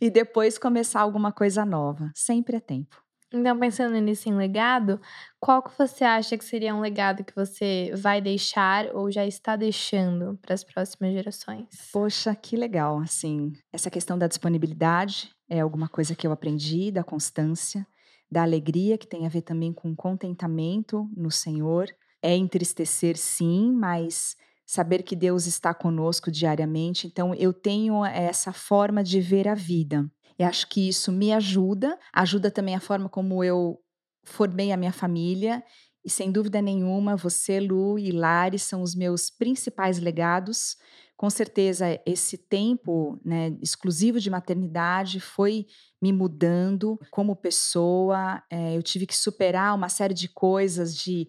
e 0.00 0.10
depois 0.10 0.58
começar 0.58 1.00
alguma 1.00 1.32
coisa 1.32 1.64
nova. 1.64 2.10
Sempre 2.14 2.56
é 2.56 2.60
tempo. 2.60 3.09
Então, 3.32 3.58
pensando 3.58 3.96
nisso 3.98 4.28
em 4.28 4.34
legado, 4.34 5.00
qual 5.38 5.62
que 5.62 5.76
você 5.78 6.04
acha 6.04 6.36
que 6.36 6.44
seria 6.44 6.74
um 6.74 6.80
legado 6.80 7.24
que 7.24 7.34
você 7.34 7.92
vai 7.96 8.20
deixar 8.20 8.94
ou 8.94 9.10
já 9.10 9.24
está 9.24 9.54
deixando 9.54 10.36
para 10.42 10.54
as 10.54 10.64
próximas 10.64 11.12
gerações? 11.12 11.68
Poxa, 11.92 12.34
que 12.34 12.56
legal, 12.56 12.98
assim, 12.98 13.52
essa 13.72 13.90
questão 13.90 14.18
da 14.18 14.26
disponibilidade 14.26 15.30
é 15.48 15.60
alguma 15.60 15.88
coisa 15.88 16.14
que 16.14 16.26
eu 16.26 16.32
aprendi, 16.32 16.90
da 16.90 17.04
constância, 17.04 17.86
da 18.30 18.42
alegria, 18.42 18.98
que 18.98 19.06
tem 19.06 19.26
a 19.26 19.28
ver 19.28 19.42
também 19.42 19.72
com 19.72 19.94
contentamento 19.94 21.08
no 21.16 21.30
Senhor. 21.30 21.88
É 22.22 22.36
entristecer, 22.36 23.16
sim, 23.16 23.72
mas 23.72 24.36
saber 24.64 25.02
que 25.02 25.16
Deus 25.16 25.46
está 25.46 25.74
conosco 25.74 26.30
diariamente. 26.30 27.06
Então, 27.06 27.34
eu 27.34 27.52
tenho 27.52 28.04
essa 28.04 28.52
forma 28.52 29.02
de 29.02 29.20
ver 29.20 29.48
a 29.48 29.54
vida. 29.54 30.08
Eu 30.40 30.46
acho 30.46 30.68
que 30.68 30.88
isso 30.88 31.12
me 31.12 31.34
ajuda, 31.34 31.98
ajuda 32.14 32.50
também 32.50 32.74
a 32.74 32.80
forma 32.80 33.10
como 33.10 33.44
eu 33.44 33.78
formei 34.24 34.72
a 34.72 34.76
minha 34.76 34.90
família. 34.90 35.62
E 36.02 36.08
sem 36.08 36.32
dúvida 36.32 36.62
nenhuma, 36.62 37.14
você, 37.14 37.60
Lu 37.60 37.98
e 37.98 38.10
Lari 38.10 38.58
são 38.58 38.80
os 38.80 38.94
meus 38.94 39.28
principais 39.28 39.98
legados. 39.98 40.78
Com 41.20 41.28
certeza 41.28 42.00
esse 42.06 42.38
tempo 42.38 43.20
né, 43.22 43.54
exclusivo 43.60 44.18
de 44.18 44.30
maternidade 44.30 45.20
foi 45.20 45.66
me 46.00 46.14
mudando 46.14 46.98
como 47.10 47.36
pessoa. 47.36 48.42
É, 48.48 48.74
eu 48.74 48.82
tive 48.82 49.04
que 49.04 49.14
superar 49.14 49.74
uma 49.74 49.90
série 49.90 50.14
de 50.14 50.30
coisas, 50.30 50.96
de 50.96 51.28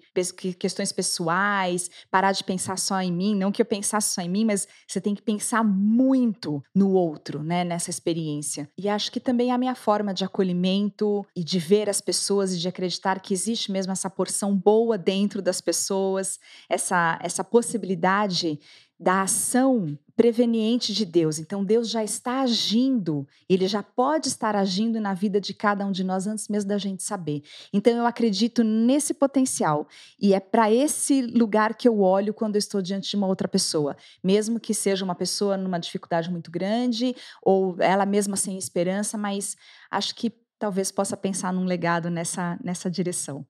questões 0.57 0.93
pessoais, 0.93 1.89
parar 2.09 2.31
de 2.31 2.41
pensar 2.41 2.79
só 2.79 3.01
em 3.01 3.11
mim. 3.11 3.35
Não 3.35 3.51
que 3.51 3.61
eu 3.61 3.65
pensasse 3.65 4.13
só 4.13 4.21
em 4.21 4.29
mim, 4.29 4.45
mas 4.45 4.65
você 4.87 5.01
tem 5.01 5.13
que 5.13 5.21
pensar 5.21 5.61
muito 5.61 6.63
no 6.73 6.93
outro, 6.93 7.43
né, 7.43 7.65
nessa 7.65 7.89
experiência. 7.89 8.69
E 8.77 8.87
acho 8.87 9.11
que 9.11 9.19
também 9.19 9.51
a 9.51 9.57
minha 9.57 9.75
forma 9.75 10.13
de 10.13 10.23
acolhimento 10.23 11.25
e 11.35 11.43
de 11.43 11.59
ver 11.59 11.89
as 11.89 11.99
pessoas 11.99 12.53
e 12.53 12.57
de 12.57 12.67
acreditar 12.69 13.19
que 13.19 13.33
existe 13.33 13.69
mesmo 13.69 13.91
essa 13.91 14.09
porção 14.09 14.55
boa 14.55 14.97
dentro 14.97 15.41
das 15.41 15.59
pessoas, 15.59 16.39
essa, 16.69 17.19
essa 17.21 17.43
possibilidade 17.43 18.57
da 19.01 19.23
ação 19.23 19.97
preveniente 20.15 20.93
de 20.93 21.03
Deus. 21.03 21.39
Então, 21.39 21.65
Deus 21.65 21.89
já 21.89 22.03
está 22.03 22.41
agindo, 22.41 23.27
ele 23.49 23.67
já 23.67 23.81
pode 23.81 24.27
estar 24.27 24.55
agindo 24.55 25.01
na 25.01 25.15
vida 25.15 25.41
de 25.41 25.51
cada 25.51 25.83
um 25.83 25.91
de 25.91 26.03
nós 26.03 26.27
antes 26.27 26.47
mesmo 26.47 26.69
da 26.69 26.77
gente 26.77 27.01
saber. 27.01 27.41
Então, 27.73 27.97
eu 27.97 28.05
acredito 28.05 28.63
nesse 28.63 29.15
potencial 29.15 29.87
e 30.19 30.35
é 30.35 30.39
para 30.39 30.71
esse 30.71 31.23
lugar 31.23 31.73
que 31.73 31.87
eu 31.87 32.01
olho 32.01 32.31
quando 32.31 32.55
eu 32.55 32.59
estou 32.59 32.79
diante 32.79 33.09
de 33.09 33.15
uma 33.15 33.25
outra 33.25 33.47
pessoa, 33.47 33.97
mesmo 34.23 34.59
que 34.59 34.75
seja 34.75 35.03
uma 35.03 35.15
pessoa 35.15 35.57
numa 35.57 35.79
dificuldade 35.79 36.29
muito 36.29 36.51
grande 36.51 37.15
ou 37.41 37.75
ela 37.79 38.05
mesma 38.05 38.35
sem 38.35 38.55
esperança, 38.59 39.17
mas 39.17 39.57
acho 39.89 40.13
que 40.13 40.29
talvez 40.59 40.91
possa 40.91 41.17
pensar 41.17 41.51
num 41.51 41.65
legado 41.65 42.11
nessa, 42.11 42.59
nessa 42.63 42.91
direção. 42.91 43.43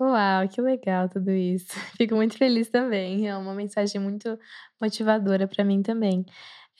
Uau, 0.00 0.48
que 0.48 0.60
legal 0.60 1.08
tudo 1.08 1.30
isso. 1.32 1.66
Fico 1.96 2.14
muito 2.14 2.36
feliz 2.38 2.68
também. 2.70 3.28
É 3.28 3.36
uma 3.36 3.54
mensagem 3.54 4.00
muito 4.00 4.38
motivadora 4.80 5.48
para 5.48 5.64
mim 5.64 5.82
também. 5.82 6.24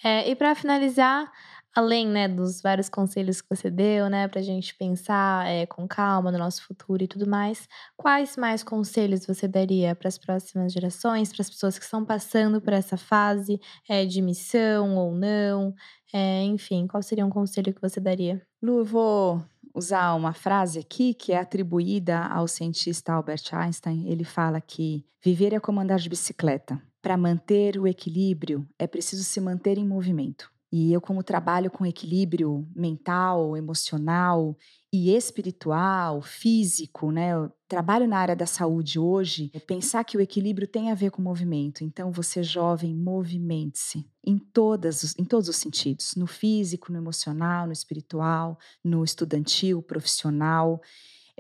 É, 0.05 0.29
e 0.31 0.37
para 0.37 0.55
finalizar, 0.55 1.31
além 1.75 2.07
né, 2.09 2.29
dos 2.29 2.61
vários 2.63 2.89
conselhos 2.89 3.41
que 3.41 3.49
você 3.55 3.71
deu, 3.71 4.09
né, 4.09 4.29
para 4.29 4.41
a 4.41 4.43
gente 4.43 4.75
pensar 4.77 5.47
é, 5.49 5.67
com 5.67 5.89
calma 5.89 6.31
no 6.31 6.39
nosso 6.39 6.65
futuro 6.65 7.03
e 7.03 7.09
tudo 7.09 7.29
mais, 7.29 7.69
quais 7.97 8.37
mais 8.37 8.63
conselhos 8.63 9.27
você 9.27 9.49
daria 9.49 9.97
para 9.97 10.09
as 10.09 10.19
próximas 10.19 10.73
gerações, 10.73 11.33
para 11.33 11.43
as 11.43 11.51
pessoas 11.51 11.79
que 11.79 11.85
estão 11.85 12.05
passando 12.05 12.61
por 12.61 12.73
essa 12.73 12.97
fase 12.97 13.61
é, 13.89 14.07
de 14.07 14.23
missão 14.23 14.97
ou 14.97 15.15
não? 15.15 15.75
É, 16.13 16.45
enfim, 16.45 16.87
qual 16.87 17.03
seria 17.03 17.27
um 17.27 17.31
conselho 17.31 17.75
que 17.75 17.81
você 17.81 18.01
daria? 18.01 18.41
Lu, 18.63 18.79
eu 18.81 18.85
vou 18.85 19.45
usar 19.75 20.15
uma 20.15 20.33
frase 20.33 20.79
aqui 20.79 21.15
que 21.15 21.33
é 21.33 21.39
atribuída 21.39 22.27
ao 22.27 22.49
cientista 22.49 23.13
Albert 23.13 23.45
Einstein. 23.53 24.09
Ele 24.09 24.25
fala 24.25 24.61
que 24.61 25.05
viver 25.23 25.53
é 25.53 25.61
como 25.61 25.81
andar 25.81 25.99
de 25.99 26.09
bicicleta. 26.09 26.81
Para 27.01 27.17
manter 27.17 27.79
o 27.79 27.87
equilíbrio, 27.87 28.69
é 28.79 28.87
preciso 28.87 29.25
se 29.25 29.41
manter 29.41 29.79
em 29.79 29.87
movimento. 29.87 30.51
E 30.71 30.93
eu, 30.93 31.01
como 31.01 31.23
trabalho 31.23 31.71
com 31.71 31.87
equilíbrio 31.87 32.69
mental, 32.75 33.57
emocional 33.57 34.57
e 34.93 35.15
espiritual, 35.15 36.23
físico, 36.23 37.11
né? 37.11 37.35
Eu 37.35 37.53
trabalho 37.69 38.09
na 38.09 38.19
área 38.19 38.35
da 38.35 38.47
saúde 38.47 38.99
hoje, 38.99 39.51
é 39.53 39.61
pensar 39.61 40.03
que 40.03 40.17
o 40.17 40.21
equilíbrio 40.21 40.67
tem 40.67 40.91
a 40.91 40.95
ver 40.95 41.11
com 41.11 41.21
movimento. 41.21 41.85
Então, 41.85 42.11
você 42.11 42.43
jovem, 42.43 42.95
movimente-se 42.95 44.07
em, 44.25 44.39
todas, 44.39 45.15
em 45.19 45.25
todos 45.25 45.49
os 45.49 45.57
sentidos: 45.57 46.15
no 46.17 46.27
físico, 46.27 46.91
no 46.91 46.99
emocional, 46.99 47.67
no 47.67 47.73
espiritual, 47.73 48.59
no 48.83 49.05
estudantil, 49.05 49.83
profissional. 49.83 50.81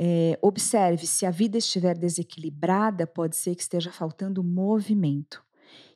É, 0.00 0.38
observe, 0.40 1.06
se 1.06 1.26
a 1.26 1.30
vida 1.30 1.58
estiver 1.58 1.96
desequilibrada, 1.98 3.04
pode 3.06 3.36
ser 3.36 3.56
que 3.56 3.62
esteja 3.62 3.90
faltando 3.90 4.44
movimento. 4.44 5.42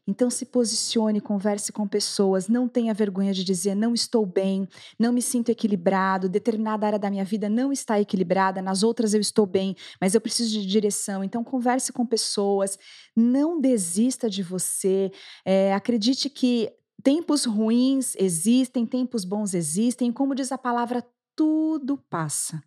Então 0.06 0.28
se 0.28 0.46
posicione, 0.46 1.20
converse 1.20 1.70
com 1.70 1.86
pessoas, 1.86 2.48
não 2.48 2.66
tenha 2.66 2.92
vergonha 2.92 3.32
de 3.32 3.44
dizer 3.44 3.74
não 3.76 3.94
estou 3.94 4.26
bem, 4.26 4.66
não 4.98 5.12
me 5.12 5.22
sinto 5.22 5.50
equilibrado, 5.50 6.28
determinada 6.28 6.86
área 6.86 6.98
da 6.98 7.08
minha 7.10 7.24
vida 7.24 7.48
não 7.48 7.72
está 7.72 8.00
equilibrada, 8.00 8.60
nas 8.60 8.82
outras 8.82 9.14
eu 9.14 9.20
estou 9.20 9.46
bem, 9.46 9.76
mas 10.00 10.14
eu 10.14 10.20
preciso 10.20 10.50
de 10.50 10.66
direção. 10.66 11.22
Então 11.22 11.44
converse 11.44 11.92
com 11.92 12.04
pessoas, 12.04 12.76
não 13.14 13.60
desista 13.60 14.28
de 14.28 14.42
você, 14.42 15.12
é, 15.44 15.72
acredite 15.72 16.28
que 16.28 16.72
tempos 17.02 17.44
ruins 17.44 18.16
existem, 18.16 18.84
tempos 18.84 19.24
bons 19.24 19.54
existem, 19.54 20.10
como 20.10 20.34
diz 20.34 20.50
a 20.50 20.58
palavra, 20.58 21.04
tudo 21.36 21.96
passa. 22.10 22.62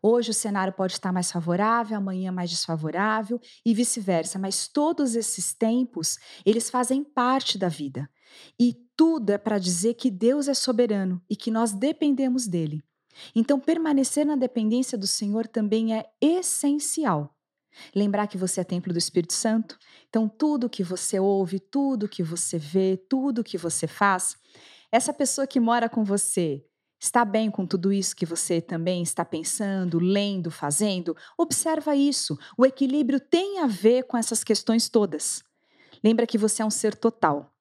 Hoje 0.00 0.30
o 0.30 0.34
cenário 0.34 0.72
pode 0.72 0.92
estar 0.92 1.12
mais 1.12 1.30
favorável, 1.30 1.96
amanhã 1.96 2.30
mais 2.30 2.50
desfavorável 2.50 3.40
e 3.64 3.74
vice-versa, 3.74 4.38
mas 4.38 4.68
todos 4.68 5.16
esses 5.16 5.52
tempos, 5.52 6.18
eles 6.46 6.70
fazem 6.70 7.02
parte 7.02 7.58
da 7.58 7.68
vida. 7.68 8.08
E 8.58 8.76
tudo 8.96 9.30
é 9.30 9.38
para 9.38 9.58
dizer 9.58 9.94
que 9.94 10.10
Deus 10.10 10.46
é 10.48 10.54
soberano 10.54 11.20
e 11.28 11.34
que 11.34 11.50
nós 11.50 11.72
dependemos 11.72 12.46
dele. 12.46 12.82
Então, 13.34 13.58
permanecer 13.58 14.24
na 14.24 14.36
dependência 14.36 14.96
do 14.96 15.06
Senhor 15.06 15.46
também 15.46 15.94
é 15.96 16.06
essencial. 16.20 17.34
Lembrar 17.94 18.26
que 18.26 18.38
você 18.38 18.60
é 18.60 18.64
templo 18.64 18.92
do 18.92 18.98
Espírito 18.98 19.32
Santo. 19.32 19.78
Então, 20.08 20.28
tudo 20.28 20.70
que 20.70 20.84
você 20.84 21.18
ouve, 21.18 21.58
tudo 21.58 22.08
que 22.08 22.22
você 22.22 22.58
vê, 22.58 22.96
tudo 23.08 23.44
que 23.44 23.58
você 23.58 23.86
faz, 23.86 24.36
essa 24.90 25.12
pessoa 25.12 25.46
que 25.46 25.60
mora 25.60 25.88
com 25.88 26.04
você, 26.04 26.64
Está 27.00 27.24
bem 27.24 27.50
com 27.50 27.64
tudo 27.64 27.92
isso 27.92 28.16
que 28.16 28.26
você 28.26 28.60
também 28.60 29.02
está 29.02 29.24
pensando, 29.24 30.00
lendo, 30.00 30.50
fazendo? 30.50 31.16
Observa 31.36 31.94
isso. 31.94 32.36
O 32.56 32.66
equilíbrio 32.66 33.20
tem 33.20 33.60
a 33.60 33.66
ver 33.66 34.04
com 34.04 34.16
essas 34.16 34.42
questões 34.42 34.88
todas. 34.88 35.44
Lembra 36.02 36.26
que 36.26 36.36
você 36.36 36.62
é 36.62 36.64
um 36.64 36.70
ser 36.70 36.96
total. 36.96 37.52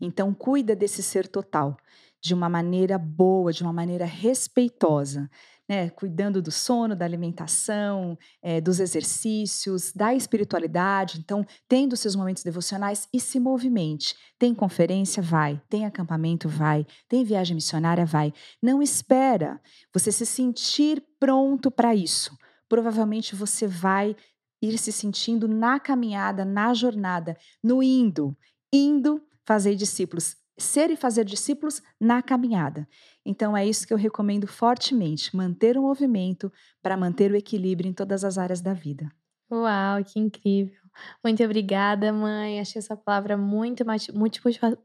Então 0.00 0.34
cuida 0.34 0.76
desse 0.76 1.02
ser 1.02 1.26
total 1.26 1.76
de 2.20 2.34
uma 2.34 2.48
maneira 2.48 2.98
boa, 2.98 3.52
de 3.52 3.62
uma 3.62 3.72
maneira 3.72 4.04
respeitosa 4.04 5.30
né, 5.68 5.90
cuidando 5.90 6.40
do 6.40 6.50
sono, 6.50 6.96
da 6.96 7.04
alimentação, 7.04 8.18
é, 8.42 8.60
dos 8.60 8.80
exercícios, 8.80 9.92
da 9.92 10.14
espiritualidade. 10.14 11.18
Então, 11.18 11.44
tendo 11.68 11.96
seus 11.96 12.16
momentos 12.16 12.42
devocionais 12.42 13.06
e 13.12 13.20
se 13.20 13.38
movimente. 13.38 14.16
Tem 14.38 14.54
conferência? 14.54 15.22
Vai. 15.22 15.60
Tem 15.68 15.84
acampamento? 15.84 16.48
Vai. 16.48 16.86
Tem 17.08 17.22
viagem 17.22 17.54
missionária? 17.54 18.06
Vai. 18.06 18.32
Não 18.62 18.82
espera 18.82 19.60
você 19.92 20.10
se 20.10 20.24
sentir 20.24 21.04
pronto 21.20 21.70
para 21.70 21.94
isso. 21.94 22.36
Provavelmente 22.68 23.34
você 23.34 23.66
vai 23.66 24.16
ir 24.62 24.78
se 24.78 24.90
sentindo 24.90 25.46
na 25.46 25.78
caminhada, 25.78 26.44
na 26.44 26.74
jornada, 26.74 27.36
no 27.62 27.82
indo, 27.82 28.36
indo 28.72 29.22
fazer 29.44 29.74
discípulos 29.74 30.36
ser 30.58 30.90
e 30.90 30.96
fazer 30.96 31.24
discípulos 31.24 31.82
na 32.00 32.22
caminhada. 32.22 32.88
Então 33.24 33.56
é 33.56 33.66
isso 33.66 33.86
que 33.86 33.92
eu 33.92 33.98
recomendo 33.98 34.46
fortemente, 34.46 35.34
manter 35.36 35.78
o 35.78 35.82
movimento 35.82 36.52
para 36.82 36.96
manter 36.96 37.30
o 37.30 37.36
equilíbrio 37.36 37.88
em 37.88 37.92
todas 37.92 38.24
as 38.24 38.38
áreas 38.38 38.60
da 38.60 38.74
vida. 38.74 39.10
Uau, 39.50 40.04
que 40.04 40.18
incrível. 40.18 40.82
Muito 41.24 41.42
obrigada, 41.42 42.12
mãe. 42.12 42.60
Achei 42.60 42.80
essa 42.80 42.96
palavra 42.96 43.36
muito, 43.36 43.84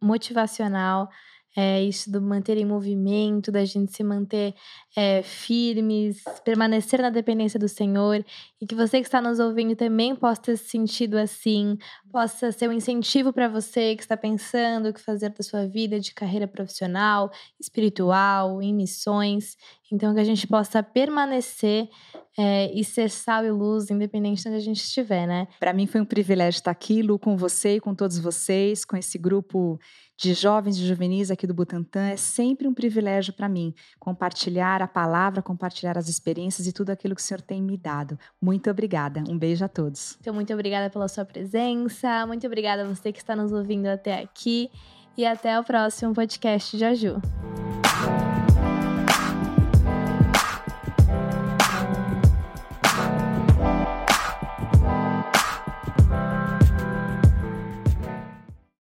motivacional 0.02 1.10
é, 1.56 1.84
isso 1.84 2.12
do 2.12 2.22
manter 2.22 2.58
em 2.58 2.66
movimento, 2.66 3.51
da 3.51 3.64
gente 3.64 3.95
se 3.95 4.04
manter 4.04 4.56
é, 4.95 5.22
firmes, 5.22 6.24
permanecer 6.43 7.01
na 7.01 7.10
dependência 7.10 7.60
do 7.60 7.68
Senhor 7.68 8.26
e 8.60 8.66
que 8.66 8.76
você 8.76 8.99
que 8.99 9.08
está 9.08 9.22
nos 9.22 9.39
ouvindo 9.39 9.76
também 9.76 10.16
possa 10.16 10.41
ter 10.41 10.58
sentido 10.58 11.16
assim, 11.16 11.78
possa 12.12 12.51
ser 12.51 12.70
um 12.70 12.74
incentivo 12.74 13.32
para 13.32 13.47
você 13.47 13.95
que 13.95 14.01
está 14.01 14.18
pensando 14.18 14.89
o 14.89 14.93
que 14.93 15.01
fazer 15.01 15.30
da 15.30 15.43
sua 15.43 15.68
vida 15.68 15.99
de 15.99 16.14
carreira 16.14 16.47
profissional, 16.47 17.32
espiritual, 17.60 18.62
em 18.62 18.74
missões. 18.74 19.56
Então, 19.91 20.14
que 20.14 20.20
a 20.20 20.24
gente 20.24 20.47
possa 20.47 20.82
permanecer 20.82 21.88
é, 22.38 22.72
e 22.74 22.84
ser 22.84 23.10
sal 23.12 23.45
e 23.45 23.51
luz, 23.51 23.91
independente 23.91 24.41
de 24.41 24.49
onde 24.49 24.58
a 24.58 24.62
gente 24.62 24.84
estiver, 24.84 25.28
né? 25.28 25.47
Para 25.60 25.74
mim 25.74 25.86
foi 25.86 26.01
um 26.01 26.06
privilégio 26.06 26.58
estar 26.58 26.72
aqui, 26.72 27.01
Lu, 27.01 27.20
com 27.20 27.38
você 27.38 27.76
e 27.76 27.80
com 27.80 27.93
todos 27.93 28.18
vocês, 28.18 28.84
com 28.84 28.97
esse 28.97 29.20
grupo 29.20 29.80
de 30.24 30.34
jovens 30.34 30.78
e 30.78 30.88
juvenis 30.88 31.30
aqui 31.30 31.46
do 31.46 31.54
Butantã. 31.54 32.08
É 32.08 32.16
sempre 32.16 32.66
um 32.66 32.74
privilégio 32.74 33.34
para 33.34 33.50
mim 33.50 33.76
compartilhar 34.00 34.82
a 34.82 34.88
palavra, 34.88 35.42
compartilhar 35.42 35.98
as 35.98 36.08
experiências 36.08 36.66
e 36.66 36.72
tudo 36.72 36.92
aquilo 36.92 37.14
que 37.14 37.22
o 37.22 37.24
Senhor 37.24 37.42
tem 37.42 37.62
me 37.62 37.76
dado. 37.76 38.18
Muito 38.42 38.70
obrigada. 38.70 39.22
Um 39.28 39.38
beijo 39.38 39.66
a 39.66 39.68
todos. 39.68 40.18
Então, 40.22 40.34
muito 40.34 40.54
obrigada 40.54 40.90
pela 40.90 41.10
sua 41.10 41.26
presença. 41.26 42.26
Muito 42.26 42.48
obrigada 42.48 42.84
a 42.84 42.88
você 42.88 43.12
que 43.12 43.20
está 43.20 43.36
nos 43.36 43.52
ouvindo 43.52 43.88
até 43.88 44.22
aqui. 44.22 44.72
E 45.18 45.26
até 45.26 45.60
o 45.60 45.64
próximo 45.64 46.14
podcast 46.14 46.76
de 46.78 46.86
Aju. 46.86 47.22